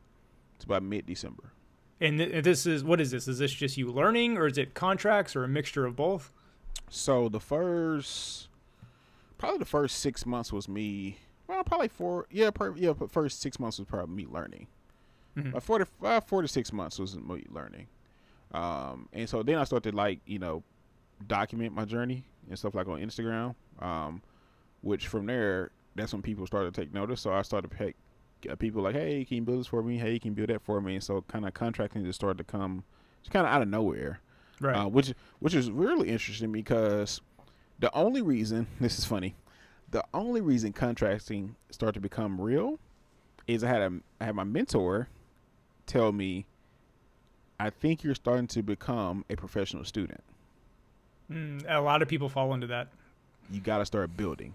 to 0.60 0.66
about 0.66 0.82
mid 0.82 1.04
December. 1.06 1.52
And 2.00 2.18
th- 2.18 2.44
this 2.44 2.64
is 2.64 2.82
what 2.84 3.00
is 3.00 3.10
this? 3.10 3.28
Is 3.28 3.38
this 3.38 3.52
just 3.52 3.76
you 3.76 3.90
learning, 3.90 4.38
or 4.38 4.46
is 4.46 4.56
it 4.56 4.72
contracts, 4.74 5.34
or 5.36 5.44
a 5.44 5.48
mixture 5.48 5.84
of 5.84 5.96
both? 5.96 6.32
So 6.88 7.28
the 7.28 7.40
first, 7.40 8.48
probably 9.36 9.58
the 9.58 9.64
first 9.66 9.98
six 9.98 10.24
months 10.24 10.52
was 10.52 10.68
me. 10.68 11.18
Well, 11.48 11.64
probably 11.64 11.88
four. 11.88 12.26
Yeah, 12.30 12.50
per, 12.50 12.74
yeah. 12.76 12.92
But 12.92 13.10
first 13.10 13.40
six 13.42 13.58
months 13.58 13.78
was 13.78 13.86
probably 13.88 14.14
me 14.14 14.26
learning. 14.30 14.68
Mhm. 15.36 15.48
About 15.50 15.62
four 15.64 15.78
to 15.80 15.86
uh, 16.02 16.20
four 16.20 16.42
to 16.42 16.48
six 16.48 16.72
months 16.72 16.98
was 16.98 17.16
me 17.18 17.44
learning. 17.50 17.88
Um, 18.52 19.08
and 19.12 19.28
so 19.28 19.42
then 19.42 19.56
I 19.56 19.64
started 19.64 19.94
like 19.94 20.20
you 20.24 20.38
know, 20.38 20.62
document 21.26 21.74
my 21.74 21.84
journey 21.84 22.24
and 22.48 22.58
stuff 22.58 22.74
like 22.74 22.86
on 22.88 23.00
Instagram. 23.00 23.54
Um, 23.80 24.22
which 24.82 25.08
from 25.08 25.26
there, 25.26 25.70
that's 25.94 26.12
when 26.12 26.22
people 26.22 26.46
started 26.46 26.74
to 26.74 26.80
take 26.80 26.92
notice. 26.94 27.20
So 27.20 27.32
I 27.32 27.42
started 27.42 27.70
to 27.70 27.76
pick 27.76 27.96
uh, 28.48 28.54
people 28.56 28.82
like, 28.82 28.94
hey, 28.94 29.24
can 29.24 29.36
you 29.38 29.42
build 29.42 29.60
this 29.60 29.66
for 29.66 29.82
me? 29.82 29.98
Hey, 29.98 30.18
can 30.18 30.30
you 30.32 30.36
build 30.36 30.48
that 30.50 30.62
for 30.62 30.80
me? 30.80 30.94
And 30.94 31.02
so 31.04 31.22
kind 31.22 31.46
of 31.46 31.54
contracting 31.54 32.04
just 32.04 32.20
started 32.20 32.38
to 32.38 32.44
come, 32.44 32.84
just 33.22 33.32
kind 33.32 33.46
of 33.46 33.52
out 33.52 33.62
of 33.62 33.68
nowhere 33.68 34.20
Right. 34.60 34.74
uh, 34.76 34.88
which 34.88 35.14
which 35.38 35.54
is 35.54 35.70
really 35.70 36.08
interesting 36.08 36.50
because 36.50 37.20
the 37.78 37.94
only 37.94 38.22
reason 38.22 38.66
this 38.80 38.98
is 38.98 39.04
funny, 39.04 39.34
the 39.90 40.04
only 40.12 40.40
reason 40.40 40.72
contracting 40.72 41.54
started 41.70 41.94
to 41.94 42.00
become 42.00 42.40
real 42.40 42.78
is 43.46 43.62
I 43.64 43.68
had 43.68 43.82
a 43.82 43.92
I 44.20 44.24
had 44.26 44.34
my 44.34 44.44
mentor 44.44 45.08
tell 45.86 46.12
me, 46.12 46.46
I 47.60 47.70
think 47.70 48.02
you're 48.04 48.14
starting 48.14 48.46
to 48.48 48.62
become 48.62 49.24
a 49.30 49.36
professional 49.36 49.84
student. 49.84 50.22
Mm, 51.30 51.64
a 51.68 51.80
lot 51.80 52.02
of 52.02 52.08
people 52.08 52.28
fall 52.28 52.52
into 52.54 52.66
that. 52.68 52.88
You 53.50 53.60
got 53.60 53.78
to 53.78 53.86
start 53.86 54.16
building. 54.16 54.54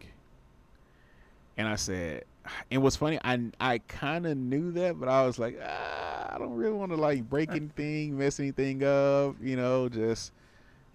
And 1.57 1.67
I 1.67 1.75
said, 1.75 2.25
and 2.71 2.81
what's 2.81 2.95
funny, 2.95 3.19
I 3.23 3.39
I 3.59 3.77
kind 3.79 4.25
of 4.25 4.37
knew 4.37 4.71
that, 4.73 4.99
but 4.99 5.07
I 5.07 5.25
was 5.25 5.39
like, 5.39 5.59
ah, 5.63 6.35
I 6.35 6.37
don't 6.37 6.55
really 6.55 6.73
want 6.73 6.91
to 6.91 6.97
like 6.97 7.29
break 7.29 7.49
anything, 7.51 8.17
mess 8.17 8.39
anything 8.39 8.83
up, 8.83 9.35
you 9.41 9.55
know, 9.55 9.87
just 9.89 10.31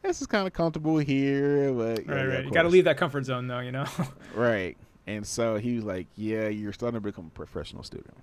this 0.02 0.20
is 0.20 0.26
kind 0.26 0.46
of 0.46 0.52
comfortable 0.52 0.98
here, 0.98 1.72
but 1.72 2.06
yeah, 2.06 2.12
Right, 2.12 2.26
right. 2.26 2.44
You 2.44 2.50
got 2.50 2.62
to 2.62 2.68
leave 2.68 2.84
that 2.84 2.96
comfort 2.96 3.24
zone, 3.24 3.46
though. 3.48 3.61
You 3.61 3.72
know. 3.72 3.87
right. 4.34 4.76
And 5.06 5.26
so 5.26 5.56
he 5.56 5.76
was 5.76 5.84
like, 5.84 6.06
yeah, 6.16 6.48
you're 6.48 6.72
starting 6.72 6.96
to 6.96 7.00
become 7.00 7.26
a 7.26 7.30
professional 7.30 7.82
student. 7.82 8.14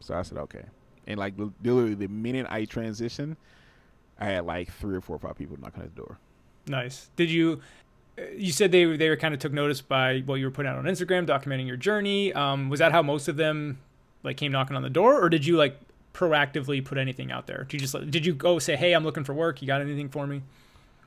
So 0.00 0.14
I 0.14 0.22
said, 0.22 0.38
okay. 0.38 0.64
And 1.06 1.18
like 1.18 1.34
literally 1.62 1.94
the 1.94 2.08
minute 2.08 2.46
I 2.50 2.66
transitioned, 2.66 3.36
I 4.18 4.26
had 4.26 4.44
like 4.44 4.70
three 4.72 4.96
or 4.96 5.00
four 5.00 5.16
or 5.16 5.18
five 5.20 5.36
people 5.36 5.56
knocking 5.60 5.82
at 5.84 5.94
the 5.94 6.02
door. 6.02 6.18
Nice. 6.66 7.10
Did 7.16 7.30
you? 7.30 7.60
Uh, 8.18 8.22
You 8.36 8.52
said 8.52 8.72
they 8.72 8.96
they 8.96 9.08
were 9.08 9.16
kind 9.16 9.34
of 9.34 9.40
took 9.40 9.52
notice 9.52 9.80
by 9.80 10.20
what 10.26 10.36
you 10.36 10.44
were 10.46 10.50
putting 10.50 10.70
out 10.70 10.78
on 10.78 10.84
Instagram, 10.84 11.26
documenting 11.26 11.66
your 11.66 11.76
journey. 11.76 12.32
Um, 12.32 12.68
was 12.68 12.78
that 12.80 12.92
how 12.92 13.02
most 13.02 13.28
of 13.28 13.36
them 13.36 13.78
like 14.22 14.36
came 14.36 14.52
knocking 14.52 14.76
on 14.76 14.82
the 14.82 14.90
door, 14.90 15.20
or 15.22 15.28
did 15.28 15.44
you 15.46 15.56
like 15.56 15.78
proactively 16.14 16.84
put 16.84 16.98
anything 16.98 17.32
out 17.32 17.46
there? 17.46 17.64
Did 17.64 17.72
you 17.74 17.78
just 17.80 18.10
did 18.10 18.26
you 18.26 18.34
go 18.34 18.58
say, 18.58 18.76
"Hey, 18.76 18.92
I'm 18.92 19.04
looking 19.04 19.24
for 19.24 19.34
work. 19.34 19.60
You 19.62 19.66
got 19.66 19.80
anything 19.80 20.08
for 20.08 20.26
me?" 20.26 20.42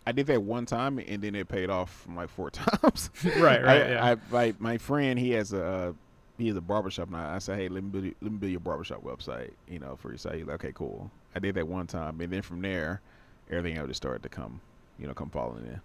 I 0.07 0.11
did 0.11 0.27
that 0.27 0.43
one 0.43 0.67
time, 0.67 0.99
and 0.99 1.21
then 1.21 1.33
it 1.33 1.47
paid 1.47 1.69
off 1.71 2.05
like 2.15 2.29
four 2.29 2.49
times. 2.51 3.09
Right, 3.37 3.63
right, 3.63 3.81
I, 3.83 3.89
yeah. 3.89 4.05
I, 4.11 4.17
my 4.31 4.53
my 4.59 4.77
friend, 4.77 5.17
he 5.17 5.31
has 5.31 5.53
a 5.53 5.95
he 6.37 6.47
has 6.47 6.57
a 6.57 6.61
barbershop 6.61 7.09
now. 7.09 7.29
I 7.33 7.39
said, 7.39 7.57
hey, 7.57 7.69
let 7.69 7.83
me 7.83 7.89
build 7.89 8.03
you- 8.05 8.15
let 8.21 8.31
me 8.31 8.37
build 8.37 8.51
your 8.51 8.59
barbershop 8.59 9.03
website, 9.03 9.51
you 9.69 9.79
know, 9.79 9.95
for 9.95 10.09
your 10.09 10.17
site. 10.17 10.35
He's 10.35 10.45
like, 10.45 10.55
okay, 10.55 10.71
cool. 10.75 11.09
I 11.35 11.39
did 11.39 11.55
that 11.55 11.67
one 11.67 11.87
time, 11.87 12.19
and 12.21 12.31
then 12.31 12.41
from 12.41 12.61
there, 12.61 13.01
everything 13.49 13.77
else 13.77 13.87
just 13.87 13.97
started 13.97 14.21
to 14.23 14.29
come, 14.29 14.59
you 14.99 15.07
know, 15.07 15.13
come 15.13 15.29
falling 15.29 15.65
in. 15.65 15.81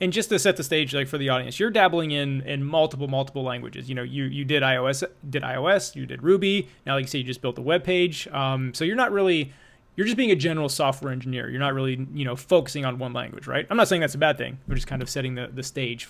And 0.00 0.12
just 0.12 0.28
to 0.30 0.38
set 0.38 0.56
the 0.56 0.64
stage, 0.64 0.92
like 0.94 1.06
for 1.06 1.18
the 1.18 1.28
audience, 1.28 1.60
you're 1.60 1.70
dabbling 1.70 2.10
in 2.10 2.42
in 2.42 2.64
multiple 2.64 3.08
multiple 3.08 3.42
languages. 3.44 3.88
You 3.88 3.94
know, 3.94 4.02
you 4.02 4.24
you 4.24 4.44
did 4.44 4.62
iOS, 4.62 5.04
did 5.28 5.42
iOS, 5.42 5.94
you 5.94 6.04
did 6.04 6.22
Ruby. 6.22 6.68
Now, 6.84 6.94
like 6.94 7.02
you 7.02 7.08
say, 7.08 7.18
you 7.18 7.24
just 7.24 7.40
built 7.40 7.56
a 7.58 7.62
web 7.62 7.84
page. 7.84 8.26
Um, 8.28 8.74
so 8.74 8.84
you're 8.84 8.96
not 8.96 9.12
really 9.12 9.52
you're 9.96 10.06
just 10.06 10.16
being 10.16 10.32
a 10.32 10.36
general 10.36 10.68
software 10.68 11.12
engineer. 11.12 11.48
You're 11.48 11.60
not 11.60 11.74
really 11.74 12.06
you 12.12 12.24
know 12.24 12.34
focusing 12.34 12.84
on 12.84 12.98
one 12.98 13.12
language, 13.12 13.46
right? 13.46 13.66
I'm 13.70 13.76
not 13.76 13.88
saying 13.88 14.00
that's 14.00 14.16
a 14.16 14.18
bad 14.18 14.36
thing. 14.36 14.58
We're 14.66 14.74
just 14.74 14.88
kind 14.88 15.00
of 15.00 15.08
setting 15.08 15.36
the 15.36 15.48
the 15.52 15.62
stage. 15.62 16.08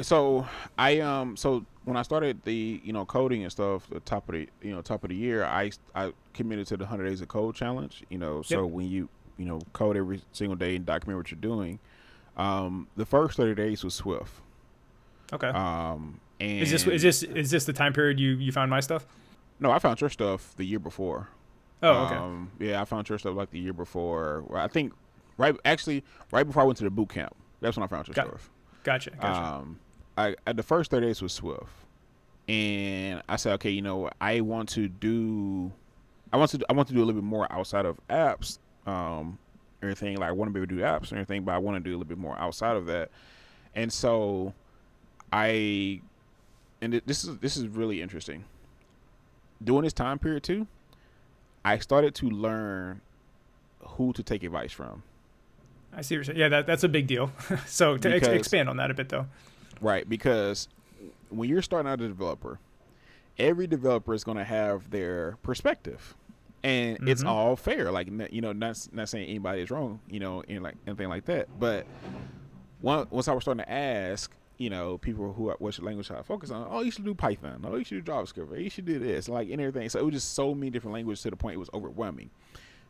So 0.00 0.46
I 0.78 1.00
um 1.00 1.36
so 1.36 1.64
when 1.84 1.96
I 1.96 2.02
started 2.02 2.42
the 2.44 2.80
you 2.84 2.92
know 2.92 3.04
coding 3.04 3.42
and 3.42 3.50
stuff, 3.50 3.88
the 3.90 4.00
top 4.00 4.28
of 4.28 4.34
the 4.34 4.48
you 4.60 4.74
know 4.74 4.82
top 4.82 5.02
of 5.02 5.10
the 5.10 5.16
year, 5.16 5.44
I 5.44 5.72
I 5.94 6.12
committed 6.34 6.66
to 6.68 6.76
the 6.76 6.86
hundred 6.86 7.08
days 7.08 7.20
of 7.20 7.28
code 7.28 7.54
challenge. 7.54 8.04
You 8.08 8.18
know, 8.18 8.42
so 8.42 8.64
Yep. 8.64 8.72
when 8.72 8.88
you 8.88 9.08
you 9.38 9.46
know 9.46 9.60
code 9.72 9.96
every 9.96 10.20
single 10.32 10.56
day 10.56 10.76
and 10.76 10.86
document 10.86 11.18
what 11.18 11.30
you're 11.30 11.40
doing, 11.40 11.78
um, 12.36 12.88
the 12.96 13.06
first 13.06 13.36
thirty 13.36 13.54
days 13.54 13.84
was 13.84 13.94
Swift. 13.94 14.32
Okay. 15.32 15.48
Um, 15.48 16.20
and 16.40 16.60
is 16.62 16.70
this 16.70 16.86
is 16.86 17.02
this 17.02 17.22
is 17.22 17.50
this 17.50 17.64
the 17.64 17.72
time 17.72 17.92
period 17.92 18.18
you 18.20 18.30
you 18.32 18.52
found 18.52 18.70
my 18.70 18.80
stuff? 18.80 19.06
no? 19.60 19.70
I 19.70 19.78
found 19.78 20.00
your 20.00 20.10
stuff 20.10 20.54
the 20.56 20.64
year 20.64 20.78
before. 20.80 21.28
Oh, 21.82 22.04
okay. 22.06 22.14
Um, 22.16 22.50
yeah, 22.58 22.80
I 22.80 22.84
found 22.84 23.08
your 23.08 23.18
stuff 23.18 23.34
like 23.36 23.50
the 23.50 23.58
year 23.58 23.72
before. 23.72 24.44
I 24.54 24.68
think 24.68 24.92
right 25.36 25.56
actually 25.64 26.04
right 26.30 26.44
before 26.46 26.62
I 26.62 26.66
went 26.66 26.78
to 26.78 26.84
the 26.84 26.90
boot 26.90 27.08
camp. 27.10 27.34
That's 27.60 27.76
when 27.76 27.84
I 27.84 27.86
found 27.86 28.08
your 28.08 28.14
Got- 28.14 28.26
stuff. 28.28 28.50
gotcha. 28.82 29.10
Gotcha. 29.10 29.40
Um, 29.42 29.78
I, 30.18 30.34
I 30.46 30.52
the 30.52 30.62
first 30.62 30.90
thirty 30.90 31.06
days 31.06 31.22
was 31.22 31.32
Swift, 31.32 31.72
and 32.48 33.22
I 33.28 33.36
said, 33.36 33.54
okay, 33.54 33.70
you 33.70 33.82
know, 33.82 34.10
I 34.20 34.40
want 34.40 34.68
to 34.70 34.88
do, 34.88 35.72
I 36.32 36.36
want 36.36 36.50
to, 36.50 36.60
I 36.68 36.72
want 36.72 36.88
to 36.88 36.94
do 36.94 36.98
a 37.02 37.04
little 37.04 37.20
bit 37.20 37.26
more 37.26 37.50
outside 37.52 37.86
of 37.86 37.98
apps, 38.10 38.58
um, 38.86 39.38
everything. 39.82 40.16
Like 40.16 40.28
I 40.28 40.32
want 40.32 40.48
to 40.48 40.52
be 40.52 40.60
able 40.60 40.68
to 40.68 40.76
do 40.76 40.82
apps 40.82 41.10
and 41.10 41.18
everything, 41.18 41.44
but 41.44 41.52
I 41.52 41.58
want 41.58 41.76
to 41.76 41.80
do 41.80 41.90
a 41.90 41.96
little 41.96 42.08
bit 42.08 42.18
more 42.18 42.38
outside 42.38 42.76
of 42.76 42.86
that, 42.86 43.10
and 43.74 43.92
so 43.92 44.54
I, 45.32 46.00
and 46.80 47.00
this 47.06 47.24
is 47.24 47.38
this 47.38 47.56
is 47.56 47.66
really 47.68 48.00
interesting. 48.00 48.44
During 49.62 49.82
this 49.84 49.92
time 49.92 50.18
period 50.18 50.42
too, 50.42 50.66
I 51.64 51.78
started 51.78 52.14
to 52.16 52.30
learn 52.30 53.00
who 53.80 54.12
to 54.12 54.22
take 54.22 54.42
advice 54.42 54.72
from. 54.72 55.02
I 55.94 56.02
see 56.02 56.16
what 56.16 56.26
you're. 56.26 56.36
Yeah, 56.36 56.48
that, 56.48 56.66
that's 56.66 56.84
a 56.84 56.88
big 56.88 57.06
deal. 57.06 57.30
so 57.66 57.96
to 57.98 58.14
ex- 58.14 58.26
expand 58.26 58.68
on 58.68 58.76
that 58.78 58.90
a 58.90 58.94
bit, 58.94 59.08
though. 59.08 59.26
Right, 59.80 60.08
because 60.08 60.68
when 61.28 61.48
you're 61.48 61.62
starting 61.62 61.90
out 61.90 62.00
as 62.00 62.06
a 62.06 62.08
developer, 62.08 62.58
every 63.38 63.66
developer 63.66 64.14
is 64.14 64.24
going 64.24 64.38
to 64.38 64.44
have 64.44 64.90
their 64.90 65.36
perspective, 65.42 66.14
and 66.64 67.08
it's 67.08 67.22
Mhm. 67.22 67.28
all 67.28 67.56
fair. 67.56 67.90
Like 67.90 68.08
you 68.30 68.40
know, 68.40 68.52
not 68.52 68.86
not 68.92 69.08
saying 69.08 69.28
anybody 69.28 69.62
is 69.62 69.70
wrong, 69.70 70.00
you 70.08 70.20
know, 70.20 70.42
and 70.48 70.62
like 70.62 70.76
anything 70.86 71.08
like 71.08 71.24
that. 71.26 71.48
But 71.58 71.86
one, 72.80 73.06
once 73.10 73.28
I 73.28 73.32
was 73.32 73.44
starting 73.44 73.64
to 73.64 73.70
ask, 73.72 74.32
you 74.58 74.70
know, 74.70 74.98
people 74.98 75.32
who 75.32 75.52
what 75.58 75.78
language 75.80 76.06
should 76.06 76.16
I 76.16 76.22
focus 76.22 76.50
on? 76.50 76.66
Oh, 76.70 76.82
you 76.82 76.90
should 76.90 77.04
do 77.04 77.14
Python. 77.14 77.64
Oh, 77.66 77.76
you 77.76 77.84
should 77.84 78.04
do 78.04 78.12
JavaScript. 78.12 78.50
Or 78.50 78.56
you 78.56 78.70
should 78.70 78.84
do 78.86 78.98
this, 78.98 79.28
like 79.28 79.48
and 79.50 79.60
everything. 79.60 79.88
So 79.88 79.98
it 79.98 80.04
was 80.04 80.14
just 80.14 80.34
so 80.34 80.54
many 80.54 80.70
different 80.70 80.94
languages 80.94 81.22
to 81.22 81.30
the 81.30 81.36
point 81.36 81.54
it 81.54 81.58
was 81.58 81.70
overwhelming 81.74 82.30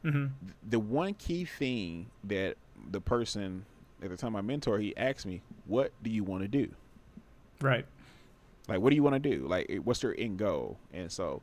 hmm 0.02 0.26
the 0.68 0.80
one 0.80 1.14
key 1.14 1.44
thing 1.44 2.06
that 2.24 2.56
the 2.90 3.00
person 3.00 3.64
at 4.02 4.11
the 4.11 4.16
time 4.16 4.32
my 4.32 4.40
mentor 4.40 4.78
he 4.80 4.96
asked 4.96 5.24
me, 5.26 5.40
"What 5.66 5.92
do 6.02 6.11
you 6.11 6.24
want 6.24 6.42
to 6.42 6.48
do?" 6.48 6.68
Right. 7.61 7.87
Like, 8.66 8.80
what 8.80 8.90
do 8.90 8.96
you 8.96 9.02
want 9.04 9.22
to 9.22 9.30
do? 9.30 9.46
Like, 9.46 9.70
what's 9.85 10.02
your 10.02 10.14
end 10.18 10.38
goal? 10.38 10.78
And 10.92 11.11
so, 11.12 11.42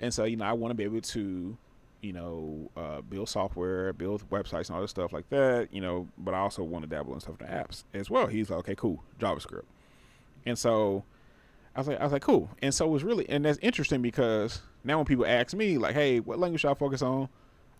and 0.00 0.12
so, 0.12 0.24
you 0.24 0.36
know, 0.36 0.44
I 0.44 0.52
want 0.52 0.70
to 0.70 0.74
be 0.74 0.84
able 0.84 1.00
to, 1.00 1.56
you 2.00 2.12
know, 2.12 2.70
uh, 2.76 3.00
build 3.00 3.28
software, 3.28 3.92
build 3.92 4.28
websites, 4.30 4.68
and 4.68 4.76
all 4.76 4.82
this 4.82 4.90
stuff 4.90 5.12
like 5.12 5.28
that. 5.30 5.68
You 5.72 5.80
know, 5.80 6.08
but 6.18 6.34
I 6.34 6.38
also 6.38 6.62
want 6.62 6.84
to 6.84 6.88
dabble 6.88 7.14
in 7.14 7.20
stuff 7.20 7.40
in 7.40 7.46
the 7.46 7.52
apps 7.52 7.84
as 7.94 8.10
well. 8.10 8.26
He's 8.26 8.50
like, 8.50 8.60
okay, 8.60 8.74
cool, 8.74 9.02
JavaScript. 9.20 9.64
And 10.46 10.58
so, 10.58 11.04
I 11.74 11.80
was 11.80 11.88
like, 11.88 12.00
I 12.00 12.02
was 12.04 12.12
like, 12.12 12.22
cool. 12.22 12.50
And 12.62 12.74
so 12.74 12.86
it 12.86 12.90
was 12.90 13.04
really, 13.04 13.28
and 13.28 13.44
that's 13.44 13.58
interesting 13.62 14.02
because 14.02 14.62
now 14.84 14.96
when 14.96 15.06
people 15.06 15.26
ask 15.26 15.54
me, 15.54 15.78
like, 15.78 15.94
hey, 15.94 16.20
what 16.20 16.38
language 16.38 16.62
should 16.62 16.70
I 16.70 16.74
focus 16.74 17.02
on? 17.02 17.28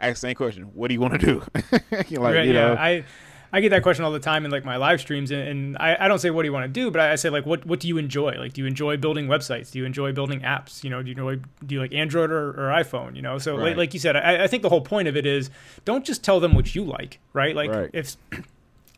I 0.01 0.09
ask 0.09 0.21
the 0.21 0.29
same 0.29 0.37
question. 0.37 0.65
What 0.75 0.89
do 0.89 0.95
you 0.95 1.01
want 1.01 1.21
to 1.21 1.27
do? 1.27 1.43
like, 1.91 2.11
right, 2.19 2.47
you 2.47 2.53
know, 2.53 2.75
yeah, 2.75 2.83
I 2.83 3.05
I 3.53 3.61
get 3.61 3.71
that 3.71 3.83
question 3.83 4.05
all 4.05 4.13
the 4.13 4.21
time 4.21 4.45
in 4.45 4.51
like 4.51 4.65
my 4.65 4.77
live 4.77 5.01
streams, 5.01 5.31
and, 5.31 5.49
and 5.49 5.77
I, 5.79 5.97
I 6.01 6.09
don't 6.09 6.19
say 6.19 6.31
what 6.31 6.43
do 6.43 6.49
you 6.49 6.53
want 6.53 6.65
to 6.65 6.69
do, 6.69 6.91
but 6.91 7.01
I, 7.01 7.13
I, 7.13 7.15
say 7.15 7.31
like 7.31 7.47
what 7.47 7.65
what 7.65 7.81
do 7.81 7.89
you 7.89 7.97
enjoy? 7.97 8.33
Like, 8.39 8.53
do 8.53 8.61
you 8.61 8.67
enjoy 8.67 8.97
building 8.97 9.27
websites? 9.27 9.71
Do 9.71 9.79
you 9.79 9.85
enjoy 9.85 10.13
building 10.13 10.41
apps? 10.41 10.85
You 10.85 10.91
know, 10.91 11.03
do 11.03 11.09
you 11.09 11.13
enjoy 11.13 11.37
do 11.65 11.75
you 11.75 11.81
like 11.81 11.95
Android 11.95 12.31
or, 12.31 12.51
or 12.51 12.73
iPhone? 12.73 13.17
You 13.17 13.23
know, 13.23 13.39
so 13.39 13.57
right. 13.57 13.69
like, 13.69 13.77
like, 13.77 13.95
you 13.95 14.01
said, 14.01 14.17
I, 14.17 14.45
I, 14.45 14.47
think 14.47 14.63
the 14.63 14.69
whole 14.69 14.83
point 14.83 15.09
of 15.09 15.17
it 15.17 15.25
is 15.25 15.51
don't 15.85 16.05
just 16.05 16.23
tell 16.23 16.41
them 16.41 16.55
what 16.55 16.75
you 16.75 16.85
like, 16.85 17.21
right? 17.33 17.57
Like 17.57 17.71
right. 17.71 17.91
if 17.93 18.17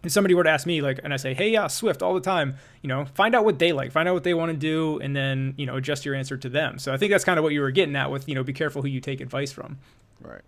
if 0.03 0.13
somebody 0.13 0.35
were 0.35 0.45
to 0.45 0.51
ask 0.51 0.67
me 0.67 0.81
like 0.81 0.99
and 1.05 1.13
i 1.13 1.17
say 1.17 1.35
hey 1.35 1.51
yeah 1.51 1.67
swift 1.67 2.03
all 2.03 2.15
the 2.15 2.21
time 2.21 2.57
you 2.83 2.89
know 2.89 3.05
find 3.05 3.35
out 3.35 3.45
what 3.45 3.59
they 3.59 3.73
like 3.73 3.93
find 3.93 4.09
out 4.09 4.15
what 4.15 4.25
they 4.25 4.35
want 4.35 4.51
to 4.51 4.57
do 4.57 4.99
and 5.01 5.15
then 5.15 5.55
you 5.57 5.67
know 5.67 5.77
adjust 5.77 6.05
your 6.05 6.15
answer 6.15 6.37
to 6.37 6.49
them 6.49 6.79
so 6.79 6.93
i 6.93 6.97
think 6.97 7.11
that's 7.11 7.25
kind 7.25 7.39
of 7.39 7.43
what 7.43 7.53
you 7.53 7.61
were 7.61 7.71
getting 7.71 7.95
at 7.97 8.11
with 8.11 8.29
you 8.29 8.35
know 8.35 8.43
be 8.43 8.53
careful 8.53 8.83
who 8.83 8.89
you 8.89 9.01
take 9.01 9.21
advice 9.21 9.53
from 9.53 9.79
right 10.23 10.43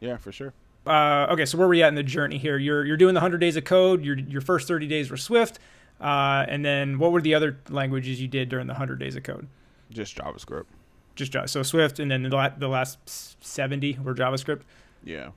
yeah 0.00 0.16
for 0.16 0.30
sure 0.30 0.52
uh, 0.86 1.26
okay, 1.30 1.44
so 1.44 1.58
where 1.58 1.66
are 1.66 1.70
we 1.70 1.82
at 1.82 1.88
in 1.88 1.94
the 1.94 2.02
journey 2.02 2.38
here? 2.38 2.58
You're 2.58 2.84
you're 2.84 2.96
doing 2.96 3.14
the 3.14 3.20
hundred 3.20 3.38
days 3.38 3.56
of 3.56 3.64
code. 3.64 4.04
Your 4.04 4.18
your 4.18 4.40
first 4.40 4.66
thirty 4.66 4.86
days 4.86 5.10
were 5.10 5.16
Swift, 5.16 5.58
uh, 6.00 6.44
and 6.48 6.64
then 6.64 6.98
what 6.98 7.12
were 7.12 7.20
the 7.20 7.34
other 7.34 7.58
languages 7.68 8.20
you 8.20 8.28
did 8.28 8.48
during 8.48 8.66
the 8.66 8.74
hundred 8.74 8.98
days 8.98 9.16
of 9.16 9.22
code? 9.22 9.48
Just 9.90 10.16
JavaScript. 10.16 10.64
Just 11.14 11.36
so 11.46 11.62
Swift, 11.62 11.98
and 11.98 12.10
then 12.10 12.22
the, 12.22 12.30
la- 12.30 12.48
the 12.48 12.68
last 12.68 12.98
seventy 13.44 13.98
were 14.02 14.14
JavaScript. 14.14 14.62
Yeah. 15.04 15.30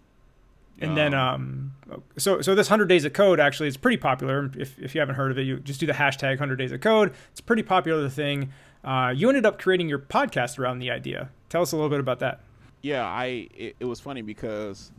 And 0.80 0.92
um, 0.92 0.96
then, 0.96 1.14
um, 1.14 1.74
so 2.18 2.42
so 2.42 2.54
this 2.56 2.68
hundred 2.68 2.88
days 2.88 3.06
of 3.06 3.14
code 3.14 3.40
actually 3.40 3.68
is 3.68 3.78
pretty 3.78 3.98
popular. 3.98 4.52
If 4.58 4.78
if 4.80 4.94
you 4.94 5.00
haven't 5.00 5.16
heard 5.16 5.32
of 5.32 5.38
it, 5.38 5.44
you 5.44 5.60
just 5.60 5.80
do 5.80 5.86
the 5.86 5.94
hashtag 5.94 6.38
hundred 6.38 6.58
days 6.58 6.72
of 6.72 6.82
code. 6.82 7.14
It's 7.32 7.40
a 7.40 7.44
pretty 7.44 7.64
popular 7.64 8.10
thing. 8.10 8.52
Uh, 8.84 9.14
you 9.16 9.30
ended 9.30 9.46
up 9.46 9.60
creating 9.60 9.90
your 9.90 10.00
podcast 10.00 10.60
around 10.60 10.80
the 10.80 10.92
idea. 10.92 11.30
Tell 11.50 11.62
us 11.62 11.72
a 11.72 11.76
little 11.76 11.90
bit 11.90 12.00
about 12.00 12.20
that. 12.20 12.42
Yeah, 12.82 13.06
I 13.06 13.48
it, 13.56 13.76
it 13.80 13.86
was 13.86 14.00
funny 14.00 14.22
because 14.22 14.92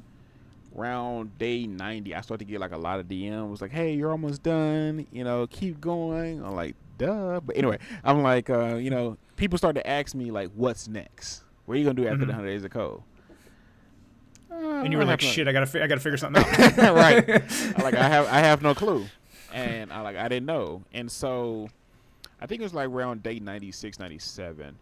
around 0.76 1.36
day 1.38 1.66
90 1.66 2.14
i 2.14 2.20
started 2.20 2.46
to 2.46 2.50
get 2.50 2.60
like 2.60 2.72
a 2.72 2.76
lot 2.76 3.00
of 3.00 3.06
dms 3.06 3.60
like 3.60 3.70
hey 3.70 3.94
you're 3.94 4.10
almost 4.10 4.42
done 4.42 5.06
you 5.10 5.24
know 5.24 5.46
keep 5.46 5.80
going. 5.80 6.44
I'm 6.44 6.54
like 6.54 6.74
duh. 6.98 7.40
But 7.40 7.56
anyway 7.56 7.78
i'm 8.04 8.22
like 8.22 8.50
uh, 8.50 8.76
you 8.76 8.90
know 8.90 9.16
people 9.36 9.58
start 9.58 9.74
to 9.76 9.86
ask 9.86 10.14
me 10.14 10.30
like 10.30 10.50
what's 10.54 10.88
next? 10.88 11.42
What 11.64 11.74
are 11.74 11.78
you 11.78 11.84
gonna 11.84 11.94
do 11.94 12.02
after 12.02 12.18
mm-hmm. 12.18 12.26
the 12.26 12.32
100 12.32 12.48
days 12.48 12.64
of 12.64 12.70
code 12.70 13.02
uh, 14.50 14.54
and 14.56 14.92
you 14.92 14.98
were 14.98 15.04
like 15.04 15.20
shit 15.20 15.48
i 15.48 15.52
gotta 15.52 15.66
fi- 15.66 15.82
i 15.82 15.86
gotta 15.86 16.00
figure 16.00 16.16
something 16.16 16.42
out. 16.78 16.94
Right. 16.94 17.26
Like 17.78 17.94
i 17.94 18.08
have 18.08 18.26
i 18.28 18.38
have 18.38 18.62
no 18.62 18.74
clue. 18.74 19.06
And 19.52 19.92
i 19.92 20.00
like 20.00 20.16
i 20.16 20.28
didn't 20.28 20.46
know. 20.46 20.82
And 20.92 21.10
so 21.10 21.68
i 22.40 22.46
think 22.46 22.60
it 22.60 22.64
was 22.64 22.74
like 22.74 22.88
around 22.88 23.22
day 23.22 23.38
96 23.38 23.98
97 23.98 24.76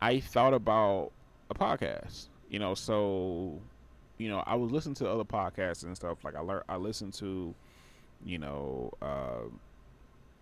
i 0.00 0.20
thought 0.20 0.52
about 0.52 1.12
a 1.48 1.54
podcast 1.54 2.28
you 2.50 2.58
know 2.58 2.74
so 2.74 3.60
you 4.18 4.28
know, 4.28 4.42
I 4.46 4.54
was 4.54 4.70
listening 4.70 4.94
to 4.96 5.10
other 5.10 5.24
podcasts 5.24 5.84
and 5.84 5.96
stuff. 5.96 6.24
Like 6.24 6.36
I 6.36 6.40
learned, 6.40 6.64
I 6.68 6.76
listened 6.76 7.14
to, 7.14 7.54
you 8.24 8.38
know, 8.38 8.92
uh, 9.02 9.48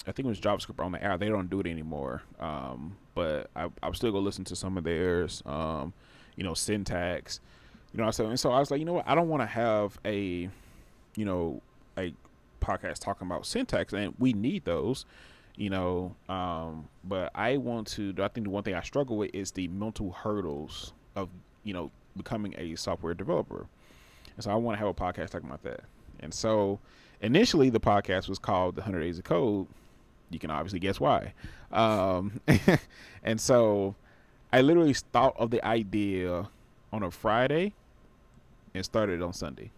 I 0.07 0.13
think 0.13 0.27
it 0.27 0.29
was 0.29 0.41
JavaScript 0.41 0.85
on 0.85 0.93
the 0.93 1.03
air. 1.03 1.17
They 1.17 1.29
don't 1.29 1.49
do 1.49 1.61
it 1.61 1.67
anymore. 1.67 2.23
Um, 2.39 2.97
but 3.15 3.51
I, 3.57 3.69
I'm 3.83 3.95
still 3.95 4.13
gonna 4.13 4.25
listen 4.25 4.45
to 4.45 4.57
some 4.57 4.77
of 4.77 4.85
theirs. 4.85 5.43
Um, 5.47 5.93
you 6.37 6.45
know, 6.45 6.55
syntax. 6.55 7.41
You 7.93 8.03
know, 8.03 8.11
so 8.11 8.27
and 8.27 8.39
so 8.39 8.51
I 8.51 8.59
was 8.59 8.71
like, 8.71 8.81
you 8.81 8.87
know 8.87 8.95
what? 8.95 9.09
I 9.09 9.15
don't 9.15 9.29
want 9.29 9.43
to 9.43 9.47
have 9.47 9.99
a, 10.05 10.49
you 11.17 11.25
know, 11.25 11.63
a 11.97 12.13
podcast 12.61 12.99
talking 12.99 13.27
about 13.27 13.47
syntax, 13.47 13.93
and 13.93 14.15
we 14.19 14.33
need 14.33 14.65
those. 14.65 15.07
You 15.57 15.71
know, 15.71 16.17
um, 16.29 16.89
but 17.05 17.31
I 17.35 17.59
want 17.59 17.87
to. 17.89 18.13
I 18.19 18.29
think 18.29 18.47
the 18.47 18.51
one 18.51 18.65
thing 18.65 18.75
I 18.75 18.83
struggle 18.83 19.17
with 19.17 19.31
is 19.33 19.53
the 19.53 19.69
mental 19.69 20.11
hurdles 20.11 20.93
of 21.15 21.29
you 21.63 21.73
know 21.73 21.93
becoming 22.17 22.55
a 22.59 22.75
software 22.77 23.15
developer. 23.15 23.67
And 24.37 24.45
so 24.45 24.51
I 24.51 24.55
want 24.55 24.77
to 24.77 24.79
have 24.79 24.89
a 24.89 24.95
podcast 24.95 25.31
talking 25.31 25.49
about 25.49 25.63
that. 25.63 25.81
And 26.21 26.33
so 26.33 26.81
initially 27.21 27.71
the 27.71 27.81
podcast 27.81 28.29
was 28.29 28.39
called 28.39 28.77
The 28.77 28.83
100 28.83 29.01
Days 29.01 29.19
of 29.19 29.25
Code. 29.25 29.67
You 30.31 30.39
can 30.39 30.51
obviously 30.51 30.81
guess 30.81 30.99
why. 30.99 31.35
Um, 31.71 32.41
and 33.23 33.41
so 33.41 33.95
I 34.53 34.61
literally 34.61 34.95
thought 34.95 35.35
of 35.37 35.51
the 35.51 35.65
idea 35.65 36.49
on 36.93 37.03
a 37.03 37.11
Friday 37.11 37.75
and 38.75 38.85
started 38.85 39.23
on 39.23 39.33
Sunday. 39.33 39.71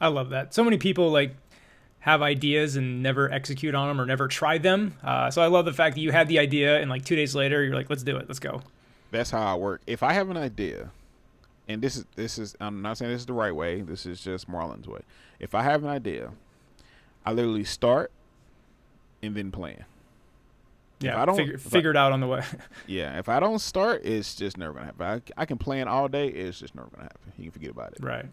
I 0.00 0.08
love 0.08 0.30
that. 0.30 0.54
So 0.54 0.64
many 0.64 0.78
people 0.78 1.10
like 1.10 1.34
have 2.00 2.20
ideas 2.20 2.76
and 2.76 3.02
never 3.02 3.32
execute 3.32 3.74
on 3.74 3.88
them 3.88 4.00
or 4.00 4.04
never 4.04 4.28
try 4.28 4.58
them. 4.58 4.94
Uh, 5.02 5.30
so 5.30 5.40
I 5.42 5.46
love 5.46 5.64
the 5.64 5.72
fact 5.72 5.94
that 5.94 6.02
you 6.02 6.12
had 6.12 6.28
the 6.28 6.38
idea 6.38 6.78
and 6.80 6.90
like 6.90 7.04
two 7.04 7.16
days 7.16 7.34
later 7.34 7.64
you're 7.64 7.74
like, 7.74 7.88
let's 7.88 8.02
do 8.02 8.16
it, 8.16 8.26
let's 8.28 8.40
go. 8.40 8.62
That's 9.10 9.30
how 9.30 9.54
I 9.54 9.54
work. 9.54 9.80
If 9.86 10.02
I 10.02 10.12
have 10.12 10.28
an 10.28 10.36
idea, 10.36 10.90
and 11.68 11.82
this 11.82 11.96
is 11.96 12.04
this 12.16 12.38
is 12.38 12.56
I'm 12.60 12.82
not 12.82 12.98
saying 12.98 13.12
this 13.12 13.22
is 13.22 13.26
the 13.26 13.32
right 13.32 13.54
way. 13.54 13.80
This 13.80 14.06
is 14.06 14.20
just 14.20 14.48
Marlon's 14.48 14.86
way. 14.86 15.00
If 15.40 15.54
I 15.54 15.62
have 15.62 15.82
an 15.82 15.88
idea, 15.88 16.32
I 17.24 17.32
literally 17.32 17.64
start 17.64 18.10
and 19.22 19.34
then 19.34 19.50
plan. 19.50 19.84
Yeah, 21.00 21.20
I 21.20 21.24
don't 21.26 21.36
figure, 21.36 21.58
figure 21.58 21.90
I, 21.90 21.92
it 21.92 21.96
out 21.96 22.12
on 22.12 22.20
the 22.20 22.26
way. 22.26 22.42
yeah, 22.86 23.18
if 23.18 23.28
I 23.28 23.40
don't 23.40 23.58
start, 23.58 24.04
it's 24.04 24.34
just 24.34 24.56
never 24.56 24.74
gonna 24.74 24.86
happen. 24.86 25.06
I, 25.36 25.42
I 25.42 25.44
can 25.46 25.58
plan 25.58 25.88
all 25.88 26.08
day. 26.08 26.28
It's 26.28 26.60
just 26.60 26.74
never 26.74 26.88
gonna 26.88 27.04
happen. 27.04 27.32
You 27.36 27.44
can 27.44 27.52
forget 27.52 27.70
about 27.70 27.92
it. 27.92 28.02
Right. 28.02 28.26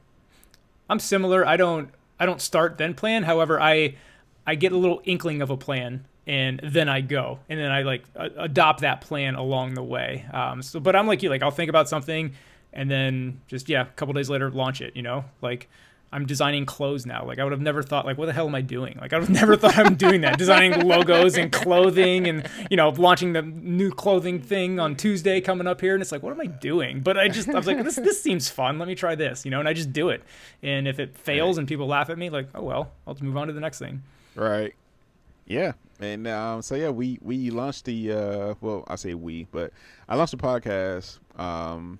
I'm 0.89 0.99
similar. 0.99 1.45
I 1.45 1.57
don't 1.57 1.89
I 2.19 2.25
don't 2.25 2.41
start 2.41 2.77
then 2.77 2.93
plan. 2.93 3.23
However, 3.23 3.59
I 3.59 3.95
I 4.45 4.55
get 4.55 4.71
a 4.71 4.77
little 4.77 5.01
inkling 5.05 5.41
of 5.41 5.49
a 5.49 5.57
plan 5.57 6.05
and 6.27 6.59
then 6.63 6.87
I 6.87 7.01
go 7.01 7.39
and 7.49 7.59
then 7.59 7.71
I 7.71 7.81
like 7.81 8.03
adopt 8.15 8.81
that 8.81 9.01
plan 9.01 9.35
along 9.35 9.73
the 9.73 9.83
way. 9.83 10.25
Um, 10.31 10.61
so, 10.61 10.79
but 10.79 10.95
I'm 10.95 11.07
like 11.07 11.23
you, 11.23 11.29
like 11.29 11.41
I'll 11.41 11.51
think 11.51 11.69
about 11.69 11.89
something 11.89 12.33
and 12.73 12.89
then 12.89 13.41
just 13.47 13.69
yeah, 13.69 13.83
a 13.83 13.85
couple 13.85 14.13
days 14.13 14.29
later 14.29 14.49
launch 14.49 14.81
it. 14.81 14.95
You 14.95 15.01
know, 15.01 15.25
like 15.41 15.69
I'm 16.13 16.25
designing 16.25 16.65
clothes 16.65 17.05
now. 17.05 17.25
Like 17.25 17.39
I 17.39 17.43
would 17.43 17.53
have 17.53 17.61
never 17.61 17.81
thought 17.81 18.05
like 18.05 18.17
what 18.17 18.25
the 18.25 18.33
hell 18.33 18.47
am 18.47 18.55
I 18.55 18.61
doing? 18.61 18.97
Like 18.99 19.13
I 19.13 19.19
would 19.19 19.29
have 19.29 19.35
never 19.41 19.55
thought 19.55 19.77
I'm 19.77 19.95
doing 19.95 20.21
that. 20.21 20.37
designing 20.37 20.81
logos 20.85 21.37
and 21.37 21.51
clothing 21.51 22.27
and 22.27 22.49
you 22.69 22.77
know, 22.77 22.89
launching 22.89 23.33
the 23.33 23.41
new 23.41 23.91
clothing 23.91 24.41
thing 24.41 24.79
on 24.79 24.95
Tuesday 24.95 25.39
coming 25.39 25.67
up 25.67 25.79
here 25.79 25.93
and 25.93 26.01
it's 26.01 26.11
like 26.11 26.23
what 26.23 26.33
am 26.33 26.41
I 26.41 26.47
doing? 26.47 27.01
But 27.01 27.17
I 27.17 27.29
just 27.29 27.49
I 27.49 27.53
was 27.53 27.67
like 27.67 27.83
this 27.83 27.95
this 27.95 28.21
seems 28.21 28.49
fun. 28.49 28.77
Let 28.77 28.87
me 28.87 28.95
try 28.95 29.15
this, 29.15 29.45
you 29.45 29.51
know, 29.51 29.59
and 29.59 29.67
I 29.67 29.73
just 29.73 29.93
do 29.93 30.09
it. 30.09 30.23
And 30.61 30.87
if 30.87 30.99
it 30.99 31.17
fails 31.17 31.57
right. 31.57 31.61
and 31.61 31.67
people 31.67 31.87
laugh 31.87 32.09
at 32.09 32.17
me 32.17 32.29
like, 32.29 32.49
"Oh 32.53 32.63
well, 32.63 32.91
I'll 33.07 33.13
just 33.13 33.23
move 33.23 33.37
on 33.37 33.47
to 33.47 33.53
the 33.53 33.61
next 33.61 33.79
thing." 33.79 34.03
Right. 34.35 34.73
Yeah. 35.45 35.73
And 35.99 36.27
um, 36.27 36.61
so 36.61 36.75
yeah, 36.75 36.89
we 36.89 37.19
we 37.21 37.51
launched 37.51 37.85
the 37.85 38.11
uh, 38.11 38.53
well, 38.59 38.83
I 38.87 38.95
say 38.95 39.13
we, 39.13 39.47
but 39.51 39.71
I 40.09 40.15
launched 40.15 40.31
the 40.31 40.37
podcast 40.37 41.19
um, 41.39 41.99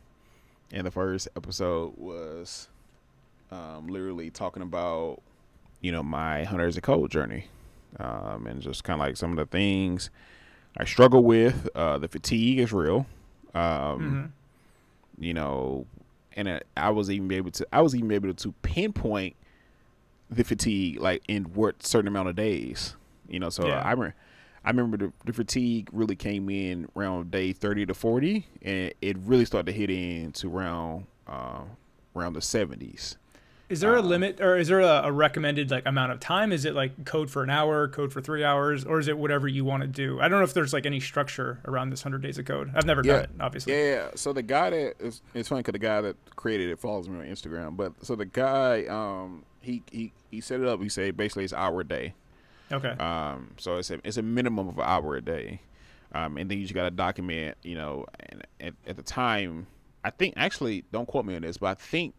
and 0.73 0.85
the 0.85 0.91
first 0.91 1.27
episode 1.35 1.93
was 1.97 2.69
um, 3.51 3.87
literally 3.87 4.29
talking 4.29 4.63
about 4.63 5.21
you 5.81 5.91
know 5.91 6.03
my 6.03 6.43
hunters 6.43 6.77
a 6.77 6.81
code 6.81 7.11
journey 7.11 7.47
um, 7.99 8.47
and 8.47 8.61
just 8.61 8.83
kind 8.83 9.01
of 9.01 9.07
like 9.07 9.17
some 9.17 9.31
of 9.31 9.37
the 9.37 9.45
things 9.45 10.09
I 10.77 10.85
struggle 10.85 11.23
with. 11.23 11.67
Uh, 11.75 11.97
the 11.97 12.07
fatigue 12.07 12.59
is 12.59 12.71
real. 12.71 13.05
Um, 13.53 13.61
mm-hmm. 13.61 14.25
You 15.19 15.33
know, 15.33 15.85
and 16.35 16.47
it, 16.47 16.67
I 16.77 16.89
was 16.89 17.11
even 17.11 17.31
able 17.31 17.51
to 17.51 17.67
I 17.71 17.81
was 17.81 17.95
even 17.95 18.11
able 18.11 18.33
to 18.33 18.51
pinpoint 18.61 19.35
the 20.29 20.43
fatigue 20.43 20.99
like 20.99 21.23
in 21.27 21.43
what 21.43 21.83
certain 21.83 22.07
amount 22.07 22.29
of 22.29 22.35
days. 22.35 22.95
You 23.27 23.39
know, 23.39 23.49
so 23.49 23.67
yeah. 23.67 23.81
I 23.81 23.91
remember 23.91 24.15
I 24.63 24.69
remember 24.69 24.97
the, 24.97 25.13
the, 25.25 25.33
fatigue 25.33 25.89
really 25.91 26.15
came 26.15 26.49
in 26.49 26.87
around 26.95 27.31
day 27.31 27.51
30 27.51 27.87
to 27.87 27.93
40, 27.93 28.45
and 28.61 28.93
it 29.01 29.17
really 29.19 29.45
started 29.45 29.71
to 29.71 29.77
hit 29.77 29.89
into 29.89 30.55
around 30.55 31.05
uh, 31.27 31.61
around 32.15 32.33
the 32.33 32.41
70s. 32.41 33.15
Is 33.71 33.79
there 33.79 33.95
a 33.95 34.01
um, 34.01 34.09
limit, 34.09 34.41
or 34.41 34.57
is 34.57 34.67
there 34.67 34.81
a, 34.81 35.03
a, 35.05 35.11
recommended 35.13 35.71
like 35.71 35.85
amount 35.85 36.11
of 36.11 36.19
time? 36.19 36.51
Is 36.51 36.65
it 36.65 36.75
like 36.75 37.05
code 37.05 37.31
for 37.31 37.41
an 37.41 37.49
hour, 37.49 37.87
code 37.87 38.11
for 38.11 38.19
three 38.19 38.43
hours, 38.43 38.83
or 38.83 38.99
is 38.99 39.07
it 39.07 39.17
whatever 39.17 39.47
you 39.47 39.63
want 39.63 39.81
to 39.81 39.87
do? 39.87 40.19
I 40.19 40.27
don't 40.27 40.39
know 40.39 40.43
if 40.43 40.53
there's 40.53 40.73
like 40.73 40.85
any 40.85 40.99
structure 40.99 41.61
around 41.63 41.89
this 41.89 42.03
hundred 42.03 42.21
days 42.21 42.37
of 42.37 42.43
code. 42.43 42.69
I've 42.75 42.85
never 42.85 43.01
yeah, 43.01 43.13
done 43.13 43.23
it, 43.23 43.29
obviously. 43.39 43.73
Yeah, 43.73 44.09
So 44.15 44.33
the 44.33 44.41
guy 44.41 44.71
that 44.71 44.95
is, 44.99 45.21
it's 45.33 45.47
funny 45.47 45.59
because 45.59 45.71
the 45.71 45.79
guy 45.79 46.01
that 46.01 46.17
created 46.35 46.69
it 46.69 46.79
follows 46.81 47.07
me 47.07 47.19
on 47.19 47.25
Instagram. 47.25 47.77
But 47.77 47.93
so 48.05 48.17
the 48.17 48.25
guy, 48.25 48.87
um, 48.87 49.45
he 49.61 49.83
he 49.89 50.11
he 50.29 50.41
set 50.41 50.59
it 50.59 50.67
up. 50.67 50.81
He 50.81 50.89
said 50.89 51.15
basically 51.15 51.45
it's 51.45 51.53
hour 51.53 51.79
a 51.79 51.85
day. 51.85 52.13
Okay. 52.71 52.89
Um, 52.89 53.51
so 53.57 53.77
it's 53.77 53.89
a 53.89 53.99
it's 54.03 54.17
a 54.17 54.21
minimum 54.21 54.69
of 54.69 54.77
an 54.77 54.83
hour 54.85 55.15
a 55.15 55.21
day, 55.21 55.61
um, 56.13 56.37
and 56.37 56.49
then 56.49 56.57
you 56.57 56.63
just 56.63 56.73
got 56.73 56.83
to 56.83 56.91
document. 56.91 57.57
You 57.63 57.75
know, 57.75 58.05
and 58.19 58.43
at, 58.59 58.73
at 58.87 58.95
the 58.95 59.03
time, 59.03 59.67
I 60.03 60.09
think 60.09 60.35
actually 60.37 60.83
don't 60.91 61.07
quote 61.07 61.25
me 61.25 61.35
on 61.35 61.41
this, 61.41 61.57
but 61.57 61.67
I 61.67 61.73
think 61.73 62.13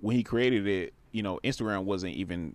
when 0.00 0.16
he 0.16 0.22
created 0.22 0.66
it, 0.66 0.94
you 1.12 1.22
know, 1.22 1.40
Instagram 1.44 1.84
wasn't 1.84 2.14
even 2.14 2.54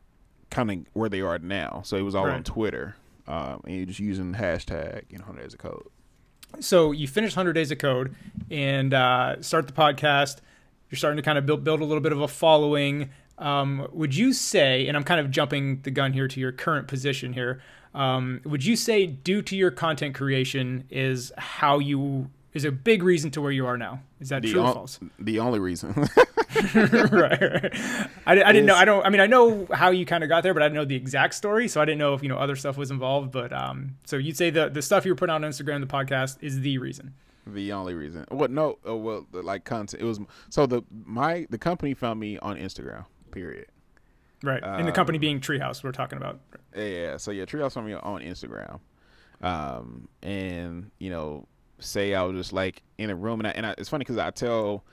kind 0.49 0.71
of 0.71 0.77
where 0.93 1.09
they 1.09 1.21
are 1.21 1.39
now. 1.39 1.81
So 1.86 1.97
it 1.97 2.01
was 2.01 2.15
all 2.15 2.25
on 2.25 2.43
Twitter, 2.43 2.95
um, 3.27 3.61
and 3.65 3.75
you're 3.75 3.86
just 3.86 3.99
using 3.99 4.33
hashtag, 4.33 5.03
you 5.09 5.17
know, 5.17 5.25
100 5.25 5.41
days 5.41 5.53
of 5.53 5.59
code. 5.59 5.88
so 6.59 6.91
you 6.91 7.07
finish 7.07 7.36
100 7.36 7.53
days 7.53 7.71
of 7.71 7.77
code 7.77 8.15
and 8.49 8.93
uh, 8.93 9.41
start 9.41 9.67
the 9.67 9.73
podcast 9.73 10.39
you're 10.89 10.97
starting 10.97 11.17
to 11.17 11.23
kind 11.23 11.38
of 11.38 11.45
build, 11.45 11.63
build 11.63 11.81
a 11.81 11.83
little 11.83 12.01
bit 12.01 12.11
of 12.11 12.21
a 12.21 12.27
following 12.27 13.09
um, 13.38 13.88
would 13.91 14.15
you 14.15 14.33
say 14.33 14.88
and 14.88 14.95
i'm 14.95 15.03
kind 15.03 15.19
of 15.19 15.29
jumping 15.31 15.81
the 15.81 15.91
gun 15.91 16.13
here 16.13 16.27
to 16.27 16.39
your 16.39 16.51
current 16.51 16.88
position 16.88 17.33
here 17.33 17.61
um, 17.93 18.41
would 18.43 18.65
you 18.65 18.75
say 18.75 19.05
due 19.05 19.41
to 19.41 19.55
your 19.55 19.71
content 19.71 20.15
creation 20.15 20.86
is 20.89 21.31
how 21.38 21.79
you 21.79 22.29
is 22.53 22.63
a 22.65 22.71
big 22.71 23.03
reason 23.03 23.31
to 23.31 23.41
where 23.41 23.51
you 23.51 23.65
are 23.65 23.77
now 23.77 24.01
is 24.19 24.29
that 24.29 24.41
The, 24.41 24.51
true 24.51 24.61
or 24.61 24.73
false 24.73 24.99
the 25.19 25.39
only 25.39 25.59
reason. 25.59 25.93
right, 26.73 27.11
right. 27.11 27.73
I, 28.25 28.43
I 28.43 28.51
didn't 28.53 28.65
know. 28.65 28.75
I 28.75 28.86
don't. 28.86 29.05
I 29.05 29.09
mean, 29.09 29.19
I 29.19 29.27
know 29.27 29.67
how 29.73 29.89
you 29.89 30.05
kind 30.05 30.23
of 30.23 30.29
got 30.29 30.41
there, 30.43 30.53
but 30.53 30.63
I 30.63 30.67
didn't 30.67 30.75
know 30.75 30.86
the 30.86 30.95
exact 30.95 31.33
story. 31.33 31.67
So 31.67 31.81
I 31.81 31.86
didn't 31.86 31.99
know 31.99 32.13
if 32.13 32.23
you 32.23 32.29
know 32.29 32.38
other 32.38 32.55
stuff 32.55 32.77
was 32.77 32.91
involved. 32.91 33.31
But 33.31 33.51
um, 33.51 33.97
so 34.05 34.15
you'd 34.15 34.38
say 34.38 34.49
the 34.51 34.69
the 34.69 34.81
stuff 34.81 35.03
you 35.05 35.11
were 35.11 35.17
putting 35.17 35.33
on 35.33 35.41
Instagram, 35.41 35.81
the 35.81 35.88
podcast, 35.88 36.38
is 36.41 36.61
the 36.61 36.77
reason. 36.77 37.13
the 37.45 37.73
only 37.73 37.93
reason. 37.93 38.25
What? 38.29 38.51
No. 38.51 38.77
Uh, 38.88 38.95
well, 38.95 39.27
like 39.33 39.65
content. 39.65 40.01
It 40.01 40.05
was 40.05 40.21
so 40.49 40.65
the 40.65 40.83
my 40.89 41.45
the 41.49 41.57
company 41.57 41.93
found 41.93 42.21
me 42.21 42.38
on 42.38 42.55
Instagram. 42.55 43.05
Period. 43.36 43.67
Right. 44.43 44.63
and 44.63 44.88
the 44.88 44.91
company 44.93 45.17
being 45.17 45.39
Treehouse, 45.41 45.83
we're 45.83 45.91
talking 45.91 46.17
about. 46.17 46.39
Yeah, 46.75 46.83
yeah. 46.83 47.17
So 47.17 47.31
yeah, 47.31 47.43
Treehouse 47.45 47.83
me 47.83 47.93
on 47.93 48.21
Instagram, 48.21 48.79
um, 49.41 50.07
and 50.23 50.89
you 50.99 51.09
know, 51.09 51.47
say 51.79 52.13
I 52.15 52.23
was 52.23 52.38
just 52.38 52.53
like 52.53 52.81
in 52.97 53.09
a 53.09 53.15
room, 53.15 53.39
and, 53.41 53.47
I, 53.47 53.51
and 53.51 53.65
I, 53.65 53.75
it's 53.77 53.89
funny 53.89 54.03
because 54.03 54.17
I 54.17 54.31
tell, 54.31 54.86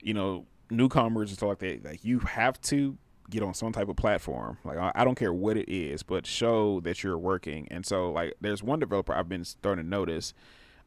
you 0.00 0.14
know, 0.14 0.46
newcomers 0.70 1.30
and 1.30 1.36
stuff 1.38 1.48
like 1.50 1.58
that, 1.60 1.84
like 1.84 2.04
you 2.04 2.18
have 2.20 2.60
to 2.62 2.96
get 3.30 3.42
on 3.42 3.54
some 3.54 3.70
type 3.72 3.88
of 3.88 3.96
platform. 3.96 4.58
Like 4.64 4.78
I, 4.78 4.90
I 4.94 5.04
don't 5.04 5.14
care 5.16 5.32
what 5.32 5.56
it 5.56 5.68
is, 5.72 6.02
but 6.02 6.26
show 6.26 6.80
that 6.80 7.02
you're 7.04 7.18
working. 7.18 7.68
And 7.70 7.84
so 7.86 8.10
like, 8.12 8.34
there's 8.40 8.62
one 8.62 8.78
developer 8.80 9.12
I've 9.14 9.28
been 9.28 9.44
starting 9.44 9.84
to 9.84 9.88
notice. 9.88 10.32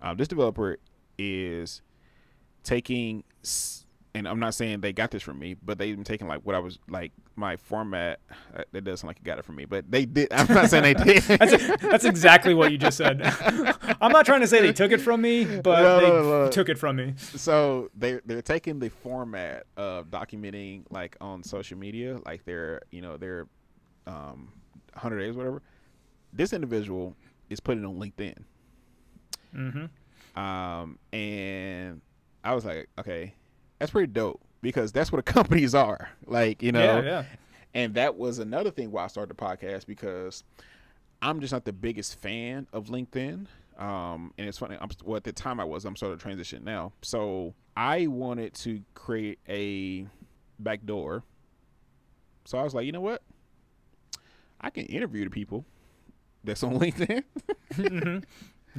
Um, 0.02 0.18
this 0.18 0.28
developer 0.28 0.78
is 1.18 1.82
taking. 2.64 3.24
s- 3.44 3.86
And 4.16 4.28
I'm 4.28 4.40
not 4.40 4.56
saying 4.56 4.82
they 4.82 4.92
got 4.92 5.12
this 5.12 5.22
from 5.22 5.38
me, 5.38 5.54
but 5.54 5.78
they've 5.78 5.96
been 5.96 6.04
taking 6.04 6.28
like 6.28 6.42
what 6.44 6.56
I 6.56 6.60
was 6.60 6.80
like 6.90 7.12
my 7.36 7.56
format. 7.58 8.20
Uh, 8.56 8.64
that 8.72 8.84
does 8.84 9.02
sound 9.02 9.10
like 9.10 9.20
you 9.20 9.24
got 9.26 9.38
it 9.38 9.46
from 9.46 9.56
me, 9.56 9.66
but 9.66 9.90
they 9.90 10.06
did. 10.06 10.34
I'm 10.34 10.52
not 10.52 10.70
saying 10.72 10.84
they 10.84 10.94
did. 10.96 11.22
That's, 11.28 11.82
that's 11.82 12.06
exactly 12.06 12.56
what 12.56 12.72
you 12.72 12.80
just 12.80 12.98
said. 12.98 13.22
I'm 14.02 14.12
not 14.12 14.26
trying 14.26 14.42
to 14.42 14.48
say 14.48 14.62
they 14.62 14.74
took 14.74 14.92
it 14.92 15.00
from 15.00 15.22
me, 15.22 15.46
but 15.46 15.82
No, 15.84 16.00
they 16.02 16.08
no, 16.10 16.46
no. 16.46 16.50
took 16.50 16.70
it 16.70 16.80
from 16.80 16.96
me. 16.96 17.14
so 17.18 17.92
they 17.96 18.20
they're 18.26 18.42
taking 18.42 18.80
the 18.80 18.90
format 18.90 19.68
of 19.78 20.08
documenting 20.08 20.86
like 20.90 21.16
on 21.22 21.44
social 21.44 21.78
media, 21.78 22.18
like 22.26 22.44
their 22.46 22.82
you 22.90 23.02
know 23.02 23.16
their 23.16 23.48
um, 24.08 24.52
hundred 24.96 25.20
days, 25.20 25.36
whatever. 25.36 25.62
This 26.34 26.52
individual 26.52 27.16
is 27.52 27.60
putting 27.60 27.86
on 27.86 28.00
LinkedIn, 28.00 28.38
Mm-hmm. 29.56 30.40
um, 30.40 30.98
and 31.14 32.02
I 32.44 32.54
was 32.56 32.66
like, 32.66 32.90
okay, 33.00 33.34
that's 33.80 33.92
pretty 33.92 34.12
dope 34.12 34.42
because 34.62 34.92
that's 34.92 35.12
what 35.12 35.26
companies 35.26 35.74
are, 35.74 36.10
like 36.26 36.62
you 36.62 36.72
know. 36.72 37.00
Yeah, 37.00 37.04
yeah. 37.04 37.24
And 37.74 37.94
that 37.96 38.18
was 38.18 38.40
another 38.40 38.72
thing 38.72 38.92
why 38.92 39.04
I 39.04 39.08
started 39.08 39.36
the 39.36 39.42
podcast 39.42 39.86
because 39.86 40.44
I'm 41.22 41.40
just 41.40 41.54
not 41.54 41.66
the 41.66 41.74
biggest 41.74 42.20
fan 42.20 42.68
of 42.74 42.88
LinkedIn. 42.88 43.46
Um, 43.78 44.34
and 44.38 44.48
it's 44.48 44.58
funny. 44.58 44.78
I'm 44.80 44.90
well 45.04 45.18
at 45.18 45.24
the 45.24 45.32
time 45.32 45.60
I 45.60 45.64
was. 45.64 45.86
I'm 45.86 45.96
sort 45.96 46.14
of 46.14 46.22
transition 46.22 46.64
now. 46.64 46.92
So 47.02 47.54
I 47.78 48.08
wanted 48.08 48.54
to 48.56 48.82
create 48.94 49.40
a 49.48 50.08
back 50.60 50.86
door. 50.86 51.24
So 52.46 52.58
I 52.58 52.64
was 52.64 52.74
like, 52.74 52.86
you 52.86 52.92
know 52.92 53.02
what? 53.02 53.22
I 54.60 54.70
can 54.70 54.86
interview 54.88 55.24
the 55.24 55.30
people 55.30 55.66
that's 56.44 56.64
on 56.64 56.78
LinkedIn. 56.80 58.24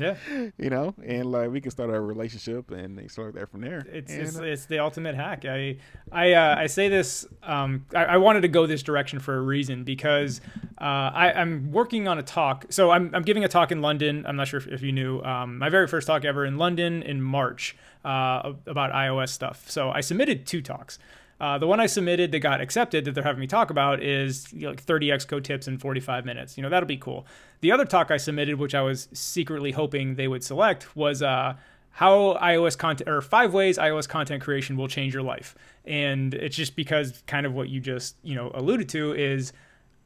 Yeah. 0.01 0.17
you 0.59 0.71
know, 0.71 0.95
and 1.05 1.31
like 1.31 1.51
we 1.51 1.61
can 1.61 1.71
start 1.71 1.91
a 1.91 2.01
relationship 2.01 2.71
and 2.71 2.99
they 2.99 3.09
start 3.09 3.35
there 3.35 3.47
from 3.47 3.61
there. 3.61 3.87
It's, 3.93 4.13
And, 4.13 4.23
it's 4.23 4.39
uh, 4.39 4.43
it's 4.43 4.65
the 4.67 4.79
ultimate 4.79 5.15
hack. 5.15 5.45
I 5.45 5.77
I 6.11 6.33
uh, 6.33 6.57
I 6.59 6.67
say 6.67 6.89
this. 6.89 7.27
Um, 7.43 7.87
I, 7.95 8.05
I 8.05 8.17
wanted 8.17 8.41
to 8.43 8.49
go 8.49 8.67
this 8.67 8.83
direction 8.83 9.21
for 9.21 9.37
a 9.37 9.41
reason 9.41 9.85
because 9.85 10.41
uh, 10.81 10.85
I, 10.85 11.33
I'm 11.33 11.71
working 11.73 12.09
on 12.09 12.19
a 12.19 12.23
talk. 12.23 12.67
So 12.71 12.91
I'm 12.91 13.15
I'm 13.15 13.23
giving 13.23 13.45
a 13.45 13.49
talk 13.49 13.73
in 13.73 13.83
London. 13.83 14.25
I'm 14.27 14.37
not 14.37 14.49
sure 14.49 14.59
if, 14.59 14.67
if 14.67 14.83
you 14.83 14.93
knew. 14.93 15.21
Um, 15.23 15.59
my 15.59 15.69
very 15.69 15.87
first 15.87 16.07
talk 16.07 16.25
ever 16.25 16.45
in 16.45 16.57
London 16.57 17.03
in 17.03 17.21
March 17.21 17.77
uh, 18.05 18.53
about 18.67 18.93
iOS 18.93 19.31
stuff. 19.31 19.69
So 19.71 19.91
I 19.91 20.01
submitted 20.01 20.47
two 20.47 20.63
talks. 20.63 20.99
Uh, 21.41 21.57
the 21.57 21.67
one 21.67 21.81
I 21.81 21.87
submitted 21.87 22.33
that 22.33 22.41
got 22.41 22.61
accepted 22.61 23.07
that 23.07 23.15
they're 23.15 23.25
having 23.25 23.41
me 23.41 23.47
talk 23.47 23.71
about 23.71 24.03
is 24.03 24.53
you 24.53 24.63
know, 24.63 24.71
like 24.71 24.83
30 24.83 25.09
Xcode 25.09 25.43
tips 25.43 25.67
in 25.67 25.79
45 25.79 26.27
minutes. 26.27 26.59
You 26.59 26.63
know, 26.63 26.69
that'll 26.69 26.87
be 26.87 26.99
cool. 26.99 27.27
The 27.63 27.73
other 27.73 27.87
talk 27.87 28.11
I 28.11 28.19
submitted, 28.19 28.59
which 28.59 28.75
I 28.75 28.83
was 28.83 29.09
secretly 29.13 29.73
hoping 29.73 30.17
they 30.17 30.29
would 30.29 30.45
select, 30.45 30.95
was 30.95 31.23
uh, 31.23 31.55
how 31.93 32.35
iOS 32.43 32.77
content 32.77 33.09
or 33.09 33.23
five 33.23 33.55
ways 33.55 33.79
iOS 33.79 34.07
content 34.07 34.43
creation 34.43 34.77
will 34.77 34.89
change 34.89 35.15
your 35.15 35.23
life. 35.23 35.55
And 35.87 36.35
it's 36.35 36.57
just 36.57 36.77
because 36.77 37.23
kind 37.27 37.47
of 37.47 37.55
what 37.55 37.71
you 37.71 37.81
just, 37.81 38.17
you 38.23 38.35
know, 38.35 38.51
alluded 38.55 38.91
to 38.91 39.15
is 39.15 39.55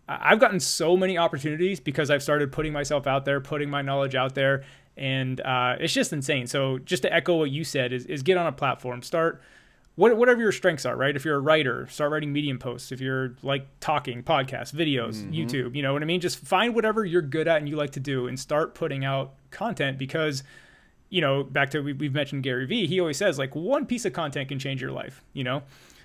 I've 0.09 0.39
gotten 0.39 0.61
so 0.61 0.97
many 0.97 1.19
opportunities 1.19 1.81
because 1.81 2.11
I've 2.11 2.23
started 2.23 2.53
putting 2.53 2.73
myself 2.73 3.07
out 3.07 3.25
there, 3.25 3.41
putting 3.41 3.71
my 3.71 3.83
knowledge 3.83 4.15
out 4.15 4.35
there, 4.35 4.65
and 4.97 5.41
uh, 5.41 5.77
it's 5.81 5.93
just 5.93 6.13
insane. 6.13 6.47
So 6.47 6.79
just 6.79 7.03
to 7.03 7.13
echo 7.13 7.37
what 7.37 7.51
you 7.51 7.65
said 7.65 7.93
is, 7.93 8.07
is 8.07 8.23
get 8.23 8.37
on 8.37 8.47
a 8.47 8.53
platform, 8.53 9.03
start 9.03 9.43
what, 9.97 10.17
whatever 10.17 10.41
your 10.41 10.53
strengths 10.53 10.85
are, 10.85 10.97
right? 10.97 11.15
If 11.15 11.25
you're 11.25 11.37
a 11.37 11.41
writer, 11.41 11.87
start 11.89 12.11
writing 12.11 12.33
Medium 12.33 12.59
posts. 12.59 12.91
If 12.91 13.01
you're 13.01 13.37
like 13.43 13.67
talking, 13.81 14.23
podcasts, 14.23 14.75
videos, 14.75 15.17
mm-hmm. 15.17 15.33
YouTube, 15.33 15.77
you 15.77 15.83
know 15.83 15.93
what 15.93 16.03
I 16.03 16.07
mean? 16.07 16.21
Just 16.21 16.39
find 16.39 16.75
whatever 16.75 17.05
you're 17.05 17.23
good 17.23 17.47
at 17.47 17.59
and 17.59 17.69
you 17.69 17.77
like 17.77 17.93
to 17.93 18.01
do 18.01 18.27
and 18.27 18.39
start 18.39 18.75
putting 18.75 19.05
out 19.05 19.35
content 19.51 19.99
because, 19.99 20.43
you 21.11 21.21
know, 21.21 21.45
back 21.45 21.71
to 21.71 21.81
we, 21.81 21.93
we've 21.93 22.15
mentioned 22.15 22.43
Gary 22.43 22.67
Vee, 22.67 22.87
he 22.87 22.99
always 22.99 23.17
says 23.17 23.39
like 23.39 23.55
one 23.55 23.87
piece 23.87 24.05
of 24.05 24.13
content 24.13 24.49
can 24.49 24.59
change 24.59 24.83
your 24.83 24.91
life, 24.91 25.23
you 25.33 25.45
know? 25.45 25.63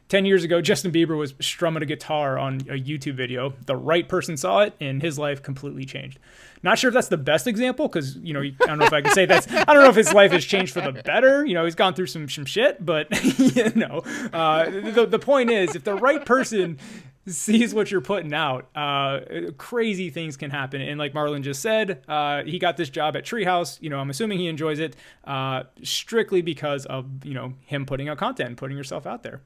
10 0.10 0.26
years 0.26 0.44
ago, 0.44 0.60
Justin 0.60 0.92
Bieber 0.92 1.16
was 1.16 1.36
strumming 1.40 1.84
a 1.84 1.86
guitar 1.86 2.40
on 2.40 2.56
a 2.62 2.80
YouTube 2.80 3.14
video. 3.14 3.54
The 3.68 3.76
right 3.76 4.10
person 4.10 4.38
saw 4.38 4.62
it 4.62 4.74
and 4.82 5.04
his 5.04 5.20
life 5.20 5.44
completely 5.44 5.86
changed. 5.86 6.20
Not 6.64 6.80
sure 6.80 6.90
if 6.90 6.96
that's 6.96 7.10
the 7.10 7.18
best 7.18 7.46
example 7.46 7.88
because, 7.88 8.16
you 8.18 8.34
know, 8.34 8.42
I 8.42 8.66
don't 8.66 8.80
know 8.80 8.86
if 8.86 8.94
I 8.94 9.02
can 9.02 9.14
say 9.14 9.28
that's, 9.28 9.48
I 9.52 9.66
don't 9.66 9.84
know 9.84 9.90
if 9.90 9.96
his 9.96 10.12
life 10.12 10.32
has 10.32 10.44
changed 10.44 10.74
for 10.74 10.82
the 10.82 10.92
better. 11.04 11.46
You 11.46 11.54
know, 11.54 11.64
he's 11.64 11.76
gone 11.76 11.94
through 11.94 12.08
some, 12.08 12.28
some 12.28 12.46
shit, 12.46 12.84
but, 12.84 13.08
you 13.38 13.72
know, 13.76 14.02
uh, 14.34 14.66
the, 14.66 15.06
the 15.06 15.20
point 15.20 15.52
is 15.52 15.76
if 15.76 15.84
the 15.84 15.94
right 15.94 16.26
person 16.26 16.80
sees 17.28 17.76
what 17.76 17.92
you're 17.92 18.02
putting 18.02 18.34
out, 18.34 18.68
uh, 18.76 19.20
crazy 19.60 20.10
things 20.10 20.38
can 20.38 20.50
happen. 20.50 20.82
And 20.82 20.98
like 20.98 21.14
Marlon 21.14 21.44
just 21.44 21.62
said, 21.62 22.02
uh, 22.08 22.42
he 22.44 22.58
got 22.58 22.78
this 22.78 22.90
job 22.90 23.16
at 23.16 23.26
Treehouse. 23.26 23.80
You 23.80 23.92
know, 23.92 24.00
I'm 24.00 24.10
assuming 24.10 24.40
he 24.40 24.48
enjoys 24.48 24.80
it 24.80 24.96
uh, 25.26 25.66
strictly 25.84 26.42
because 26.42 26.88
of, 26.88 27.06
you 27.24 27.36
know, 27.36 27.54
him 27.66 27.86
putting 27.86 28.10
out 28.10 28.18
content 28.18 28.58
putting 28.58 28.76
yourself 28.76 29.06
out 29.06 29.22
there. 29.22 29.42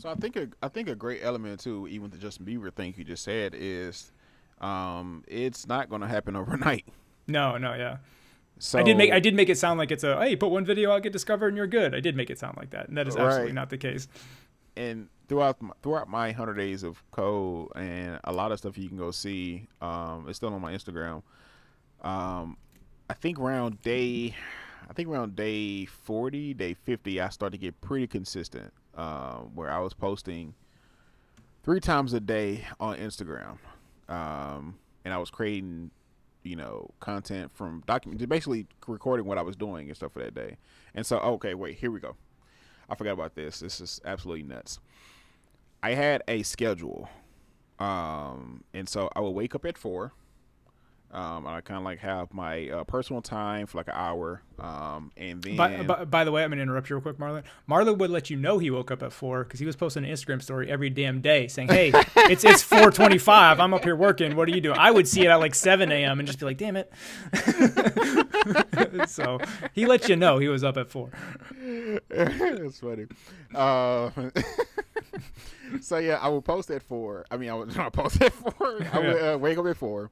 So 0.00 0.08
I 0.10 0.14
think 0.14 0.36
a, 0.36 0.48
I 0.62 0.68
think 0.68 0.88
a 0.88 0.94
great 0.94 1.20
element 1.22 1.60
too, 1.60 1.86
even 1.88 2.10
the 2.10 2.16
Justin 2.16 2.46
Bieber 2.46 2.72
thing 2.72 2.94
you 2.96 3.04
just 3.04 3.22
said 3.22 3.54
is, 3.54 4.12
um, 4.60 5.24
it's 5.28 5.66
not 5.68 5.88
going 5.90 6.00
to 6.00 6.08
happen 6.08 6.36
overnight. 6.36 6.86
No, 7.26 7.58
no, 7.58 7.74
yeah. 7.74 7.98
So 8.58 8.78
I 8.78 8.82
did 8.82 8.96
make 8.98 9.10
I 9.10 9.20
did 9.20 9.34
make 9.34 9.48
it 9.48 9.56
sound 9.56 9.78
like 9.78 9.90
it's 9.90 10.04
a 10.04 10.18
hey, 10.20 10.36
put 10.36 10.50
one 10.50 10.64
video 10.66 10.90
out, 10.92 11.02
get 11.02 11.12
discovered, 11.12 11.48
and 11.48 11.56
you're 11.56 11.66
good. 11.66 11.94
I 11.94 12.00
did 12.00 12.14
make 12.16 12.28
it 12.30 12.38
sound 12.38 12.56
like 12.58 12.70
that, 12.70 12.88
and 12.88 12.96
that 12.98 13.08
is 13.08 13.16
absolutely 13.16 13.46
Right. 13.46 13.54
not 13.54 13.70
the 13.70 13.78
case. 13.78 14.06
and 14.76 15.08
throughout 15.28 15.60
my, 15.62 15.72
throughout 15.82 16.08
my 16.08 16.32
hundred 16.32 16.54
days 16.54 16.82
of 16.82 17.02
code 17.10 17.68
and 17.76 18.18
a 18.24 18.32
lot 18.32 18.52
of 18.52 18.58
stuff 18.58 18.76
you 18.76 18.88
can 18.88 18.98
go 18.98 19.10
see. 19.12 19.66
Um, 19.80 20.26
it's 20.28 20.36
still 20.36 20.52
on 20.52 20.60
my 20.60 20.72
Instagram. 20.74 21.22
Um, 22.02 22.56
I 23.08 23.14
think 23.14 23.38
around 23.38 23.80
day, 23.82 24.34
I 24.88 24.92
think 24.92 25.08
around 25.08 25.36
day 25.36 25.86
forty, 25.86 26.52
day 26.52 26.74
fifty, 26.74 27.18
I 27.20 27.28
started 27.30 27.58
to 27.58 27.60
get 27.66 27.80
pretty 27.80 28.06
consistent. 28.06 28.72
Um, 28.96 29.52
where 29.54 29.70
I 29.70 29.78
was 29.78 29.94
posting 29.94 30.54
three 31.62 31.80
times 31.80 32.12
a 32.12 32.20
day 32.20 32.66
on 32.80 32.96
Instagram, 32.96 33.58
um, 34.08 34.78
and 35.04 35.14
I 35.14 35.18
was 35.18 35.30
creating, 35.30 35.90
you 36.42 36.56
know, 36.56 36.90
content 36.98 37.52
from 37.54 37.82
document, 37.86 38.28
basically 38.28 38.66
recording 38.86 39.26
what 39.26 39.38
I 39.38 39.42
was 39.42 39.56
doing 39.56 39.86
and 39.86 39.96
stuff 39.96 40.12
for 40.12 40.18
that 40.18 40.34
day. 40.34 40.56
And 40.94 41.06
so, 41.06 41.18
okay, 41.18 41.54
wait, 41.54 41.76
here 41.76 41.90
we 41.90 42.00
go. 42.00 42.16
I 42.88 42.96
forgot 42.96 43.12
about 43.12 43.36
this. 43.36 43.60
This 43.60 43.80
is 43.80 44.00
absolutely 44.04 44.42
nuts. 44.42 44.80
I 45.82 45.94
had 45.94 46.22
a 46.26 46.42
schedule, 46.42 47.08
um, 47.78 48.64
and 48.74 48.88
so 48.88 49.08
I 49.14 49.20
would 49.20 49.30
wake 49.30 49.54
up 49.54 49.64
at 49.64 49.78
four. 49.78 50.12
Um, 51.12 51.44
and 51.44 51.56
I 51.56 51.60
kind 51.60 51.76
of 51.76 51.82
like 51.84 51.98
have 52.00 52.32
my 52.32 52.68
uh, 52.68 52.84
personal 52.84 53.20
time 53.20 53.66
for 53.66 53.78
like 53.78 53.88
an 53.88 53.94
hour, 53.96 54.42
um, 54.60 55.10
and 55.16 55.42
then 55.42 55.56
By, 55.56 55.82
by, 55.82 56.04
by 56.04 56.22
the 56.24 56.30
way, 56.30 56.44
I'm 56.44 56.50
gonna 56.50 56.62
interrupt 56.62 56.88
you 56.88 56.94
real 56.94 57.02
quick, 57.02 57.18
Marlon. 57.18 57.42
Marlon 57.68 57.98
would 57.98 58.10
let 58.10 58.30
you 58.30 58.36
know 58.36 58.58
he 58.58 58.70
woke 58.70 58.92
up 58.92 59.02
at 59.02 59.12
four 59.12 59.42
because 59.42 59.58
he 59.58 59.66
was 59.66 59.74
posting 59.74 60.04
an 60.04 60.10
Instagram 60.10 60.40
story 60.40 60.70
every 60.70 60.88
damn 60.88 61.20
day 61.20 61.48
saying, 61.48 61.66
"Hey, 61.68 61.90
it's 62.16 62.44
it's 62.44 62.62
4:25. 62.62 63.58
I'm 63.58 63.74
up 63.74 63.82
here 63.82 63.96
working. 63.96 64.36
What 64.36 64.48
are 64.48 64.52
you 64.52 64.60
doing?" 64.60 64.78
I 64.78 64.92
would 64.92 65.08
see 65.08 65.22
it 65.22 65.28
at 65.30 65.36
like 65.36 65.56
7 65.56 65.90
a.m. 65.90 66.20
and 66.20 66.28
just 66.28 66.38
be 66.38 66.46
like, 66.46 66.58
"Damn 66.58 66.76
it." 66.76 66.92
so 69.08 69.40
he 69.72 69.86
let 69.86 70.08
you 70.08 70.14
know 70.14 70.38
he 70.38 70.46
was 70.46 70.62
up 70.62 70.76
at 70.76 70.90
four. 70.90 71.10
That's 72.08 72.78
funny. 72.78 73.06
Uh, 73.52 74.10
so 75.80 75.98
yeah, 75.98 76.18
I 76.22 76.28
would 76.28 76.44
post 76.44 76.70
at 76.70 76.82
four. 76.84 77.26
I 77.30 77.36
mean, 77.36 77.50
I 77.50 77.54
would 77.54 77.74
not 77.76 77.92
post 77.92 78.22
at 78.22 78.32
four. 78.32 78.78
I 78.92 78.98
would 78.98 79.34
uh, 79.34 79.38
wake 79.38 79.58
up 79.58 79.66
at 79.66 79.76
four, 79.76 80.10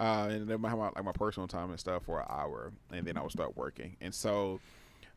uh, 0.00 0.28
and 0.30 0.48
then 0.48 0.60
my, 0.60 0.72
like 0.72 1.04
my 1.04 1.12
personal 1.12 1.46
time 1.46 1.70
and 1.70 1.78
stuff 1.78 2.04
for 2.04 2.18
an 2.20 2.26
hour, 2.28 2.72
and 2.92 3.06
then 3.06 3.16
I 3.16 3.22
would 3.22 3.30
start 3.32 3.56
working. 3.56 3.96
And 4.00 4.12
so, 4.14 4.58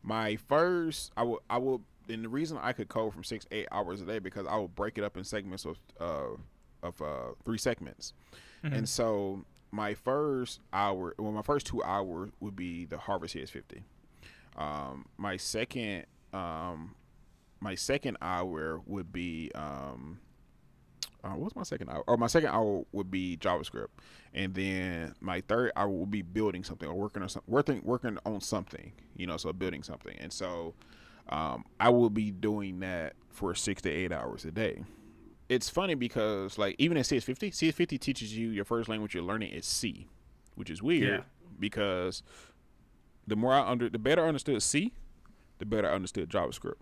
my 0.02 0.36
first, 0.36 1.10
I 1.16 1.22
would, 1.24 1.40
I 1.50 1.58
would, 1.58 1.80
and 2.08 2.22
the 2.24 2.28
reason 2.28 2.58
I 2.60 2.72
could 2.72 2.88
code 2.88 3.12
from 3.14 3.24
six 3.24 3.46
eight 3.50 3.66
hours 3.72 4.00
a 4.02 4.04
day 4.04 4.18
because 4.18 4.46
I 4.46 4.56
would 4.58 4.74
break 4.74 4.98
it 4.98 5.04
up 5.04 5.16
in 5.16 5.24
segments 5.24 5.64
of, 5.64 5.78
uh, 5.98 6.36
of 6.82 7.00
uh, 7.02 7.32
three 7.44 7.58
segments, 7.58 8.12
Mm-hmm. 8.64 8.74
and 8.76 8.88
so 8.88 9.44
my 9.72 9.92
first 9.94 10.60
hour, 10.72 11.14
well, 11.18 11.32
my 11.32 11.42
first 11.42 11.66
two 11.66 11.82
hours 11.82 12.30
would 12.40 12.54
be 12.56 12.84
the 12.86 12.96
Harvard 12.96 13.28
CS 13.30 13.50
fifty. 13.50 13.82
Um, 14.56 15.06
my 15.18 15.36
second, 15.36 16.06
um, 16.32 16.94
my 17.60 17.74
second 17.74 18.16
hour 18.22 18.80
would 18.86 19.12
be 19.12 19.50
um, 19.54 20.20
uh, 21.24 21.30
what's 21.30 21.56
my 21.56 21.62
second 21.62 21.88
hour? 21.88 22.04
Or 22.06 22.16
my 22.16 22.26
second 22.26 22.50
hour 22.50 22.84
would 22.92 23.10
be 23.10 23.36
JavaScript, 23.38 23.88
and 24.34 24.54
then 24.54 25.14
my 25.20 25.40
third 25.40 25.72
hour 25.76 25.88
would 25.88 26.10
be 26.10 26.22
building 26.22 26.62
something 26.64 26.88
or 26.88 26.94
working 26.94 27.22
on 27.22 27.28
something, 27.28 27.50
working 27.52 27.80
working 27.82 28.18
on 28.26 28.40
something. 28.40 28.92
You 29.16 29.26
know, 29.26 29.36
so 29.36 29.52
building 29.52 29.82
something, 29.82 30.16
and 30.18 30.32
so 30.32 30.74
um, 31.30 31.64
I 31.80 31.88
will 31.88 32.10
be 32.10 32.30
doing 32.30 32.80
that 32.80 33.14
for 33.30 33.54
six 33.54 33.80
to 33.82 33.90
eight 33.90 34.12
hours 34.12 34.44
a 34.44 34.50
day. 34.50 34.84
It's 35.48 35.68
funny 35.68 35.94
because 35.94 36.58
like 36.58 36.74
even 36.78 36.96
at 36.96 37.04
CS50, 37.04 37.50
CS50 37.52 37.98
teaches 38.00 38.36
you 38.36 38.48
your 38.50 38.64
first 38.64 38.88
language 38.88 39.14
you're 39.14 39.22
learning 39.22 39.52
is 39.52 39.66
C, 39.66 40.06
which 40.54 40.70
is 40.70 40.82
weird 40.82 41.08
Yeah. 41.20 41.20
because 41.58 42.22
the 43.26 43.36
more 43.36 43.52
I 43.54 43.60
under 43.66 43.88
the 43.90 43.98
better 43.98 44.24
I 44.24 44.28
understood 44.28 44.62
C, 44.62 44.92
the 45.58 45.66
better 45.66 45.88
I 45.90 45.94
understood 45.94 46.28
JavaScript. 46.30 46.74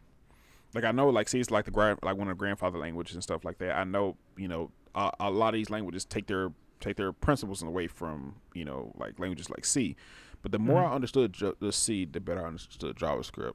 Like 0.75 0.85
I 0.85 0.93
know, 0.93 1.09
like 1.09 1.29
C 1.29 1.41
is 1.41 1.51
like 1.51 1.65
the 1.65 1.71
grand, 1.71 1.99
like 2.03 2.17
one 2.17 2.29
of 2.29 2.37
the 2.37 2.39
grandfather 2.39 2.79
languages 2.79 3.15
and 3.15 3.23
stuff 3.23 3.45
like 3.45 3.59
that. 3.59 3.77
I 3.77 3.85
know, 3.85 4.17
you 4.37 4.49
know, 4.49 4.71
a, 4.95 5.11
a 5.21 5.31
lot 5.31 5.49
of 5.49 5.55
these 5.55 5.71
languages 5.71 6.05
take 6.05 6.27
their 6.27 6.51
take 6.81 6.97
their 6.97 7.13
principles 7.13 7.63
away 7.63 7.87
from 7.87 8.35
you 8.55 8.65
know 8.65 8.93
like 8.97 9.19
languages 9.19 9.51
like 9.51 9.65
C. 9.65 9.97
But 10.43 10.51
the 10.51 10.59
more 10.59 10.85
I 10.85 10.93
understood 10.93 11.33
J- 11.33 11.53
the 11.61 11.73
C, 11.73 12.05
the 12.05 12.21
better 12.21 12.43
I 12.43 12.49
understood 12.49 12.97
JavaScript, 12.97 13.55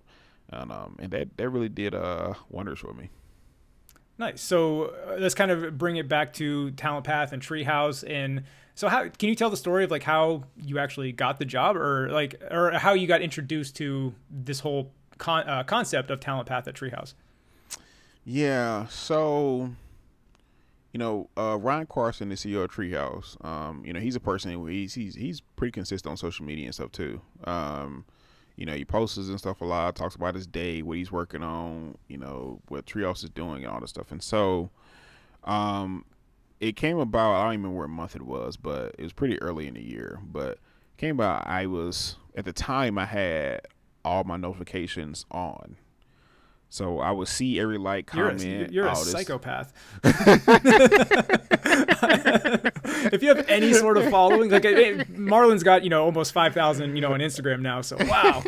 and 0.49 0.71
um 0.71 0.95
and 0.99 1.11
that 1.11 1.35
that 1.37 1.49
really 1.49 1.69
did 1.69 1.95
uh 1.95 2.33
wonders 2.49 2.79
for 2.79 2.93
me. 2.93 3.09
Nice. 4.17 4.41
So 4.41 4.85
uh, 5.07 5.17
let's 5.19 5.35
kind 5.35 5.51
of 5.51 5.77
bring 5.77 5.97
it 5.97 6.07
back 6.07 6.33
to 6.33 6.71
Talent 6.71 7.05
Path 7.05 7.33
and 7.33 7.41
Treehouse. 7.41 8.03
And 8.09 8.43
so, 8.73 8.89
how 8.89 9.07
can 9.09 9.29
you 9.29 9.35
tell 9.35 9.49
the 9.49 9.57
story 9.57 9.83
of 9.83 9.91
like 9.91 10.03
how 10.03 10.43
you 10.55 10.79
actually 10.79 11.11
got 11.11 11.39
the 11.39 11.45
job, 11.45 11.75
or 11.75 12.09
like, 12.11 12.41
or 12.51 12.71
how 12.71 12.93
you 12.93 13.07
got 13.07 13.21
introduced 13.21 13.75
to 13.77 14.13
this 14.29 14.59
whole 14.59 14.91
con- 15.17 15.47
uh, 15.47 15.63
concept 15.63 16.11
of 16.11 16.19
Talent 16.19 16.47
Path 16.47 16.67
at 16.67 16.75
Treehouse? 16.75 17.13
Yeah. 18.25 18.87
So, 18.87 19.71
you 20.91 20.97
know, 20.97 21.29
uh, 21.37 21.57
Ryan 21.57 21.87
Carson, 21.87 22.29
the 22.29 22.35
CEO 22.35 22.63
of 22.63 22.71
Treehouse, 22.71 23.43
um, 23.45 23.83
you 23.85 23.93
know, 23.93 23.99
he's 23.99 24.15
a 24.15 24.19
person 24.19 24.67
he's 24.67 24.93
he's 24.93 25.15
he's 25.15 25.41
pretty 25.55 25.71
consistent 25.71 26.11
on 26.11 26.17
social 26.17 26.45
media 26.45 26.65
and 26.65 26.75
stuff 26.75 26.91
too. 26.91 27.21
Um, 27.45 28.05
you 28.55 28.65
know, 28.65 28.73
he 28.73 28.83
posts 28.83 29.17
and 29.17 29.39
stuff 29.39 29.61
a 29.61 29.65
lot, 29.65 29.95
talks 29.95 30.15
about 30.15 30.33
his 30.33 30.47
day, 30.47 30.81
what 30.81 30.97
he's 30.97 31.11
working 31.11 31.43
on, 31.43 31.95
you 32.07 32.17
know, 32.17 32.59
what 32.69 32.85
Treehouse 32.85 33.23
is 33.23 33.29
doing 33.29 33.63
and 33.63 33.71
all 33.71 33.79
this 33.79 33.91
stuff. 33.91 34.11
And 34.11 34.21
so, 34.21 34.71
um, 35.43 36.03
it 36.59 36.75
came 36.75 36.97
about. 36.97 37.35
I 37.35 37.43
don't 37.43 37.53
even 37.53 37.65
remember 37.65 37.81
what 37.81 37.89
month 37.89 38.15
it 38.15 38.23
was, 38.23 38.57
but 38.57 38.95
it 38.97 39.03
was 39.03 39.13
pretty 39.13 39.41
early 39.41 39.67
in 39.67 39.75
the 39.75 39.83
year. 39.83 40.19
But 40.23 40.57
came 40.97 41.15
about. 41.15 41.47
I 41.47 41.67
was 41.67 42.17
at 42.35 42.45
the 42.45 42.53
time 42.53 42.97
I 42.97 43.05
had 43.05 43.61
all 44.07 44.23
my 44.23 44.37
notifications 44.37 45.25
on. 45.31 45.77
So 46.69 46.99
I 46.99 47.11
would 47.11 47.27
see 47.29 47.59
every 47.61 47.77
like 47.77 48.11
You're 48.13 48.31
comment. 48.31 48.69
a, 48.69 48.73
you're 48.73 48.87
a 48.87 48.89
this- 48.95 49.11
psychopath. 49.11 49.71
if 53.13 53.21
you 53.23 53.29
have 53.33 53.45
any 53.47 53.73
sort 53.73 53.97
of 53.97 54.09
following, 54.09 54.49
like 54.51 54.65
eh, 54.65 55.03
Marlon's 55.09 55.63
got 55.63 55.83
you 55.83 55.89
know 55.89 56.03
almost 56.03 56.33
five 56.33 56.53
thousand 56.53 56.95
you 56.95 57.01
know 57.01 57.13
on 57.13 57.19
Instagram 57.19 57.61
now, 57.61 57.81
so 57.81 57.97
wow, 58.01 58.43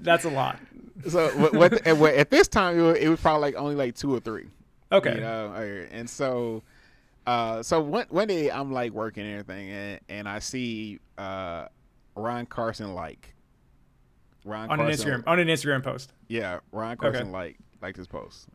that's 0.00 0.24
a 0.24 0.30
lot. 0.30 0.58
So 1.08 1.28
what, 1.38 1.54
what, 1.54 1.86
at, 1.86 1.96
what- 1.96 2.14
at 2.14 2.30
this 2.30 2.48
time 2.48 2.78
it 2.78 2.82
was, 2.82 2.96
it 2.98 3.08
was 3.08 3.20
probably 3.20 3.40
like 3.40 3.54
only 3.56 3.74
like 3.74 3.94
two 3.96 4.14
or 4.14 4.20
three. 4.20 4.46
Okay, 4.92 5.14
You 5.14 5.20
know, 5.22 5.54
and 5.90 6.08
so, 6.08 6.62
uh, 7.26 7.62
so 7.62 7.80
one 7.80 8.04
one 8.10 8.28
day 8.28 8.50
I'm 8.50 8.70
like 8.72 8.92
working 8.92 9.24
and 9.24 9.40
everything, 9.40 9.70
and, 9.70 10.00
and 10.10 10.28
I 10.28 10.38
see 10.38 10.98
uh, 11.16 11.66
Ryan 12.14 12.44
Carson 12.46 12.94
like 12.94 13.34
Ryan 14.44 14.70
on 14.70 14.80
an 14.80 14.86
Instagram 14.88 15.22
on 15.26 15.38
an 15.38 15.48
Instagram 15.48 15.82
post. 15.82 16.12
Yeah, 16.28 16.60
Ryan 16.72 16.96
Carson 16.98 17.22
Okay. 17.22 17.30
like 17.30 17.58
like 17.80 17.96
this 17.96 18.06
post. 18.06 18.48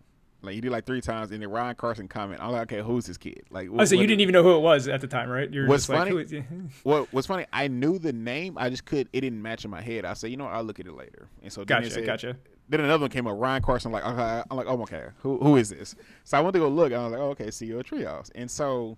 Like 0.44 0.54
he 0.54 0.62
did 0.62 0.72
like 0.72 0.86
three 0.86 1.02
times, 1.02 1.32
and 1.32 1.42
then 1.42 1.50
Ryan 1.50 1.76
Carson 1.76 2.08
comment. 2.08 2.40
I'm 2.42 2.52
like, 2.52 2.72
okay, 2.72 2.82
who's 2.86 3.06
this 3.08 3.18
kid? 3.18 3.42
Like, 3.50 3.70
Oh, 3.76 3.84
so 3.86 3.96
you 3.96 4.06
didn't 4.06 4.22
even 4.22 4.34
know 4.34 4.44
who 4.44 4.56
it 4.56 4.60
was 4.60 4.88
at 4.88 5.02
the 5.02 5.08
time, 5.08 5.30
right? 5.30 5.52
You're 5.52 5.68
What's 5.68 5.88
just 5.88 5.90
like, 5.90 6.10
funny- 6.10 6.22
is 6.22 6.44
What 6.84 7.12
What's 7.12 7.26
funny? 7.28 7.46
I 7.52 7.68
knew 7.68 7.98
the 7.98 8.14
name. 8.14 8.56
I 8.58 8.70
just 8.70 8.86
could. 8.86 9.10
It 9.14 9.22
didn't 9.22 9.42
match 9.42 9.66
in 9.66 9.72
my 9.72 9.82
head. 9.82 10.06
I 10.06 10.14
said, 10.14 10.30
you 10.30 10.38
know, 10.38 10.44
what, 10.46 10.54
I'll 10.54 10.64
look 10.64 10.80
at 10.80 10.86
it 10.86 10.94
later. 10.94 11.28
And 11.42 11.52
so 11.52 11.66
Gotcha, 11.66 11.90
said- 11.90 12.06
gotcha. 12.06 12.38
Then 12.70 12.82
another 12.82 13.02
one 13.02 13.10
came 13.10 13.26
up, 13.28 13.36
Ryan 13.40 13.62
Carson. 13.64 13.92
Like, 13.94 14.06
okay, 14.06 14.44
I'm 14.52 14.58
like, 14.58 14.68
oh, 14.68 14.82
okay, 14.84 15.06
who 15.20 15.38
who 15.40 15.56
is 15.56 15.70
this? 15.70 15.96
So 16.26 16.38
I 16.38 16.42
went 16.42 16.54
to 16.54 16.60
go 16.60 16.68
look. 16.68 16.92
And 16.92 17.02
I 17.02 17.04
was 17.06 17.12
like, 17.14 17.22
oh, 17.22 17.30
okay, 17.30 17.46
CEO 17.48 17.80
of 17.80 17.86
Treehouse. 17.86 18.30
And 18.36 18.52
so, 18.52 18.98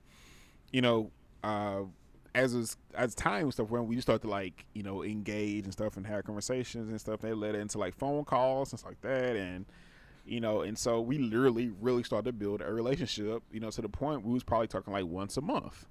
you 0.74 0.82
know, 0.82 1.12
uh, 1.44 1.82
as 2.40 2.56
was, 2.56 2.78
as 2.96 3.14
time 3.16 3.44
and 3.44 3.54
stuff 3.54 3.70
went, 3.70 3.86
we 3.86 3.96
just 3.96 4.06
started 4.06 4.22
to 4.22 4.30
like, 4.30 4.66
you 4.74 4.84
know, 4.84 5.04
engage 5.04 5.66
and 5.66 5.74
stuff 5.74 5.98
and 5.98 6.08
have 6.08 6.24
conversations 6.24 6.90
and 6.90 7.00
stuff. 7.00 7.20
They 7.20 7.34
led 7.34 7.56
into 7.56 7.78
like 7.78 7.96
phone 7.96 8.24
calls 8.26 8.72
and 8.72 8.80
stuff 8.80 8.92
like 8.92 9.02
that, 9.02 9.36
and 9.36 9.66
you 10.26 10.40
know, 10.40 10.62
and 10.62 10.78
so 10.78 11.02
we 11.02 11.18
literally 11.18 11.72
really 11.82 12.04
started 12.04 12.26
to 12.26 12.34
build 12.34 12.62
a 12.62 12.72
relationship. 12.72 13.44
You 13.52 13.60
know, 13.60 13.70
to 13.72 13.82
the 13.82 13.90
point 13.90 14.26
we 14.26 14.34
was 14.34 14.44
probably 14.44 14.68
talking 14.68 14.94
like 14.94 15.06
once 15.06 15.38
a 15.38 15.42
month. 15.42 15.86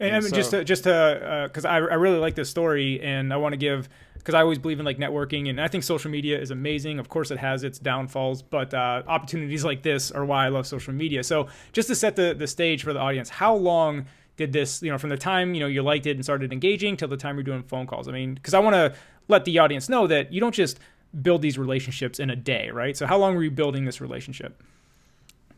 And, 0.00 0.16
And 0.16 0.24
mean, 0.24 0.32
just 0.32 0.50
to 0.50 0.64
just 0.64 0.84
to 0.84 1.44
because 1.48 1.64
I, 1.64 1.76
I 1.76 1.94
really 1.94 2.18
like 2.18 2.34
this 2.34 2.50
story 2.50 3.00
and 3.02 3.32
I 3.32 3.36
want 3.36 3.52
to 3.52 3.56
give 3.56 3.88
because 4.14 4.34
I 4.34 4.40
always 4.40 4.58
believe 4.58 4.78
in 4.80 4.86
like 4.86 4.98
networking 4.98 5.48
and 5.48 5.60
I 5.60 5.68
think 5.68 5.84
social 5.84 6.10
media 6.10 6.40
is 6.40 6.50
amazing. 6.50 6.98
Of 6.98 7.08
course, 7.08 7.30
it 7.30 7.38
has 7.38 7.62
its 7.62 7.78
downfalls, 7.78 8.42
but 8.42 8.72
uh, 8.74 9.02
opportunities 9.06 9.64
like 9.64 9.82
this 9.82 10.10
are 10.10 10.24
why 10.24 10.46
I 10.46 10.48
love 10.48 10.66
social 10.66 10.92
media. 10.92 11.22
So 11.22 11.48
just 11.72 11.88
to 11.88 11.94
set 11.94 12.16
the 12.16 12.34
the 12.34 12.46
stage 12.46 12.82
for 12.82 12.92
the 12.92 13.00
audience, 13.00 13.28
how 13.28 13.54
long 13.54 14.06
did 14.36 14.52
this 14.52 14.82
you 14.82 14.90
know 14.90 14.98
from 14.98 15.10
the 15.10 15.16
time 15.16 15.54
you 15.54 15.60
know 15.60 15.66
you 15.66 15.82
liked 15.82 16.06
it 16.06 16.12
and 16.16 16.24
started 16.24 16.52
engaging 16.52 16.96
till 16.96 17.08
the 17.08 17.16
time 17.16 17.36
you're 17.36 17.44
doing 17.44 17.62
phone 17.62 17.86
calls? 17.86 18.08
I 18.08 18.12
mean, 18.12 18.34
because 18.34 18.54
I 18.54 18.58
want 18.58 18.74
to 18.74 18.94
let 19.28 19.44
the 19.44 19.58
audience 19.58 19.88
know 19.88 20.06
that 20.06 20.32
you 20.32 20.40
don't 20.40 20.54
just 20.54 20.78
build 21.20 21.42
these 21.42 21.58
relationships 21.58 22.18
in 22.18 22.30
a 22.30 22.36
day, 22.36 22.70
right? 22.70 22.96
So 22.96 23.06
how 23.06 23.18
long 23.18 23.34
were 23.34 23.42
you 23.42 23.50
building 23.50 23.84
this 23.84 24.00
relationship? 24.00 24.62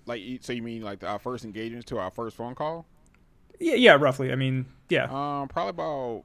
Like, 0.07 0.21
so 0.41 0.53
you 0.53 0.63
mean 0.63 0.83
like 0.83 1.03
our 1.05 1.19
first 1.19 1.45
engagement 1.45 1.87
to 1.87 1.99
our 1.99 2.11
first 2.11 2.37
phone 2.37 2.55
call? 2.55 2.87
Yeah, 3.61 3.77
yeah, 3.77 3.93
roughly. 3.93 4.33
I 4.33 4.37
mean, 4.37 4.67
yeah. 4.89 5.05
Um, 5.05 5.49
probably 5.49 5.71
about 5.71 6.25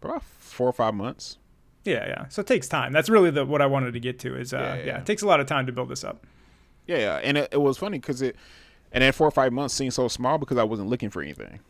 about 0.00 0.22
four 0.22 0.68
or 0.68 0.72
five 0.72 0.94
months. 0.94 1.38
Yeah, 1.84 2.06
yeah. 2.06 2.28
So 2.28 2.40
it 2.40 2.46
takes 2.46 2.68
time. 2.68 2.92
That's 2.92 3.08
really 3.08 3.30
the 3.30 3.44
what 3.44 3.60
I 3.60 3.66
wanted 3.66 3.92
to 3.92 4.00
get 4.00 4.18
to 4.20 4.36
is 4.36 4.52
uh, 4.52 4.58
Yeah, 4.58 4.74
yeah, 4.74 4.84
yeah. 4.84 4.98
it 4.98 5.06
takes 5.06 5.22
a 5.22 5.26
lot 5.26 5.40
of 5.40 5.46
time 5.46 5.66
to 5.66 5.72
build 5.72 5.88
this 5.88 6.04
up. 6.04 6.24
Yeah, 6.86 6.98
yeah. 6.98 7.16
and 7.22 7.38
it, 7.38 7.48
it 7.52 7.60
was 7.60 7.78
funny 7.78 7.98
because 7.98 8.22
it, 8.22 8.36
and 8.90 9.02
then 9.02 9.12
four 9.12 9.26
or 9.26 9.30
five 9.30 9.52
months 9.52 9.74
seemed 9.74 9.94
so 9.94 10.08
small 10.08 10.38
because 10.38 10.58
I 10.58 10.64
wasn't 10.64 10.88
looking 10.88 11.10
for 11.10 11.22
anything. 11.22 11.60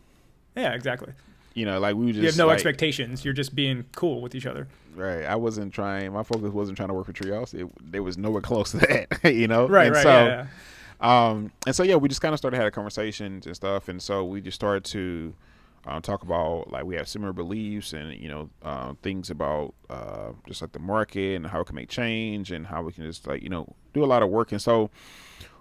Yeah, 0.57 0.75
exactly. 0.75 1.13
You 1.55 1.67
know, 1.67 1.81
like 1.81 1.97
we 1.97 2.07
just 2.09 2.21
You 2.21 2.27
have 2.27 2.37
no 2.37 2.47
like, 2.47 2.55
expectations. 2.55 3.25
You're 3.25 3.35
just 3.35 3.55
being 3.55 3.85
cool 3.95 4.21
with 4.23 4.35
each 4.35 4.47
other. 4.47 4.69
Right. 4.95 5.25
I 5.25 5.37
wasn't 5.37 5.73
trying. 5.73 6.13
My 6.13 6.23
focus 6.23 6.51
wasn't 6.53 6.77
trying 6.77 6.89
to 6.89 6.95
work 6.95 7.07
for 7.07 7.13
Treehouse. 7.13 7.55
It 7.55 7.69
there 7.91 8.03
was 8.03 8.17
nowhere 8.17 8.43
close 8.43 8.71
to 8.73 8.77
that. 9.23 9.35
you 9.35 9.49
know. 9.49 9.69
Right, 9.69 9.87
and 9.87 9.97
right. 9.97 10.03
So, 10.03 10.09
yeah, 10.11 10.47
yeah. 11.01 11.29
um, 11.29 11.53
and 11.67 11.75
so 11.75 11.83
yeah, 11.83 11.97
we 11.97 12.09
just 12.09 12.21
kind 12.21 12.33
of 12.33 12.39
started 12.39 12.57
having 12.57 12.73
conversations 12.73 13.47
and 13.47 13.55
stuff, 13.55 13.89
and 13.89 14.01
so 14.01 14.25
we 14.25 14.41
just 14.41 14.55
started 14.55 14.85
to 14.93 15.35
um, 15.87 16.01
talk 16.01 16.23
about 16.23 16.71
like 16.71 16.85
we 16.85 16.95
have 16.97 17.09
similar 17.09 17.33
beliefs 17.33 17.93
and 17.93 18.19
you 18.19 18.29
know 18.29 18.51
uh, 18.63 18.95
things 19.03 19.31
about 19.31 19.75
uh, 19.91 20.33
just 20.47 20.63
like 20.63 20.73
the 20.73 20.79
market 20.79 21.37
and 21.37 21.47
how 21.47 21.61
it 21.61 21.67
can 21.67 21.75
make 21.75 21.89
change 21.89 22.53
and 22.53 22.67
how 22.67 22.83
we 22.83 22.93
can 22.93 23.05
just 23.05 23.27
like 23.27 23.43
you 23.43 23.49
know 23.49 23.75
do 23.93 24.05
a 24.05 24.07
lot 24.07 24.23
of 24.23 24.29
work. 24.31 24.53
And 24.53 24.63
so 24.63 24.91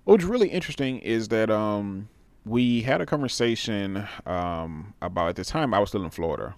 what 0.04 0.18
was 0.20 0.26
really 0.26 0.50
interesting 0.50 1.00
is 1.00 1.28
that 1.30 1.50
um, 1.50 2.10
we 2.46 2.82
had 2.82 3.02
a 3.02 3.06
conversation 3.06 4.08
um, 4.26 4.94
about 5.02 5.30
at 5.30 5.36
the 5.36 5.46
time 5.46 5.74
I 5.74 5.80
was 5.80 5.90
still 5.90 6.04
in 6.04 6.10
Florida, 6.10 6.56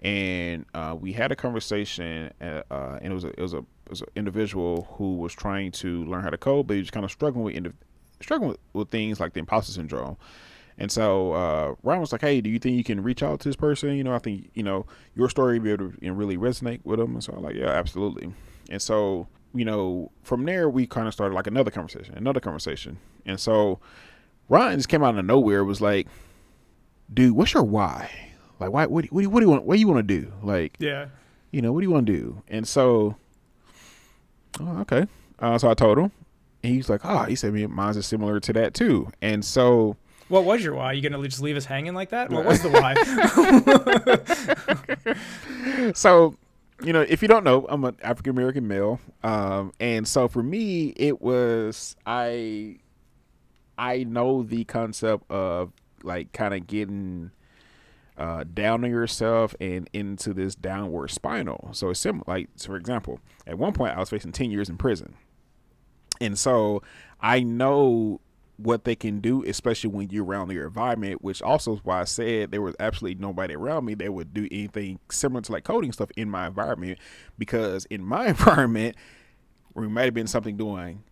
and 0.00 0.66
uh, 0.74 0.96
we 0.98 1.12
had 1.12 1.32
a 1.32 1.36
conversation, 1.36 2.32
uh, 2.40 2.62
uh, 2.70 2.98
and 3.00 3.12
it 3.12 3.14
was 3.14 3.24
a, 3.24 3.28
it 3.28 3.40
was 3.40 3.54
a 3.54 3.58
it 3.58 3.90
was 3.90 4.00
an 4.02 4.08
individual 4.16 4.88
who 4.92 5.16
was 5.16 5.32
trying 5.34 5.72
to 5.72 6.04
learn 6.04 6.22
how 6.22 6.30
to 6.30 6.38
code, 6.38 6.66
but 6.66 6.74
he 6.74 6.80
was 6.80 6.90
kind 6.90 7.04
of 7.04 7.10
struggling 7.10 7.44
with 7.44 7.74
struggling 8.20 8.50
with, 8.50 8.58
with 8.72 8.90
things 8.90 9.20
like 9.20 9.32
the 9.32 9.40
imposter 9.40 9.72
syndrome. 9.72 10.16
And 10.76 10.90
so 10.90 11.32
uh, 11.32 11.74
Ryan 11.82 12.00
was 12.00 12.12
like, 12.12 12.20
"Hey, 12.20 12.40
do 12.40 12.50
you 12.50 12.58
think 12.58 12.76
you 12.76 12.84
can 12.84 13.02
reach 13.02 13.22
out 13.22 13.40
to 13.40 13.48
this 13.48 13.56
person? 13.56 13.96
You 13.96 14.04
know, 14.04 14.14
I 14.14 14.18
think 14.18 14.50
you 14.54 14.62
know 14.62 14.86
your 15.14 15.30
story 15.30 15.58
would 15.58 15.64
be 15.64 15.70
able 15.70 15.92
to 15.92 16.12
really 16.12 16.36
resonate 16.36 16.80
with 16.84 16.98
them." 16.98 17.14
And 17.14 17.24
so 17.24 17.32
I'm 17.32 17.42
like, 17.42 17.54
"Yeah, 17.54 17.70
absolutely." 17.70 18.32
And 18.68 18.82
so 18.82 19.28
you 19.54 19.64
know, 19.64 20.10
from 20.22 20.44
there 20.44 20.68
we 20.68 20.86
kind 20.86 21.06
of 21.06 21.14
started 21.14 21.34
like 21.34 21.46
another 21.46 21.70
conversation, 21.70 22.14
another 22.16 22.40
conversation. 22.40 22.98
And 23.24 23.38
so 23.38 23.78
Ryan 24.48 24.78
just 24.78 24.88
came 24.88 25.02
out 25.02 25.16
of 25.18 25.24
nowhere. 25.24 25.64
Was 25.64 25.80
like, 25.80 26.06
"Dude, 27.12 27.32
what's 27.32 27.54
your 27.54 27.62
why? 27.64 28.10
Like, 28.60 28.70
why? 28.70 28.86
What, 28.86 29.02
do- 29.04 29.08
what, 29.10 29.20
do 29.20 29.24
you- 29.24 29.30
what 29.30 29.40
do 29.40 29.46
you 29.46 29.50
want? 29.50 29.64
What 29.64 29.74
do 29.74 29.80
you 29.80 29.88
want 29.88 30.06
to 30.06 30.20
do? 30.20 30.32
Like, 30.42 30.76
yeah. 30.78 31.06
you 31.50 31.60
know, 31.62 31.72
what 31.72 31.80
do 31.80 31.86
you 31.86 31.90
want 31.90 32.06
to 32.06 32.12
do?" 32.12 32.42
And 32.48 32.66
so, 32.68 33.16
oh, 34.60 34.78
okay. 34.80 35.06
Uh, 35.38 35.58
so 35.58 35.68
I 35.70 35.74
told 35.74 35.98
him, 35.98 36.12
And 36.62 36.72
he's 36.74 36.88
like, 36.88 37.00
oh, 37.04 37.24
he 37.24 37.34
said, 37.34 37.52
"Man, 37.52 37.70
mine's 37.72 37.96
is 37.96 38.06
similar 38.06 38.38
to 38.40 38.52
that 38.54 38.74
too." 38.74 39.10
And 39.20 39.44
so, 39.44 39.96
What 40.28 40.44
was 40.44 40.62
your 40.64 40.74
why? 40.74 40.92
You 40.92 41.02
gonna 41.08 41.22
just 41.28 41.42
leave 41.42 41.56
us 41.56 41.64
hanging 41.64 41.94
like 41.94 42.10
that? 42.10 42.30
What 42.30 42.44
was 42.50 42.62
the 42.62 42.70
why? 42.70 42.94
so 45.94 46.36
you 46.82 46.92
know, 46.92 47.02
if 47.02 47.22
you 47.22 47.28
don't 47.28 47.44
know, 47.44 47.66
I'm 47.68 47.84
an 47.84 47.96
African 48.02 48.30
American 48.30 48.66
male, 48.68 49.00
um, 49.22 49.72
and 49.80 50.06
so 50.06 50.28
for 50.28 50.42
me, 50.42 50.88
it 50.96 51.20
was 51.22 51.96
I. 52.06 52.76
I 53.78 54.04
know 54.04 54.42
the 54.42 54.64
concept 54.64 55.30
of 55.30 55.72
like 56.02 56.32
kind 56.32 56.54
of 56.54 56.66
getting 56.66 57.30
uh, 58.16 58.44
down 58.52 58.84
on 58.84 58.90
yourself 58.90 59.54
and 59.60 59.88
into 59.92 60.32
this 60.32 60.54
downward 60.54 61.10
spiral. 61.10 61.70
So 61.72 61.90
it's 61.90 62.00
similar. 62.00 62.24
Like, 62.26 62.48
so 62.56 62.68
for 62.68 62.76
example, 62.76 63.20
at 63.46 63.58
one 63.58 63.72
point 63.72 63.96
I 63.96 64.00
was 64.00 64.10
facing 64.10 64.32
ten 64.32 64.50
years 64.50 64.68
in 64.68 64.76
prison, 64.76 65.14
and 66.20 66.38
so 66.38 66.82
I 67.20 67.40
know 67.40 68.20
what 68.56 68.84
they 68.84 68.94
can 68.94 69.20
do, 69.20 69.42
especially 69.44 69.90
when 69.90 70.08
you're 70.10 70.24
around 70.24 70.50
your 70.50 70.66
environment, 70.66 71.22
which 71.22 71.42
also 71.42 71.74
is 71.74 71.80
why 71.84 72.00
I 72.00 72.04
said 72.04 72.52
there 72.52 72.62
was 72.62 72.76
absolutely 72.78 73.20
nobody 73.20 73.54
around 73.54 73.84
me 73.84 73.94
that 73.94 74.14
would 74.14 74.32
do 74.32 74.46
anything 74.50 75.00
similar 75.10 75.40
to 75.42 75.52
like 75.52 75.64
coding 75.64 75.90
stuff 75.90 76.10
in 76.16 76.30
my 76.30 76.46
environment. 76.46 76.98
Because 77.36 77.84
in 77.86 78.04
my 78.04 78.26
environment, 78.28 78.96
we 79.74 79.88
might 79.88 80.04
have 80.04 80.14
been 80.14 80.28
something 80.28 80.56
doing 80.56 81.02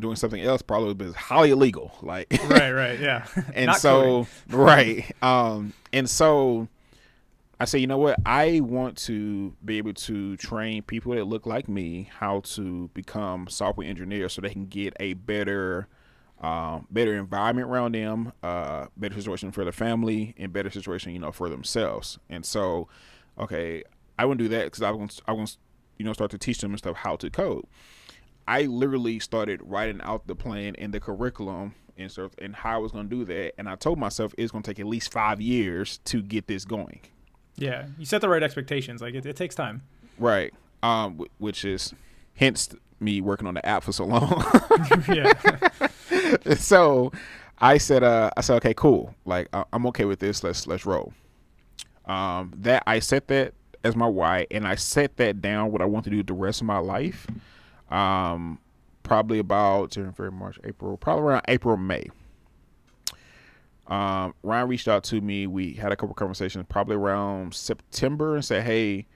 doing 0.00 0.16
something 0.16 0.40
else 0.40 0.62
probably 0.62 1.06
was 1.06 1.14
highly 1.14 1.50
illegal. 1.50 1.96
Like 2.02 2.28
right, 2.48 2.70
right, 2.70 2.98
yeah. 2.98 3.26
and 3.54 3.74
so 3.74 4.26
coding. 4.26 4.26
right. 4.58 5.16
Um 5.22 5.72
and 5.92 6.08
so 6.08 6.68
I 7.58 7.64
say, 7.64 7.78
you 7.78 7.86
know 7.86 7.98
what? 7.98 8.18
I 8.26 8.60
want 8.60 8.98
to 9.04 9.54
be 9.64 9.78
able 9.78 9.94
to 9.94 10.36
train 10.36 10.82
people 10.82 11.14
that 11.14 11.24
look 11.24 11.46
like 11.46 11.68
me 11.68 12.10
how 12.18 12.40
to 12.40 12.90
become 12.92 13.48
software 13.48 13.88
engineers 13.88 14.34
so 14.34 14.42
they 14.42 14.50
can 14.50 14.66
get 14.66 14.94
a 15.00 15.14
better 15.14 15.88
um, 16.40 16.86
better 16.90 17.16
environment 17.16 17.68
around 17.68 17.94
them, 17.94 18.32
uh, 18.42 18.86
better 18.96 19.14
situation 19.14 19.52
for 19.52 19.64
their 19.64 19.72
family, 19.72 20.34
and 20.36 20.52
better 20.52 20.68
situation, 20.68 21.12
you 21.12 21.18
know, 21.18 21.32
for 21.32 21.48
themselves. 21.48 22.18
And 22.28 22.44
so, 22.44 22.88
okay, 23.38 23.84
I 24.18 24.26
wouldn't 24.26 24.40
do 24.40 24.48
that 24.56 24.64
because 24.64 24.82
I 24.82 24.90
want 24.90 25.20
I 25.26 25.32
want 25.32 25.56
you 25.98 26.04
know 26.04 26.12
start 26.12 26.30
to 26.32 26.38
teach 26.38 26.58
them 26.58 26.72
and 26.72 26.78
stuff 26.78 26.96
how 26.96 27.16
to 27.16 27.30
code. 27.30 27.64
I 28.48 28.62
literally 28.62 29.18
started 29.18 29.60
writing 29.64 30.00
out 30.02 30.26
the 30.26 30.34
plan 30.34 30.74
and 30.76 30.92
the 30.92 31.00
curriculum 31.00 31.74
and 31.98 32.10
stuff 32.10 32.32
and 32.38 32.54
how 32.54 32.74
I 32.74 32.78
was 32.78 32.92
going 32.92 33.08
to 33.08 33.16
do 33.16 33.24
that. 33.24 33.54
And 33.58 33.68
I 33.68 33.76
told 33.76 33.98
myself 33.98 34.34
it's 34.38 34.52
going 34.52 34.62
to 34.62 34.70
take 34.70 34.78
at 34.80 34.86
least 34.86 35.12
five 35.12 35.40
years 35.40 35.98
to 36.04 36.22
get 36.22 36.46
this 36.46 36.64
going. 36.64 37.00
Yeah, 37.56 37.86
you 37.98 38.04
set 38.04 38.20
the 38.20 38.28
right 38.28 38.42
expectations. 38.42 39.00
Like 39.00 39.14
it, 39.14 39.24
it 39.26 39.36
takes 39.36 39.54
time. 39.54 39.82
Right. 40.18 40.52
Um, 40.82 41.24
which 41.38 41.64
is 41.64 41.94
hence 42.34 42.68
me 43.00 43.20
working 43.20 43.46
on 43.46 43.54
the 43.54 43.66
app 43.66 43.82
for 43.82 43.92
so 43.92 44.04
long. 44.04 44.44
yeah, 45.08 45.32
so 46.56 47.12
I 47.58 47.78
said, 47.78 48.02
uh, 48.02 48.30
I 48.36 48.40
said, 48.42 48.56
okay, 48.56 48.74
cool. 48.74 49.14
Like 49.24 49.48
I- 49.52 49.64
I'm 49.72 49.86
okay 49.86 50.04
with 50.04 50.18
this. 50.20 50.44
Let's 50.44 50.66
let's 50.66 50.86
roll. 50.86 51.12
Um, 52.04 52.52
that 52.58 52.84
I 52.86 53.00
set 53.00 53.26
that 53.28 53.54
as 53.82 53.96
my 53.96 54.06
why, 54.06 54.46
and 54.50 54.66
I 54.66 54.74
set 54.76 55.16
that 55.16 55.40
down 55.40 55.72
what 55.72 55.80
I 55.82 55.86
want 55.86 56.04
to 56.04 56.10
do 56.10 56.22
the 56.22 56.34
rest 56.34 56.60
of 56.60 56.66
my 56.66 56.78
life. 56.78 57.26
Um, 57.90 58.58
probably 59.02 59.38
about 59.38 59.90
January, 59.90 60.12
February, 60.12 60.32
March, 60.32 60.58
April, 60.64 60.96
probably 60.96 61.24
around 61.24 61.42
April, 61.48 61.76
May. 61.76 62.08
Um, 63.86 64.34
Ryan 64.42 64.68
reached 64.68 64.88
out 64.88 65.04
to 65.04 65.20
me. 65.20 65.46
We 65.46 65.74
had 65.74 65.92
a 65.92 65.96
couple 65.96 66.14
conversations, 66.14 66.66
probably 66.68 66.96
around 66.96 67.54
September, 67.54 68.34
and 68.34 68.44
said, 68.44 68.64
"Hey, 68.64 69.06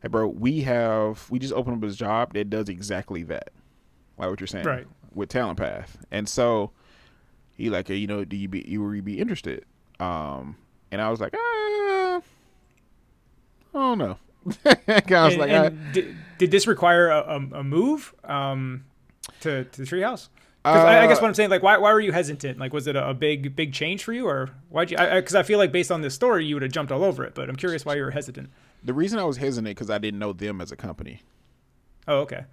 hey, 0.00 0.08
bro, 0.08 0.28
we 0.28 0.62
have 0.62 1.30
we 1.30 1.38
just 1.38 1.52
opened 1.52 1.76
up 1.76 1.82
this 1.82 1.96
job 1.96 2.32
that 2.32 2.48
does 2.48 2.70
exactly 2.70 3.22
that, 3.24 3.50
like 4.16 4.30
what 4.30 4.40
you're 4.40 4.46
saying, 4.46 4.64
Right. 4.64 4.86
With 5.12 5.28
Talent 5.28 5.58
Path." 5.58 5.98
And 6.10 6.26
so 6.26 6.70
he 7.56 7.70
like, 7.70 7.88
hey, 7.88 7.96
you 7.96 8.06
know, 8.06 8.24
do 8.24 8.36
you 8.36 8.48
be 8.48 8.64
you 8.66 8.82
would 8.82 9.04
be 9.04 9.18
interested? 9.18 9.64
Um, 10.00 10.56
and 10.90 11.00
I 11.00 11.10
was 11.10 11.20
like, 11.20 11.34
uh, 11.34 11.38
I 11.38 12.20
don't 13.74 13.98
know. 13.98 14.18
I 14.66 15.24
was 15.24 15.34
and, 15.34 15.38
like, 15.38 15.50
and 15.50 15.92
did, 15.92 16.16
did 16.38 16.50
this 16.50 16.66
require 16.66 17.08
a, 17.10 17.18
a, 17.20 17.36
a 17.60 17.64
move 17.64 18.14
um, 18.24 18.84
to 19.40 19.64
to 19.64 19.80
the 19.82 19.86
treehouse? 19.86 20.28
Because 20.62 20.80
I, 20.82 21.04
I 21.04 21.06
guess 21.06 21.18
Uh, 21.18 21.20
what 21.20 21.28
I'm 21.28 21.34
saying, 21.34 21.50
like, 21.50 21.62
why, 21.62 21.76
why 21.76 21.92
were 21.92 22.00
you 22.00 22.10
hesitant? 22.12 22.58
Like, 22.58 22.72
was 22.72 22.86
it 22.86 22.96
a, 22.96 23.10
a 23.10 23.14
big 23.14 23.54
big 23.54 23.74
change 23.74 24.02
for 24.02 24.12
you, 24.14 24.26
or 24.26 24.48
why'd 24.70 24.90
you? 24.90 24.96
Because 24.96 25.12
I, 25.12 25.20
'cause 25.20 25.34
I 25.34 25.42
feel 25.42 25.58
like 25.58 25.72
based 25.72 25.92
on 25.92 26.00
this 26.00 26.14
story, 26.14 26.46
you 26.46 26.54
would 26.54 26.62
have 26.62 26.72
jumped 26.72 26.90
all 26.90 27.04
over 27.04 27.22
it. 27.24 27.34
But 27.34 27.50
I'm 27.50 27.56
curious 27.56 27.84
why 27.84 27.96
you 27.96 28.02
were 28.02 28.12
hesitant. 28.12 28.48
the 28.82 28.94
reason 28.94 29.18
I 29.18 29.24
was 29.24 29.36
hesitant 29.36 29.74
because 29.76 29.90
I 29.90 29.98
didn't 29.98 30.18
know 30.20 30.32
them 30.32 30.60
as 30.62 30.72
a 30.72 30.76
company. 30.76 31.20
Oh, 32.08 32.20
okay. 32.20 32.44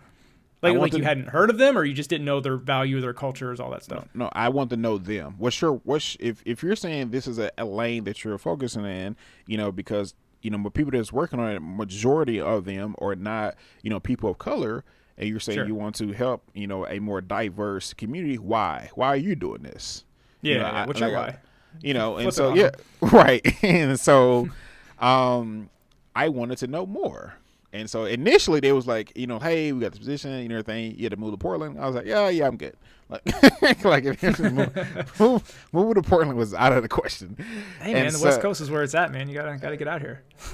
Like, 0.61 0.77
like 0.77 0.91
to- 0.91 0.97
you 0.99 1.03
hadn't 1.03 1.29
heard 1.29 1.49
of 1.49 1.57
them, 1.57 1.77
or 1.77 1.83
you 1.85 1.93
just 1.93 2.09
didn't 2.09 2.25
know 2.25 2.39
their 2.41 2.55
value, 2.57 3.01
their 3.01 3.13
cultures, 3.13 3.59
all 3.59 3.71
that 3.71 3.83
stuff. 3.83 4.07
No, 4.13 4.29
I 4.33 4.49
want 4.49 4.69
to 4.71 4.77
know 4.77 4.97
them. 4.97 5.35
What's 5.39 5.59
your 5.61 5.75
what's 5.85 6.17
if 6.19 6.41
if 6.45 6.61
you're 6.63 6.75
saying 6.75 7.11
this 7.11 7.27
is 7.27 7.39
a, 7.39 7.49
a 7.57 7.65
lane 7.65 8.03
that 8.03 8.23
you're 8.25 8.37
focusing 8.37 8.85
in, 8.85 9.15
you 9.47 9.57
know, 9.57 9.71
because 9.71 10.13
you 10.41 10.49
know, 10.51 10.57
but 10.57 10.73
people 10.73 10.91
that's 10.91 11.11
working 11.13 11.39
on 11.39 11.51
it, 11.51 11.59
majority 11.61 12.39
of 12.41 12.65
them 12.65 12.95
are 12.99 13.15
not, 13.15 13.55
you 13.83 13.89
know, 13.89 13.99
people 13.99 14.31
of 14.31 14.37
color, 14.37 14.83
and 15.17 15.27
you're 15.29 15.39
saying 15.39 15.57
Sure. 15.57 15.67
you 15.67 15.75
want 15.75 15.95
to 15.95 16.11
help, 16.13 16.43
you 16.53 16.67
know, 16.67 16.87
a 16.87 16.99
more 16.99 17.21
diverse 17.21 17.93
community. 17.93 18.37
Why? 18.37 18.89
Why 18.95 19.07
are 19.09 19.15
you 19.17 19.35
doing 19.35 19.63
this? 19.63 20.03
Yeah, 20.41 20.53
You 20.53 20.59
know, 20.59 20.65
yeah, 20.65 20.71
I- 20.83 20.85
what's 20.87 20.99
your 20.99 21.09
like, 21.11 21.27
why? 21.35 21.37
You 21.81 21.93
know, 21.93 22.15
and 22.17 22.23
Flip 22.23 22.33
so 22.33 22.53
yeah, 22.53 22.71
right. 23.01 23.63
and 23.63 23.99
so, 23.99 24.49
um, 24.99 25.69
I 26.15 26.29
wanted 26.29 26.57
to 26.59 26.67
know 26.67 26.85
more. 26.85 27.35
And 27.73 27.89
so 27.89 28.03
initially 28.05 28.59
they 28.59 28.73
was 28.73 28.85
like, 28.85 29.13
you 29.15 29.27
know, 29.27 29.39
hey, 29.39 29.71
we 29.71 29.79
got 29.79 29.91
this 29.91 29.99
position 29.99 30.31
and 30.31 30.51
everything. 30.51 30.95
You 30.97 31.03
had 31.03 31.11
to 31.11 31.17
move 31.17 31.31
to 31.31 31.37
Portland. 31.37 31.79
I 31.79 31.85
was 31.85 31.95
like, 31.95 32.05
yeah, 32.05 32.27
yeah, 32.27 32.47
I'm 32.47 32.57
good. 32.57 32.75
Like, 33.07 33.21
like 33.83 34.03
if 34.05 34.39
move, 34.39 35.19
move, 35.19 35.67
moving 35.71 35.93
to 35.95 36.01
Portland 36.01 36.37
was 36.37 36.53
out 36.53 36.73
of 36.73 36.81
the 36.81 36.89
question. 36.89 37.37
Hey 37.81 37.93
man, 37.93 38.07
And 38.07 38.15
the 38.15 38.23
West 38.23 38.41
Coast 38.41 38.61
is 38.61 38.69
where 38.69 38.83
it's 38.83 38.95
at, 38.95 39.11
man. 39.11 39.29
You 39.29 39.35
gotta 39.35 39.57
gotta 39.57 39.77
get 39.77 39.87
out 39.87 40.01
here. 40.01 40.23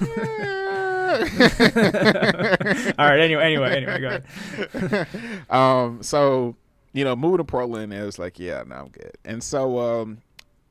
All 2.98 3.06
right. 3.06 3.20
Anyway, 3.20 3.42
anyway, 3.42 3.76
anyway, 3.76 4.00
go 4.00 4.20
ahead. 4.88 5.08
um, 5.50 6.02
so 6.02 6.56
you 6.92 7.04
know, 7.04 7.14
moving 7.14 7.38
to 7.38 7.44
Portland, 7.44 7.92
it 7.92 8.04
was 8.04 8.18
like, 8.18 8.38
yeah, 8.38 8.62
no, 8.66 8.74
I'm 8.74 8.88
good. 8.88 9.16
And 9.24 9.42
so, 9.42 9.78
um, 9.78 10.18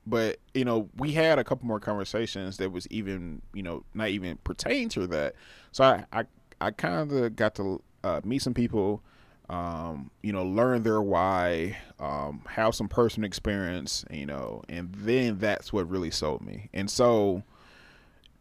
but 0.06 0.40
you 0.54 0.66
know, 0.66 0.90
we 0.98 1.12
had 1.14 1.40
a 1.40 1.44
couple 1.44 1.68
more 1.68 1.80
conversations 1.80 2.58
that 2.58 2.72
was 2.72 2.88
even, 2.88 3.42
you 3.54 3.64
know, 3.64 3.84
not 3.94 4.10
even 4.10 4.38
pertain 4.44 4.90
to 4.90 5.08
that. 5.08 5.36
So 5.72 5.84
I, 5.84 6.06
I, 6.12 6.26
I 6.62 6.72
kind 6.72 7.12
of 7.12 7.36
got 7.36 7.56
to 7.56 7.82
uh, 8.04 8.22
meet 8.24 8.42
some 8.42 8.54
people, 8.54 9.02
um, 9.50 10.12
you 10.24 10.32
know, 10.34 10.44
learn 10.44 10.84
their 10.84 11.02
why, 11.02 11.78
um, 12.00 12.42
have 12.48 12.76
some 12.76 12.88
personal 12.88 13.28
experience, 13.28 14.04
you 14.12 14.26
know, 14.26 14.64
and 14.70 14.94
then 14.94 15.38
that's 15.40 15.72
what 15.72 15.90
really 15.90 16.12
sold 16.12 16.42
me. 16.42 16.70
And 16.74 16.90
so 16.90 17.44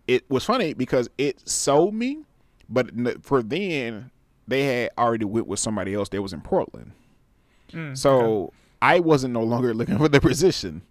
it 0.06 0.28
was 0.30 0.44
funny 0.44 0.72
because 0.74 1.08
it 1.18 1.46
sold 1.48 1.94
me, 1.94 2.18
but 2.68 2.90
for 3.24 3.42
then 3.42 4.10
they 4.48 4.62
had 4.64 4.90
already 4.96 5.24
went 5.24 5.46
with 5.46 5.58
somebody 5.58 5.94
else 5.94 6.08
that 6.10 6.22
was 6.22 6.32
in 6.32 6.40
Portland. 6.40 6.92
Mm, 7.72 7.96
So 7.98 8.20
okay. 8.20 8.56
I 8.82 9.00
wasn't 9.00 9.34
no 9.34 9.42
longer 9.42 9.74
looking 9.80 9.98
for 9.98 10.08
the 10.08 10.20
position, 10.20 10.82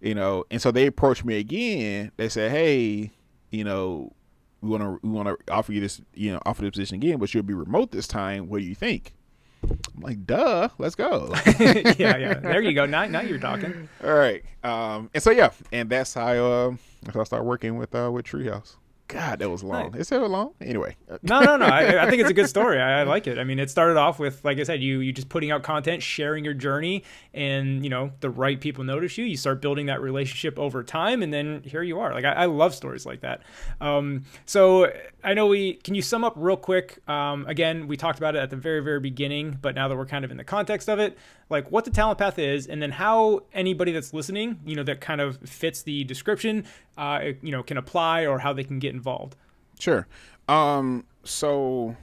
you 0.00 0.14
know. 0.14 0.44
And 0.50 0.60
so 0.60 0.70
they 0.70 0.86
approached 0.86 1.24
me 1.24 1.38
again. 1.38 2.10
They 2.16 2.28
said, 2.28 2.50
"Hey, 2.50 3.12
you 3.50 3.62
know, 3.64 4.12
we 4.60 4.68
want 4.68 4.82
to 4.82 5.06
we 5.06 5.12
want 5.12 5.28
to 5.28 5.52
offer 5.52 5.72
you 5.72 5.80
this, 5.80 6.00
you 6.14 6.32
know, 6.32 6.40
offer 6.44 6.62
the 6.62 6.70
position 6.70 6.96
again, 6.96 7.18
but 7.18 7.32
you'll 7.32 7.42
be 7.42 7.54
remote 7.54 7.90
this 7.90 8.08
time. 8.08 8.48
What 8.48 8.58
do 8.58 8.64
you 8.64 8.74
think?" 8.74 9.14
I'm 9.62 10.00
like, 10.00 10.26
"Duh, 10.26 10.68
let's 10.78 10.94
go." 10.94 11.34
yeah, 11.60 12.16
yeah. 12.16 12.34
There 12.34 12.60
you 12.60 12.72
go. 12.72 12.86
Now, 12.86 13.06
now 13.06 13.20
you're 13.20 13.38
talking. 13.38 13.88
All 14.04 14.14
right. 14.14 14.42
Um, 14.64 15.10
and 15.14 15.22
so 15.22 15.30
yeah, 15.30 15.50
and 15.72 15.90
that's 15.90 16.14
how 16.14 16.30
uh, 16.30 16.76
that's 17.02 17.14
how 17.14 17.20
I 17.20 17.24
started 17.24 17.44
working 17.44 17.76
with 17.76 17.94
uh, 17.94 18.10
with 18.12 18.26
Treehouse. 18.26 18.76
God, 19.08 19.38
that 19.38 19.48
was 19.48 19.64
long. 19.64 19.92
Nice. 19.92 20.02
Is 20.02 20.08
that 20.10 20.20
long? 20.28 20.52
Anyway. 20.60 20.94
No, 21.22 21.40
no, 21.40 21.56
no. 21.56 21.64
I, 21.64 22.04
I 22.04 22.10
think 22.10 22.20
it's 22.20 22.30
a 22.30 22.34
good 22.34 22.48
story. 22.56 22.78
I, 22.78 23.00
I 23.00 23.02
like 23.04 23.26
it. 23.26 23.38
I 23.38 23.44
mean, 23.44 23.58
it 23.58 23.70
started 23.70 23.96
off 23.96 24.18
with, 24.18 24.44
like 24.44 24.58
I 24.58 24.64
said, 24.64 24.82
you 24.82 25.00
you 25.00 25.14
just 25.14 25.30
putting 25.30 25.50
out 25.50 25.62
content, 25.62 26.02
sharing 26.02 26.44
your 26.44 26.52
journey, 26.52 27.04
and 27.32 27.82
you 27.82 27.88
know 27.88 28.12
the 28.20 28.28
right 28.28 28.60
people 28.60 28.84
notice 28.84 29.16
you. 29.16 29.24
You 29.24 29.38
start 29.38 29.62
building 29.62 29.86
that 29.86 30.02
relationship 30.02 30.58
over 30.58 30.84
time, 30.84 31.22
and 31.22 31.32
then 31.32 31.62
here 31.64 31.82
you 31.82 31.98
are. 31.98 32.12
Like 32.12 32.26
I, 32.26 32.32
I 32.32 32.44
love 32.44 32.74
stories 32.74 33.06
like 33.06 33.22
that. 33.22 33.42
Um, 33.80 34.24
so 34.44 34.92
I 35.24 35.32
know 35.32 35.46
we 35.46 35.74
can 35.74 35.94
you 35.94 36.02
sum 36.02 36.22
up 36.22 36.34
real 36.36 36.58
quick. 36.58 36.98
Um, 37.08 37.46
again, 37.46 37.88
we 37.88 37.96
talked 37.96 38.18
about 38.18 38.36
it 38.36 38.40
at 38.40 38.50
the 38.50 38.56
very 38.56 38.80
very 38.80 39.00
beginning, 39.00 39.56
but 39.62 39.74
now 39.74 39.88
that 39.88 39.96
we're 39.96 40.06
kind 40.06 40.24
of 40.26 40.30
in 40.30 40.36
the 40.36 40.44
context 40.44 40.86
of 40.86 40.98
it, 40.98 41.16
like 41.48 41.70
what 41.72 41.86
the 41.86 41.90
talent 41.90 42.18
path 42.18 42.38
is, 42.38 42.66
and 42.66 42.82
then 42.82 42.90
how 42.90 43.40
anybody 43.54 43.92
that's 43.92 44.12
listening, 44.12 44.60
you 44.66 44.76
know, 44.76 44.82
that 44.82 45.00
kind 45.00 45.22
of 45.22 45.38
fits 45.48 45.82
the 45.82 46.04
description, 46.04 46.64
uh, 46.98 47.20
you 47.42 47.52
know, 47.52 47.62
can 47.62 47.78
apply 47.78 48.26
or 48.26 48.38
how 48.38 48.52
they 48.52 48.64
can 48.64 48.78
get 48.78 48.97
involved. 48.98 49.36
Sure. 49.78 50.06
Um, 50.48 51.04
so 51.24 51.96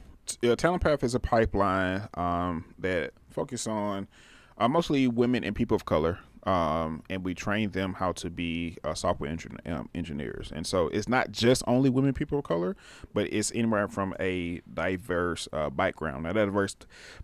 uh, 0.43 0.55
Talent 0.55 0.81
Path 0.83 1.03
is 1.03 1.15
a 1.15 1.19
pipeline 1.19 2.07
um, 2.15 2.65
that 2.79 3.11
focus 3.29 3.67
on 3.67 4.07
uh, 4.57 4.67
mostly 4.67 5.07
women 5.07 5.43
and 5.43 5.55
people 5.55 5.75
of 5.75 5.85
color. 5.85 6.19
Um, 6.47 7.01
and 7.09 7.25
we 7.25 7.33
train 7.33 7.71
them 7.71 7.95
how 7.95 8.11
to 8.21 8.29
be 8.29 8.77
uh, 8.83 8.93
software 8.93 9.31
engin- 9.33 9.57
um, 9.65 9.89
engineers. 9.95 10.51
And 10.55 10.63
so 10.67 10.89
it's 10.89 11.07
not 11.07 11.31
just 11.31 11.63
only 11.65 11.89
women, 11.89 12.13
people 12.13 12.37
of 12.37 12.43
color, 12.43 12.75
but 13.15 13.25
it's 13.33 13.51
anywhere 13.55 13.87
from 13.87 14.13
a 14.19 14.61
diverse 14.71 15.47
uh, 15.51 15.71
background. 15.71 16.21
Now, 16.23 16.33
that 16.33 16.45
diverse 16.45 16.75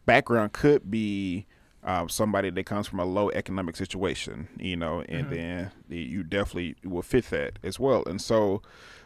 background 0.08 0.54
could 0.54 0.90
be 0.90 1.46
um, 1.84 2.10
somebody 2.10 2.50
that 2.50 2.66
comes 2.66 2.88
from 2.88 3.00
a 3.00 3.06
low 3.06 3.30
economic 3.30 3.76
situation, 3.76 4.48
you 4.58 4.76
know, 4.76 5.02
and 5.08 5.28
Mm-hmm. 5.28 5.36
then 5.36 5.72
you 5.88 6.24
definitely 6.24 6.76
will 6.84 7.04
fit 7.04 7.26
that 7.30 7.60
as 7.62 7.80
well. 7.80 8.04
And 8.08 8.20
so 8.20 8.64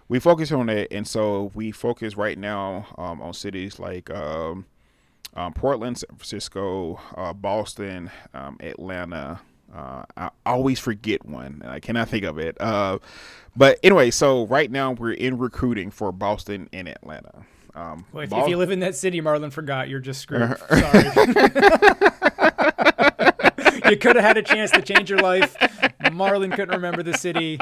we 0.07 0.19
focus 0.19 0.51
on 0.51 0.67
that. 0.67 0.91
And 0.91 1.07
so 1.07 1.51
we 1.53 1.71
focus 1.71 2.15
right 2.15 2.37
now 2.37 2.87
um, 2.97 3.21
on 3.21 3.33
cities 3.33 3.79
like 3.79 4.09
um, 4.09 4.65
um, 5.35 5.53
Portland, 5.53 5.97
San 5.97 6.09
Francisco, 6.15 6.99
uh, 7.15 7.33
Boston, 7.33 8.11
um, 8.33 8.57
Atlanta. 8.61 9.41
Uh, 9.73 10.03
I 10.15 10.29
always 10.45 10.79
forget 10.79 11.25
one, 11.25 11.59
and 11.63 11.69
I 11.69 11.79
cannot 11.79 12.07
think 12.07 12.23
of 12.23 12.37
it. 12.37 12.55
Uh, 12.61 12.99
but 13.57 13.79
anyway, 13.83 14.11
so 14.11 14.45
right 14.47 14.71
now 14.71 14.91
we're 14.91 15.11
in 15.11 15.37
recruiting 15.37 15.91
for 15.91 16.11
Boston 16.11 16.69
and 16.71 16.87
Atlanta. 16.87 17.45
Um, 17.73 18.05
Well, 18.13 18.23
if, 18.23 18.29
Bos- 18.29 18.43
if 18.43 18.49
you 18.49 18.57
live 18.57 18.71
in 18.71 18.79
that 18.79 18.95
city, 18.95 19.21
Marlon 19.21 19.51
forgot, 19.51 19.89
you're 19.89 19.99
just 19.99 20.21
screwed. 20.21 20.57
Sorry. 20.57 21.03
you 23.89 23.97
could 23.97 24.15
have 24.15 24.25
had 24.25 24.37
a 24.37 24.41
chance 24.41 24.71
to 24.71 24.81
change 24.81 25.09
your 25.09 25.19
life. 25.19 25.55
Marlon 26.03 26.53
couldn't 26.53 26.75
remember 26.75 27.03
the 27.03 27.17
city. 27.17 27.59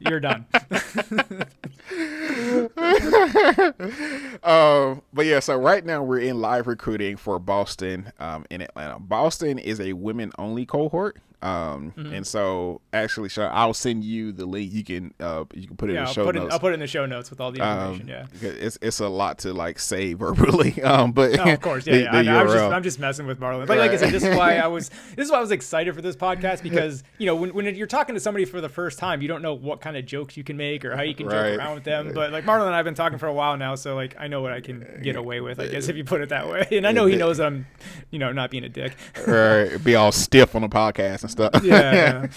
You're 0.00 0.20
done. 0.20 0.46
um, 4.42 5.02
but 5.12 5.26
yeah, 5.26 5.40
so 5.40 5.56
right 5.56 5.84
now 5.84 6.02
we're 6.02 6.20
in 6.20 6.40
live 6.40 6.66
recruiting 6.66 7.16
for 7.16 7.38
Boston 7.38 8.12
um, 8.18 8.44
in 8.50 8.62
Atlanta. 8.62 8.98
Boston 8.98 9.58
is 9.58 9.80
a 9.80 9.92
women 9.92 10.32
only 10.38 10.66
cohort. 10.66 11.18
Um, 11.42 11.92
Mm-hmm. 11.96 12.14
and 12.14 12.26
so 12.26 12.80
actually, 12.92 13.28
Sean, 13.28 13.50
I'll 13.52 13.74
send 13.74 14.04
you 14.04 14.32
the 14.32 14.46
link. 14.46 14.72
You 14.72 14.84
can 14.84 15.12
uh, 15.20 15.44
you 15.54 15.66
can 15.66 15.76
put 15.76 15.90
it 15.90 15.94
Yeah, 15.94 15.98
in 16.00 16.04
the 16.04 16.08
I'll 16.08 16.14
show 16.14 16.24
put, 16.24 16.36
it, 16.36 16.40
notes. 16.40 16.52
I'll 16.54 16.60
put 16.60 16.70
it 16.70 16.74
in 16.74 16.80
the 16.80 16.86
show 16.86 17.04
notes 17.06 17.30
with 17.30 17.40
all 17.40 17.50
the 17.52 17.60
information. 17.60 18.02
Um, 18.02 18.08
yeah. 18.08 18.48
it's 18.48 18.78
it's 18.80 19.00
a 19.00 19.08
lot 19.08 19.38
to 19.40 19.52
like 19.52 19.78
say 19.78 20.14
verbally. 20.14 20.74
Um, 20.82 21.12
but 21.12 21.38
Oh, 21.38 21.52
of 21.52 21.60
course, 21.60 21.86
yeah, 21.86 21.94
the- 21.94 22.00
yeah. 22.02 22.22
the 22.22 22.30
I, 22.30 22.42
was 22.44 22.52
just. 22.52 22.64
I'm 22.72 22.82
just 22.82 22.98
messing 22.98 23.26
with 23.26 23.40
Marlon. 23.40 23.68
Like, 23.68 23.78
like 23.78 23.90
I 23.92 23.96
said, 23.96 24.10
this 24.12 24.22
is 24.24 24.36
why 24.36 24.56
I 24.56 24.66
was, 24.66 24.88
this 25.16 25.26
is 25.26 25.30
why 25.30 25.38
I 25.38 25.40
was 25.40 25.50
excited 25.50 25.94
for 25.94 26.02
this 26.02 26.16
podcast 26.16 26.62
because 26.68 27.02
you 27.18 27.26
know 27.26 27.34
when, 27.34 27.52
when 27.54 27.74
you're 27.74 27.86
talking 27.86 28.14
to 28.14 28.20
somebody 28.20 28.44
for 28.44 28.60
the 28.60 28.68
first 28.68 28.98
time, 28.98 29.20
you 29.22 29.28
don't 29.28 29.42
know 29.42 29.54
what 29.54 29.80
kind 29.80 29.96
of 29.96 30.06
jokes 30.06 30.36
you 30.36 30.44
can 30.44 30.56
make 30.56 30.84
or 30.84 30.94
how 30.96 31.02
you 31.02 31.14
can 31.14 31.26
Right. 31.26 31.50
joke 31.52 31.58
around 31.58 31.74
with 31.74 31.84
them. 31.84 32.12
But 32.14 32.32
like 32.32 32.44
Marlon 32.44 32.66
and 32.66 32.74
I've 32.74 32.84
been 32.84 32.94
talking 32.94 33.18
for 33.18 33.26
a 33.26 33.32
while 33.32 33.56
now, 33.56 33.74
so 33.74 33.94
like 33.94 34.14
I 34.18 34.28
know 34.28 34.42
what 34.42 34.52
I 34.52 34.60
can 34.60 35.00
get 35.02 35.16
away 35.16 35.40
with. 35.40 35.58
I 35.60 35.66
guess 35.68 35.88
if 35.88 35.96
you 35.96 36.04
put 36.04 36.20
it 36.20 36.28
that 36.30 36.48
way, 36.48 36.66
and 36.72 36.86
I 36.86 36.92
know 36.92 37.06
he 37.06 37.16
knows 37.16 37.40
I'm, 37.40 37.66
you 38.10 38.18
know, 38.18 38.32
not 38.32 38.50
being 38.50 38.64
a 38.64 38.68
dick. 38.68 38.94
right, 39.26 39.82
be 39.82 39.94
all 39.94 40.12
stiff 40.12 40.54
on 40.54 40.62
the 40.62 40.68
podcast 40.68 41.24
and 41.38 41.52
stuff. 41.52 41.64
Yeah. 41.64 42.28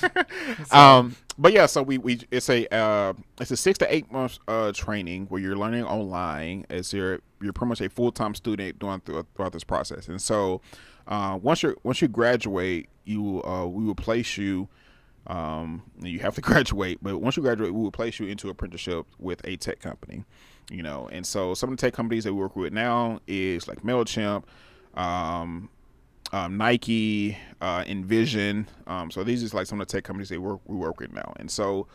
um 0.71 1.15
but 1.37 1.51
yeah 1.51 1.65
so 1.65 1.81
we, 1.83 1.97
we 1.97 2.19
it's 2.31 2.49
a 2.49 2.73
uh 2.73 3.13
it's 3.39 3.51
a 3.51 3.57
six 3.57 3.77
to 3.77 3.93
eight 3.93 4.11
months 4.11 4.39
uh 4.47 4.71
training 4.71 5.25
where 5.27 5.41
you're 5.41 5.55
learning 5.55 5.83
online 5.83 6.65
as 6.69 6.93
you're 6.93 7.19
you're 7.41 7.53
pretty 7.53 7.69
much 7.69 7.81
a 7.81 7.89
full-time 7.89 8.33
student 8.33 8.79
doing 8.79 8.99
through, 9.01 9.25
throughout 9.35 9.51
this 9.53 9.63
process 9.63 10.07
and 10.07 10.21
so 10.21 10.61
uh 11.07 11.37
once 11.41 11.63
you 11.63 11.75
once 11.83 12.01
you 12.01 12.07
graduate 12.07 12.89
you 13.03 13.43
uh 13.43 13.65
we 13.65 13.83
will 13.83 13.95
place 13.95 14.37
you 14.37 14.67
um 15.27 15.83
you 16.01 16.19
have 16.19 16.35
to 16.35 16.41
graduate 16.41 16.99
but 17.01 17.17
once 17.17 17.35
you 17.35 17.43
graduate 17.43 17.73
we 17.73 17.81
will 17.81 17.91
place 17.91 18.19
you 18.19 18.27
into 18.27 18.49
apprenticeship 18.49 19.05
with 19.19 19.41
a 19.45 19.57
tech 19.57 19.79
company 19.79 20.23
you 20.69 20.81
know 20.81 21.09
and 21.11 21.25
so 21.25 21.53
some 21.53 21.71
of 21.71 21.77
the 21.77 21.81
tech 21.81 21.93
companies 21.93 22.23
that 22.23 22.33
we 22.33 22.39
work 22.39 22.55
with 22.55 22.71
now 22.71 23.19
is 23.27 23.67
like 23.67 23.81
mailchimp 23.83 24.43
um 24.95 25.69
um, 26.35 26.57
Nike, 26.57 27.37
uh, 27.61 27.83
InVision. 27.83 28.65
Um, 28.87 29.09
so 29.09 29.23
these 29.23 29.41
are 29.41 29.55
like 29.55 29.67
some 29.67 29.79
of 29.79 29.87
the 29.87 29.91
tech 29.91 30.03
companies 30.03 30.27
they 30.27 30.37
work 30.37 30.59
we 30.65 30.75
work 30.75 30.99
with 30.99 31.13
now. 31.13 31.33
And 31.37 31.49
so 31.49 31.87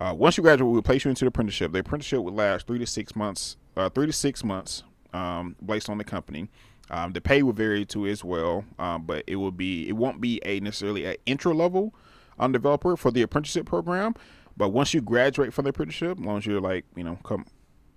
uh, 0.00 0.14
once 0.16 0.36
you 0.36 0.44
graduate, 0.44 0.70
we'll 0.70 0.80
place 0.80 1.04
you 1.04 1.08
into 1.08 1.24
the 1.24 1.28
apprenticeship. 1.28 1.72
The 1.72 1.80
apprenticeship 1.80 2.20
would 2.20 2.34
last 2.34 2.68
three 2.68 2.78
to 2.78 2.86
six 2.86 3.16
months. 3.16 3.56
Uh, 3.76 3.88
three 3.88 4.06
to 4.06 4.12
six 4.12 4.44
months, 4.44 4.84
um, 5.12 5.56
based 5.64 5.90
on 5.90 5.98
the 5.98 6.04
company. 6.04 6.48
Um, 6.90 7.12
the 7.12 7.20
pay 7.20 7.42
will 7.42 7.52
vary 7.52 7.84
too 7.84 8.06
as 8.06 8.22
well, 8.22 8.64
um, 8.78 9.06
but 9.06 9.24
it 9.26 9.36
will 9.36 9.50
be 9.50 9.88
it 9.88 9.92
won't 9.92 10.20
be 10.20 10.40
a 10.44 10.60
necessarily 10.60 11.06
an 11.06 11.16
intro 11.26 11.52
level 11.52 11.92
um, 12.38 12.52
developer 12.52 12.96
for 12.96 13.10
the 13.10 13.22
apprenticeship 13.22 13.66
program. 13.66 14.14
But 14.56 14.68
once 14.68 14.94
you 14.94 15.00
graduate 15.00 15.52
from 15.52 15.64
the 15.64 15.70
apprenticeship, 15.70 16.18
as 16.20 16.24
long 16.24 16.38
as 16.38 16.46
you're 16.46 16.60
like 16.60 16.84
you 16.94 17.02
know 17.02 17.18
come 17.24 17.44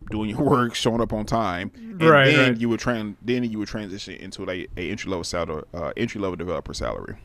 doing 0.09 0.29
your 0.31 0.41
work, 0.49 0.75
showing 0.75 1.01
up 1.01 1.13
on 1.13 1.25
time, 1.25 1.71
and 1.75 2.01
Right, 2.01 2.25
then 2.31 2.51
right. 2.51 2.61
you 2.61 2.69
would 2.69 2.79
trans 2.79 3.15
then 3.21 3.43
you 3.43 3.59
would 3.59 3.67
transition 3.67 4.15
into 4.15 4.49
a, 4.49 4.67
a 4.77 4.89
entry 4.91 5.09
level 5.09 5.23
salary, 5.23 5.63
uh, 5.73 5.91
entry 5.97 6.19
level 6.21 6.35
developer 6.35 6.73
salary. 6.73 7.17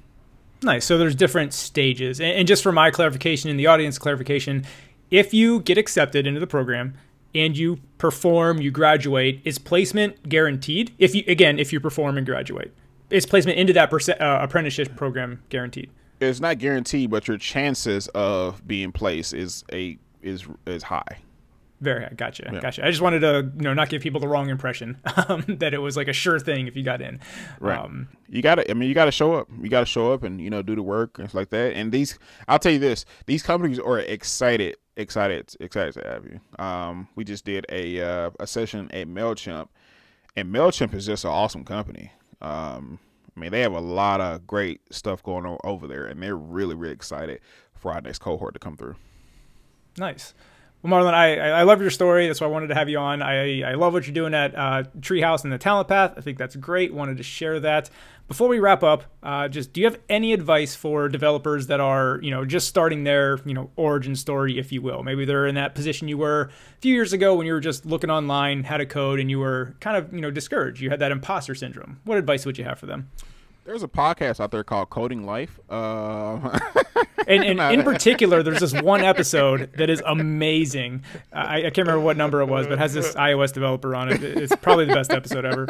Nice. 0.62 0.84
So 0.84 0.98
there's 0.98 1.14
different 1.14 1.52
stages. 1.54 2.20
And, 2.20 2.32
and 2.32 2.48
just 2.48 2.62
for 2.62 2.72
my 2.72 2.90
clarification 2.90 3.48
and 3.48 3.58
the 3.60 3.66
audience 3.68 3.96
clarification, 3.98 4.64
if 5.10 5.32
you 5.32 5.60
get 5.60 5.78
accepted 5.78 6.26
into 6.26 6.40
the 6.40 6.46
program 6.48 6.94
and 7.34 7.56
you 7.56 7.78
perform, 7.98 8.60
you 8.60 8.70
graduate, 8.70 9.40
is 9.44 9.58
placement 9.58 10.28
guaranteed? 10.28 10.92
If 10.98 11.14
you 11.14 11.22
again, 11.28 11.58
if 11.58 11.72
you 11.72 11.78
perform 11.80 12.16
and 12.18 12.26
graduate, 12.26 12.72
is 13.10 13.24
placement 13.26 13.58
into 13.58 13.72
that 13.74 13.88
perce- 13.90 14.08
uh, 14.08 14.38
apprenticeship 14.42 14.96
program 14.96 15.42
guaranteed? 15.48 15.90
It's 16.20 16.40
not 16.40 16.58
guaranteed, 16.58 17.10
but 17.10 17.28
your 17.28 17.38
chances 17.38 18.08
of 18.08 18.66
being 18.66 18.90
placed 18.90 19.32
is 19.34 19.62
a 19.72 19.96
is 20.20 20.46
is 20.66 20.82
high. 20.82 21.18
Very 21.80 22.02
high. 22.02 22.12
Gotcha. 22.16 22.58
Gotcha. 22.60 22.84
I 22.84 22.90
just 22.90 23.00
wanted 23.00 23.20
to, 23.20 23.52
you 23.56 23.62
know, 23.62 23.72
not 23.72 23.88
give 23.88 24.02
people 24.02 24.20
the 24.20 24.26
wrong 24.26 24.48
impression 24.48 24.98
um, 25.28 25.44
that 25.46 25.74
it 25.74 25.78
was 25.78 25.96
like 25.96 26.08
a 26.08 26.12
sure 26.12 26.40
thing 26.40 26.66
if 26.66 26.76
you 26.76 26.82
got 26.82 27.00
in. 27.00 27.20
Right. 27.60 27.78
Um, 27.78 28.08
you 28.28 28.42
gotta. 28.42 28.68
I 28.68 28.74
mean, 28.74 28.88
you 28.88 28.94
gotta 28.94 29.12
show 29.12 29.34
up. 29.34 29.48
You 29.62 29.68
gotta 29.68 29.86
show 29.86 30.12
up 30.12 30.24
and 30.24 30.40
you 30.40 30.50
know 30.50 30.62
do 30.62 30.74
the 30.74 30.82
work 30.82 31.18
and 31.18 31.28
stuff 31.28 31.38
like 31.38 31.50
that. 31.50 31.74
And 31.74 31.92
these, 31.92 32.18
I'll 32.48 32.58
tell 32.58 32.72
you 32.72 32.80
this: 32.80 33.04
these 33.26 33.42
companies 33.42 33.78
are 33.78 34.00
excited, 34.00 34.76
excited, 34.96 35.54
excited 35.60 35.94
to 35.94 36.08
have 36.08 36.24
you. 36.24 36.40
Um, 36.62 37.08
we 37.14 37.24
just 37.24 37.44
did 37.44 37.64
a 37.68 38.00
uh, 38.00 38.30
a 38.40 38.46
session 38.46 38.90
at 38.92 39.06
Mailchimp, 39.06 39.68
and 40.36 40.52
Mailchimp 40.52 40.94
is 40.94 41.06
just 41.06 41.24
an 41.24 41.30
awesome 41.30 41.64
company. 41.64 42.10
Um, 42.42 42.98
I 43.36 43.40
mean, 43.40 43.52
they 43.52 43.60
have 43.60 43.72
a 43.72 43.80
lot 43.80 44.20
of 44.20 44.48
great 44.48 44.80
stuff 44.92 45.22
going 45.22 45.46
on 45.46 45.58
over 45.62 45.86
there, 45.86 46.06
and 46.06 46.20
they're 46.20 46.36
really, 46.36 46.74
really 46.74 46.92
excited 46.92 47.40
for 47.72 47.92
our 47.92 48.00
next 48.00 48.18
cohort 48.18 48.54
to 48.54 48.58
come 48.58 48.76
through. 48.76 48.96
Nice. 49.96 50.34
Well, 50.82 50.92
Marlon, 50.92 51.12
I, 51.12 51.38
I 51.38 51.62
love 51.64 51.80
your 51.80 51.90
story. 51.90 52.28
That's 52.28 52.40
why 52.40 52.46
I 52.46 52.50
wanted 52.50 52.68
to 52.68 52.74
have 52.74 52.88
you 52.88 52.98
on. 52.98 53.20
I, 53.20 53.62
I 53.62 53.74
love 53.74 53.92
what 53.92 54.06
you're 54.06 54.14
doing 54.14 54.32
at 54.32 54.54
uh, 54.54 54.84
Treehouse 55.00 55.42
and 55.42 55.52
the 55.52 55.58
Talent 55.58 55.88
Path. 55.88 56.14
I 56.16 56.20
think 56.20 56.38
that's 56.38 56.54
great. 56.54 56.94
Wanted 56.94 57.16
to 57.16 57.24
share 57.24 57.58
that. 57.60 57.90
Before 58.28 58.46
we 58.46 58.60
wrap 58.60 58.84
up, 58.84 59.04
uh, 59.22 59.48
just 59.48 59.72
do 59.72 59.80
you 59.80 59.86
have 59.86 59.98
any 60.08 60.32
advice 60.32 60.76
for 60.76 61.08
developers 61.08 61.66
that 61.66 61.80
are, 61.80 62.20
you 62.22 62.30
know, 62.30 62.44
just 62.44 62.68
starting 62.68 63.02
their, 63.02 63.40
you 63.44 63.54
know, 63.54 63.70
origin 63.74 64.14
story, 64.14 64.58
if 64.58 64.70
you 64.70 64.80
will? 64.80 65.02
Maybe 65.02 65.24
they're 65.24 65.46
in 65.46 65.56
that 65.56 65.74
position 65.74 66.06
you 66.06 66.18
were 66.18 66.42
a 66.42 66.80
few 66.80 66.94
years 66.94 67.12
ago 67.12 67.34
when 67.34 67.46
you 67.46 67.54
were 67.54 67.60
just 67.60 67.84
looking 67.84 68.10
online, 68.10 68.62
had 68.62 68.80
a 68.80 68.86
code, 68.86 69.18
and 69.18 69.30
you 69.30 69.40
were 69.40 69.74
kind 69.80 69.96
of, 69.96 70.12
you 70.12 70.20
know, 70.20 70.30
discouraged. 70.30 70.80
You 70.80 70.90
had 70.90 71.00
that 71.00 71.10
imposter 71.10 71.54
syndrome. 71.56 72.00
What 72.04 72.18
advice 72.18 72.46
would 72.46 72.58
you 72.58 72.64
have 72.64 72.78
for 72.78 72.86
them? 72.86 73.10
There's 73.68 73.82
a 73.82 73.88
podcast 73.88 74.40
out 74.40 74.50
there 74.50 74.64
called 74.64 74.88
Coding 74.88 75.26
Life. 75.26 75.60
Uh, 75.68 76.58
And, 77.26 77.44
and 77.44 77.60
in 77.60 77.82
particular, 77.82 78.42
there's 78.42 78.60
this 78.60 78.72
one 78.72 79.02
episode 79.02 79.70
that 79.76 79.90
is 79.90 80.02
amazing. 80.06 81.02
I, 81.30 81.58
I 81.58 81.60
can't 81.64 81.78
remember 81.78 82.00
what 82.00 82.16
number 82.16 82.40
it 82.40 82.46
was, 82.46 82.66
but 82.66 82.74
it 82.74 82.78
has 82.78 82.94
this 82.94 83.14
iOS 83.14 83.52
developer 83.52 83.94
on 83.94 84.10
it. 84.10 84.22
It's 84.22 84.56
probably 84.56 84.86
the 84.86 84.94
best 84.94 85.12
episode 85.12 85.44
ever. 85.44 85.66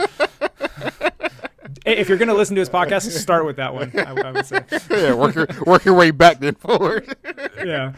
If 1.85 2.09
you're 2.09 2.19
going 2.19 2.29
to 2.29 2.35
listen 2.35 2.55
to 2.55 2.61
his 2.61 2.69
podcast, 2.69 3.11
start 3.11 3.45
with 3.45 3.57
that 3.57 3.75
one. 3.75 3.91
I, 3.99 4.13
I 4.13 4.31
would 4.31 4.47
say, 4.47 4.63
yeah, 4.89 5.15
work 5.15 5.35
your 5.35 5.49
work 5.67 5.85
your 5.85 5.95
way 5.95 6.13
back 6.13 6.39
then 6.39 6.55
forward. 6.55 7.13
yeah. 7.65 7.93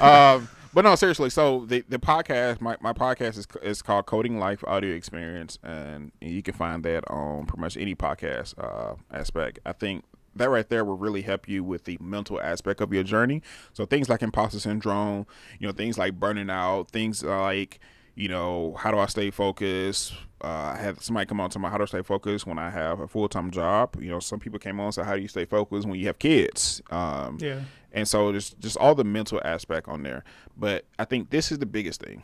um, 0.00 0.48
but 0.76 0.84
no, 0.84 0.94
seriously. 0.94 1.30
So 1.30 1.64
the 1.64 1.86
the 1.88 1.98
podcast, 1.98 2.60
my, 2.60 2.76
my 2.82 2.92
podcast 2.92 3.38
is 3.38 3.46
is 3.62 3.80
called 3.80 4.04
Coding 4.04 4.38
Life 4.38 4.62
Audio 4.66 4.94
Experience, 4.94 5.58
and 5.62 6.12
you 6.20 6.42
can 6.42 6.52
find 6.52 6.84
that 6.84 7.10
on 7.10 7.46
pretty 7.46 7.62
much 7.62 7.78
any 7.78 7.94
podcast 7.94 8.52
uh, 8.62 8.96
aspect. 9.10 9.58
I 9.64 9.72
think 9.72 10.04
that 10.34 10.50
right 10.50 10.68
there 10.68 10.84
will 10.84 10.98
really 10.98 11.22
help 11.22 11.48
you 11.48 11.64
with 11.64 11.84
the 11.84 11.96
mental 11.98 12.38
aspect 12.42 12.82
of 12.82 12.92
your 12.92 13.04
journey. 13.04 13.40
So 13.72 13.86
things 13.86 14.10
like 14.10 14.20
imposter 14.20 14.60
syndrome, 14.60 15.26
you 15.58 15.66
know, 15.66 15.72
things 15.72 15.96
like 15.96 16.20
burning 16.20 16.50
out, 16.50 16.90
things 16.90 17.24
like 17.24 17.80
you 18.14 18.28
know, 18.28 18.74
how 18.78 18.90
do 18.90 18.98
I 18.98 19.06
stay 19.06 19.30
focused? 19.30 20.12
Uh, 20.42 20.74
I 20.74 20.76
had 20.76 21.00
somebody 21.00 21.26
come 21.26 21.40
on 21.40 21.48
to 21.50 21.58
my 21.58 21.70
how 21.70 21.78
to 21.78 21.86
stay 21.86 22.02
focused 22.02 22.46
when 22.46 22.58
I 22.58 22.68
have 22.70 23.00
a 23.00 23.08
full 23.08 23.28
time 23.28 23.50
job. 23.50 23.96
You 24.00 24.10
know, 24.10 24.20
some 24.20 24.38
people 24.38 24.58
came 24.58 24.78
on 24.78 24.86
and 24.86 24.94
said, 24.94 25.06
how 25.06 25.16
do 25.16 25.22
you 25.22 25.28
stay 25.28 25.46
focused 25.46 25.88
when 25.88 25.98
you 25.98 26.06
have 26.08 26.18
kids? 26.18 26.82
Um, 26.90 27.38
Yeah. 27.40 27.60
and 27.92 28.06
so 28.06 28.32
just 28.32 28.58
just 28.60 28.76
all 28.76 28.94
the 28.94 29.04
mental 29.04 29.40
aspect 29.44 29.88
on 29.88 30.02
there. 30.02 30.24
But 30.56 30.84
I 30.98 31.04
think 31.06 31.30
this 31.30 31.50
is 31.50 31.58
the 31.58 31.66
biggest 31.66 32.02
thing 32.02 32.22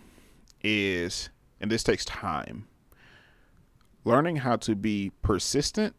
is 0.62 1.30
and 1.60 1.70
this 1.70 1.82
takes 1.82 2.04
time. 2.04 2.66
Learning 4.04 4.36
how 4.36 4.56
to 4.56 4.74
be 4.74 5.12
persistent 5.22 5.94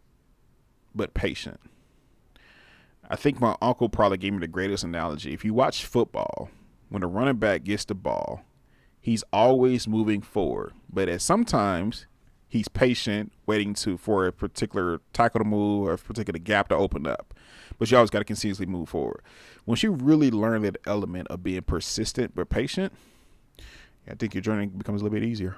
but 0.94 1.14
patient. 1.14 1.60
I 3.10 3.16
think 3.16 3.42
my 3.42 3.56
uncle 3.62 3.90
probably 3.90 4.18
gave 4.18 4.34
me 4.34 4.40
the 4.40 4.48
greatest 4.48 4.84
analogy. 4.84 5.34
If 5.34 5.44
you 5.44 5.54
watch 5.54 5.86
football, 5.86 6.50
when 6.90 7.02
a 7.04 7.08
running 7.08 7.38
back 7.38 7.64
gets 7.64 7.86
the 7.86 7.96
ball, 7.96 8.44
he's 9.04 9.24
always 9.34 9.86
moving 9.88 10.22
forward. 10.22 10.72
But 10.92 11.10
at 11.10 11.22
sometimes 11.22 12.08
he's 12.48 12.70
patient, 12.70 13.34
waiting 13.46 13.74
to 13.76 13.98
for 13.98 14.26
a 14.26 14.32
particular 14.32 15.02
tackle 15.12 15.40
to 15.40 15.46
move 15.46 15.88
or 15.88 15.94
a 15.94 15.98
particular 15.98 16.40
gap 16.40 16.70
to 16.70 16.76
open 16.76 17.06
up. 17.06 17.34
But 17.78 17.92
you 17.92 17.98
always 17.98 18.10
got 18.10 18.20
to 18.20 18.26
continuously 18.26 18.66
move 18.66 18.90
forward. 18.90 19.22
Once 19.66 19.84
you 19.84 19.92
really 19.92 20.32
learn 20.32 20.62
that 20.62 20.78
element 20.88 21.28
of 21.28 21.44
being 21.44 21.62
persistent 21.64 22.34
but 22.34 22.50
patient, 22.50 22.94
I 24.10 24.16
think 24.16 24.34
your 24.34 24.42
journey 24.42 24.68
becomes 24.68 25.02
a 25.02 25.04
little 25.04 25.20
bit 25.20 25.28
easier. 25.28 25.58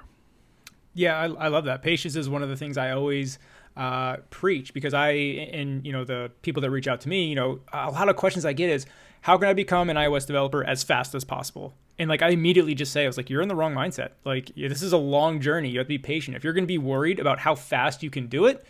Yeah, 0.92 1.16
I, 1.16 1.26
I 1.26 1.48
love 1.48 1.66
that. 1.66 1.82
Patience 1.82 2.16
is 2.16 2.28
one 2.28 2.42
of 2.42 2.48
the 2.48 2.56
things 2.56 2.76
I 2.76 2.90
always 2.90 3.38
uh, 3.76 4.16
preach 4.30 4.74
because 4.74 4.94
I 4.94 5.10
and 5.10 5.86
you 5.86 5.92
know 5.92 6.04
the 6.04 6.32
people 6.42 6.62
that 6.62 6.70
reach 6.70 6.88
out 6.88 7.00
to 7.02 7.08
me, 7.08 7.26
you 7.26 7.36
know, 7.36 7.60
a 7.72 7.90
lot 7.90 8.08
of 8.08 8.16
questions 8.16 8.44
I 8.44 8.54
get 8.54 8.70
is 8.70 8.86
how 9.22 9.38
can 9.38 9.48
I 9.48 9.52
become 9.52 9.90
an 9.90 9.96
iOS 9.96 10.26
developer 10.26 10.64
as 10.64 10.82
fast 10.82 11.14
as 11.14 11.24
possible? 11.24 11.74
And 11.98 12.08
like 12.08 12.22
I 12.22 12.28
immediately 12.28 12.74
just 12.74 12.92
say, 12.92 13.04
I 13.04 13.06
was 13.06 13.16
like, 13.16 13.30
you're 13.30 13.42
in 13.42 13.48
the 13.48 13.54
wrong 13.54 13.74
mindset. 13.74 14.10
Like 14.24 14.54
this 14.54 14.82
is 14.82 14.92
a 14.92 14.98
long 14.98 15.40
journey. 15.40 15.70
You 15.70 15.78
have 15.78 15.86
to 15.86 15.88
be 15.88 15.98
patient. 15.98 16.36
If 16.36 16.44
you're 16.44 16.52
going 16.52 16.64
to 16.64 16.68
be 16.68 16.78
worried 16.78 17.18
about 17.18 17.38
how 17.38 17.54
fast 17.54 18.02
you 18.02 18.10
can 18.10 18.26
do 18.26 18.46
it, 18.46 18.64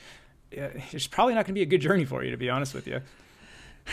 it's 0.50 1.06
probably 1.06 1.34
not 1.34 1.44
going 1.44 1.54
to 1.54 1.58
be 1.58 1.62
a 1.62 1.66
good 1.66 1.80
journey 1.80 2.04
for 2.04 2.22
you, 2.22 2.30
to 2.30 2.36
be 2.36 2.48
honest 2.48 2.72
with 2.72 2.86
you. 2.86 3.00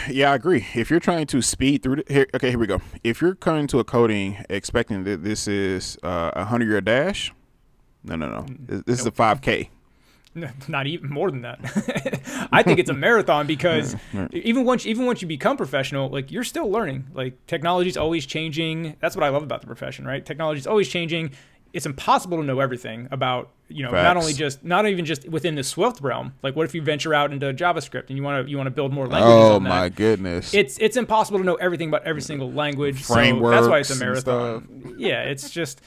Yeah, 0.09 0.31
I 0.31 0.35
agree. 0.35 0.65
If 0.73 0.89
you're 0.89 0.99
trying 0.99 1.27
to 1.27 1.41
speed 1.41 1.83
through, 1.83 1.97
the, 1.97 2.03
here, 2.07 2.27
okay, 2.33 2.49
here 2.49 2.59
we 2.59 2.65
go. 2.67 2.81
If 3.03 3.21
you're 3.21 3.35
coming 3.35 3.67
to 3.67 3.79
a 3.79 3.83
coding 3.83 4.43
expecting 4.49 5.03
that 5.03 5.23
this 5.23 5.47
is 5.47 5.97
uh, 6.01 6.31
a 6.33 6.45
hundred 6.45 6.69
yard 6.69 6.85
dash, 6.85 7.31
no, 8.03 8.15
no, 8.15 8.27
no. 8.27 8.41
Mm, 8.41 8.67
This, 8.67 8.81
this 8.85 8.99
is 9.01 9.05
a 9.05 9.11
five 9.11 9.41
k. 9.41 9.69
Not 10.67 10.87
even 10.87 11.09
more 11.09 11.29
than 11.29 11.41
that. 11.41 12.47
I 12.51 12.63
think 12.63 12.79
it's 12.79 12.89
a 12.89 12.93
marathon 12.93 13.45
because 13.47 13.95
even 14.31 14.65
once 14.65 14.85
even 14.85 15.05
once 15.05 15.21
you 15.21 15.27
become 15.27 15.57
professional, 15.57 16.09
like 16.09 16.31
you're 16.31 16.43
still 16.43 16.69
learning. 16.69 17.07
Like 17.13 17.45
technology's 17.45 17.97
always 17.97 18.25
changing. 18.25 18.95
That's 18.99 19.15
what 19.15 19.23
I 19.23 19.29
love 19.29 19.43
about 19.43 19.61
the 19.61 19.67
profession, 19.67 20.05
right? 20.05 20.25
Technology's 20.25 20.67
always 20.67 20.87
changing. 20.87 21.31
It's 21.71 21.87
impossible 21.87 22.37
to 22.37 22.43
know 22.43 22.59
everything 22.59 23.07
about 23.11 23.51
you 23.67 23.83
know 23.83 23.91
not 23.91 24.17
only 24.17 24.33
just 24.33 24.63
not 24.63 24.87
even 24.87 25.05
just 25.05 25.27
within 25.27 25.55
the 25.55 25.63
Swift 25.63 26.01
realm. 26.01 26.33
Like 26.41 26.55
what 26.55 26.65
if 26.65 26.73
you 26.73 26.81
venture 26.81 27.13
out 27.13 27.31
into 27.31 27.53
JavaScript 27.53 28.09
and 28.09 28.17
you 28.17 28.23
want 28.23 28.45
to 28.45 28.49
you 28.49 28.57
want 28.57 28.67
to 28.67 28.71
build 28.71 28.91
more 28.91 29.07
languages? 29.07 29.35
Oh 29.35 29.55
on 29.55 29.63
that? 29.63 29.69
my 29.69 29.89
goodness! 29.89 30.53
it's 30.53 30.77
it's 30.79 30.97
impossible 30.97 31.39
to 31.39 31.45
know 31.45 31.55
everything 31.55 31.89
about 31.89 32.05
every 32.05 32.21
single 32.21 32.51
language. 32.51 33.03
so 33.03 33.13
Frameworks 33.13 33.55
that's 33.55 33.67
why 33.67 33.79
it's 33.79 33.89
a 33.91 33.95
marathon. 33.95 34.95
Yeah, 34.97 35.23
it's 35.23 35.49
just 35.49 35.81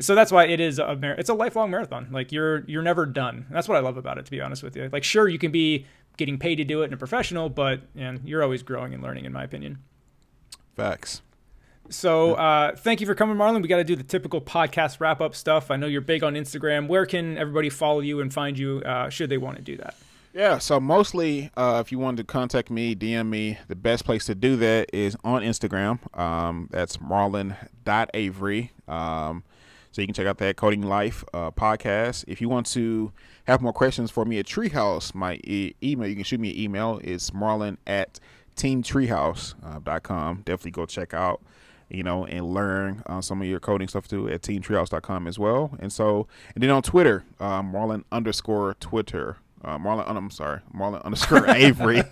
so 0.00 0.14
that's 0.14 0.32
why 0.32 0.46
it 0.46 0.60
is 0.60 0.78
a 0.78 0.96
mar- 0.96 1.16
it's 1.18 1.28
a 1.28 1.34
lifelong 1.34 1.70
marathon. 1.70 2.08
Like 2.10 2.32
you're 2.32 2.64
you're 2.66 2.82
never 2.82 3.06
done. 3.06 3.46
That's 3.50 3.68
what 3.68 3.76
I 3.76 3.80
love 3.80 3.96
about 3.96 4.18
it. 4.18 4.24
To 4.24 4.30
be 4.30 4.40
honest 4.40 4.62
with 4.62 4.76
you, 4.76 4.88
like 4.92 5.04
sure 5.04 5.28
you 5.28 5.38
can 5.38 5.50
be 5.50 5.86
getting 6.16 6.38
paid 6.38 6.56
to 6.56 6.64
do 6.64 6.82
it 6.82 6.86
in 6.86 6.92
a 6.92 6.96
professional, 6.96 7.48
but 7.48 7.82
and 7.96 8.20
you're 8.24 8.42
always 8.42 8.62
growing 8.62 8.94
and 8.94 9.02
learning, 9.02 9.24
in 9.24 9.32
my 9.32 9.44
opinion. 9.44 9.78
Facts. 10.76 11.22
So 11.90 12.34
uh, 12.34 12.76
thank 12.76 13.00
you 13.00 13.06
for 13.06 13.14
coming, 13.14 13.36
Marlon. 13.36 13.62
We 13.62 13.68
got 13.68 13.78
to 13.78 13.84
do 13.84 13.96
the 13.96 14.02
typical 14.02 14.40
podcast 14.40 15.00
wrap 15.00 15.20
up 15.20 15.34
stuff. 15.34 15.70
I 15.70 15.76
know 15.76 15.86
you're 15.86 16.02
big 16.02 16.22
on 16.22 16.34
Instagram. 16.34 16.86
Where 16.86 17.06
can 17.06 17.38
everybody 17.38 17.70
follow 17.70 18.00
you 18.00 18.20
and 18.20 18.32
find 18.32 18.58
you 18.58 18.82
uh, 18.84 19.08
should 19.08 19.30
they 19.30 19.38
want 19.38 19.56
to 19.56 19.62
do 19.62 19.76
that? 19.78 19.96
Yeah, 20.34 20.58
so 20.58 20.78
mostly, 20.78 21.50
uh, 21.56 21.82
if 21.84 21.90
you 21.90 21.98
wanted 21.98 22.18
to 22.18 22.24
contact 22.24 22.70
me, 22.70 22.94
DM 22.94 23.28
me, 23.28 23.58
the 23.66 23.74
best 23.74 24.04
place 24.04 24.26
to 24.26 24.34
do 24.34 24.56
that 24.56 24.90
is 24.92 25.16
on 25.24 25.42
Instagram. 25.42 25.98
Um, 26.16 26.68
that's 26.70 26.98
marlon.avery. 26.98 28.72
Um, 28.86 29.42
so 29.98 30.02
you 30.02 30.06
can 30.06 30.14
check 30.14 30.28
out 30.28 30.38
that 30.38 30.54
Coding 30.54 30.82
Life 30.82 31.24
uh, 31.34 31.50
podcast. 31.50 32.24
If 32.28 32.40
you 32.40 32.48
want 32.48 32.66
to 32.66 33.10
have 33.48 33.60
more 33.60 33.72
questions 33.72 34.12
for 34.12 34.24
me 34.24 34.38
at 34.38 34.46
Treehouse, 34.46 35.12
my 35.12 35.40
e- 35.42 35.74
email, 35.82 36.08
you 36.08 36.14
can 36.14 36.22
shoot 36.22 36.38
me 36.38 36.50
an 36.50 36.56
email. 36.56 37.00
It's 37.02 37.32
marlon 37.32 37.78
at 37.84 38.20
teamtreehouse.com. 38.54 40.42
Definitely 40.44 40.70
go 40.70 40.86
check 40.86 41.14
out 41.14 41.42
you 41.88 42.04
know, 42.04 42.26
and 42.26 42.46
learn 42.46 43.02
uh, 43.06 43.20
some 43.20 43.42
of 43.42 43.48
your 43.48 43.58
coding 43.58 43.88
stuff 43.88 44.06
too 44.06 44.28
at 44.28 44.42
teamtreehouse.com 44.42 45.26
as 45.26 45.36
well. 45.36 45.74
And 45.80 45.92
so, 45.92 46.28
and 46.54 46.62
then 46.62 46.70
on 46.70 46.82
Twitter, 46.82 47.24
uh, 47.40 47.62
Marlon 47.62 48.04
underscore 48.12 48.74
Twitter. 48.74 49.38
Uh, 49.64 49.76
Marlon, 49.78 50.04
I'm 50.08 50.30
sorry, 50.30 50.60
Marlon 50.74 51.02
underscore 51.04 51.48
Avery. 51.50 51.96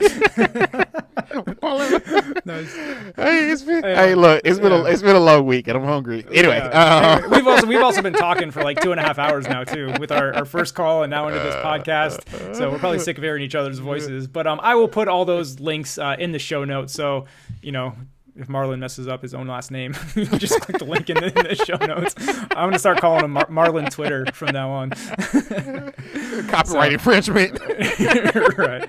Marlon, 1.63 2.45
Nice. 2.47 2.75
hey, 3.17 3.51
it's 3.51 3.63
been, 3.63 3.85
Yeah. 3.85 3.95
hey, 3.95 4.15
look, 4.15 4.41
it's 4.45 4.59
been 4.59 4.73
a, 4.73 4.85
it's 4.85 5.03
been 5.03 5.17
a 5.17 5.21
long 5.21 5.47
week 5.47 5.69
and 5.69 5.77
I'm 5.77 5.85
hungry. 5.85 6.25
Anyway, 6.33 6.57
Yeah. 6.57 7.21
uh, 7.25 7.29
we've 7.31 7.47
also 7.47 7.67
we've 7.67 7.83
also 7.83 8.03
been 8.03 8.13
talking 8.15 8.51
for 8.51 8.63
like 8.63 8.81
two 8.81 8.91
and 8.91 9.01
a 9.01 9.03
half 9.03 9.19
hours 9.19 9.47
now 9.49 9.65
too, 9.65 9.93
with 10.01 10.11
our, 10.13 10.35
our 10.35 10.45
first 10.45 10.75
call 10.75 11.03
and 11.03 11.11
now 11.11 11.29
into 11.29 11.39
this 11.41 11.55
podcast. 11.57 12.55
So 12.57 12.71
we're 12.71 12.79
probably 12.79 12.99
sick 12.99 13.17
of 13.19 13.23
hearing 13.25 13.43
each 13.43 13.55
other's 13.55 13.79
voices. 13.79 14.27
But 14.27 14.47
um, 14.47 14.59
I 14.63 14.75
will 14.75 14.89
put 14.89 15.09
all 15.09 15.25
those 15.25 15.61
links 15.61 15.99
uh, 15.99 16.17
in 16.19 16.33
the 16.33 16.39
show 16.39 16.65
notes. 16.65 16.93
So 16.93 17.27
you 17.63 17.73
know 17.73 17.95
if 18.37 18.49
Marlon 18.49 18.79
messes 18.79 19.09
up 19.09 19.23
his 19.23 19.35
own 19.35 19.47
last 19.47 19.71
name, 19.71 19.93
just 20.15 20.61
click 20.61 20.79
the 20.79 20.85
link 20.85 21.09
in 21.09 21.17
the, 21.17 21.27
in 21.27 21.47
the, 21.47 21.55
show 21.55 21.77
notes. 21.87 22.15
I'm 22.53 22.69
gonna 22.69 22.79
start 22.79 23.01
calling 23.01 23.25
him 23.25 23.33
Mar- 23.33 23.47
Marlon 23.47 23.91
Twitter 23.91 24.27
from 24.33 24.53
now 24.53 24.71
on. 24.71 24.91
Copyright 26.49 26.93
infringement. 26.93 27.59
right. 28.59 28.89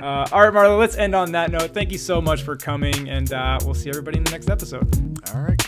Uh, 0.00 0.26
all 0.32 0.48
right, 0.48 0.52
Marlon. 0.52 0.78
Let's 0.78 0.96
end 0.96 1.14
on 1.14 1.32
that 1.32 1.50
note. 1.50 1.74
Thank 1.74 1.92
you 1.92 1.98
so 1.98 2.20
much 2.20 2.42
for 2.42 2.56
coming, 2.56 3.08
and 3.08 3.32
uh, 3.32 3.58
we'll 3.64 3.74
see 3.74 3.90
everybody 3.90 4.18
in 4.18 4.24
the 4.24 4.30
next 4.30 4.50
episode. 4.50 4.86
All 5.34 5.42
right. 5.42 5.62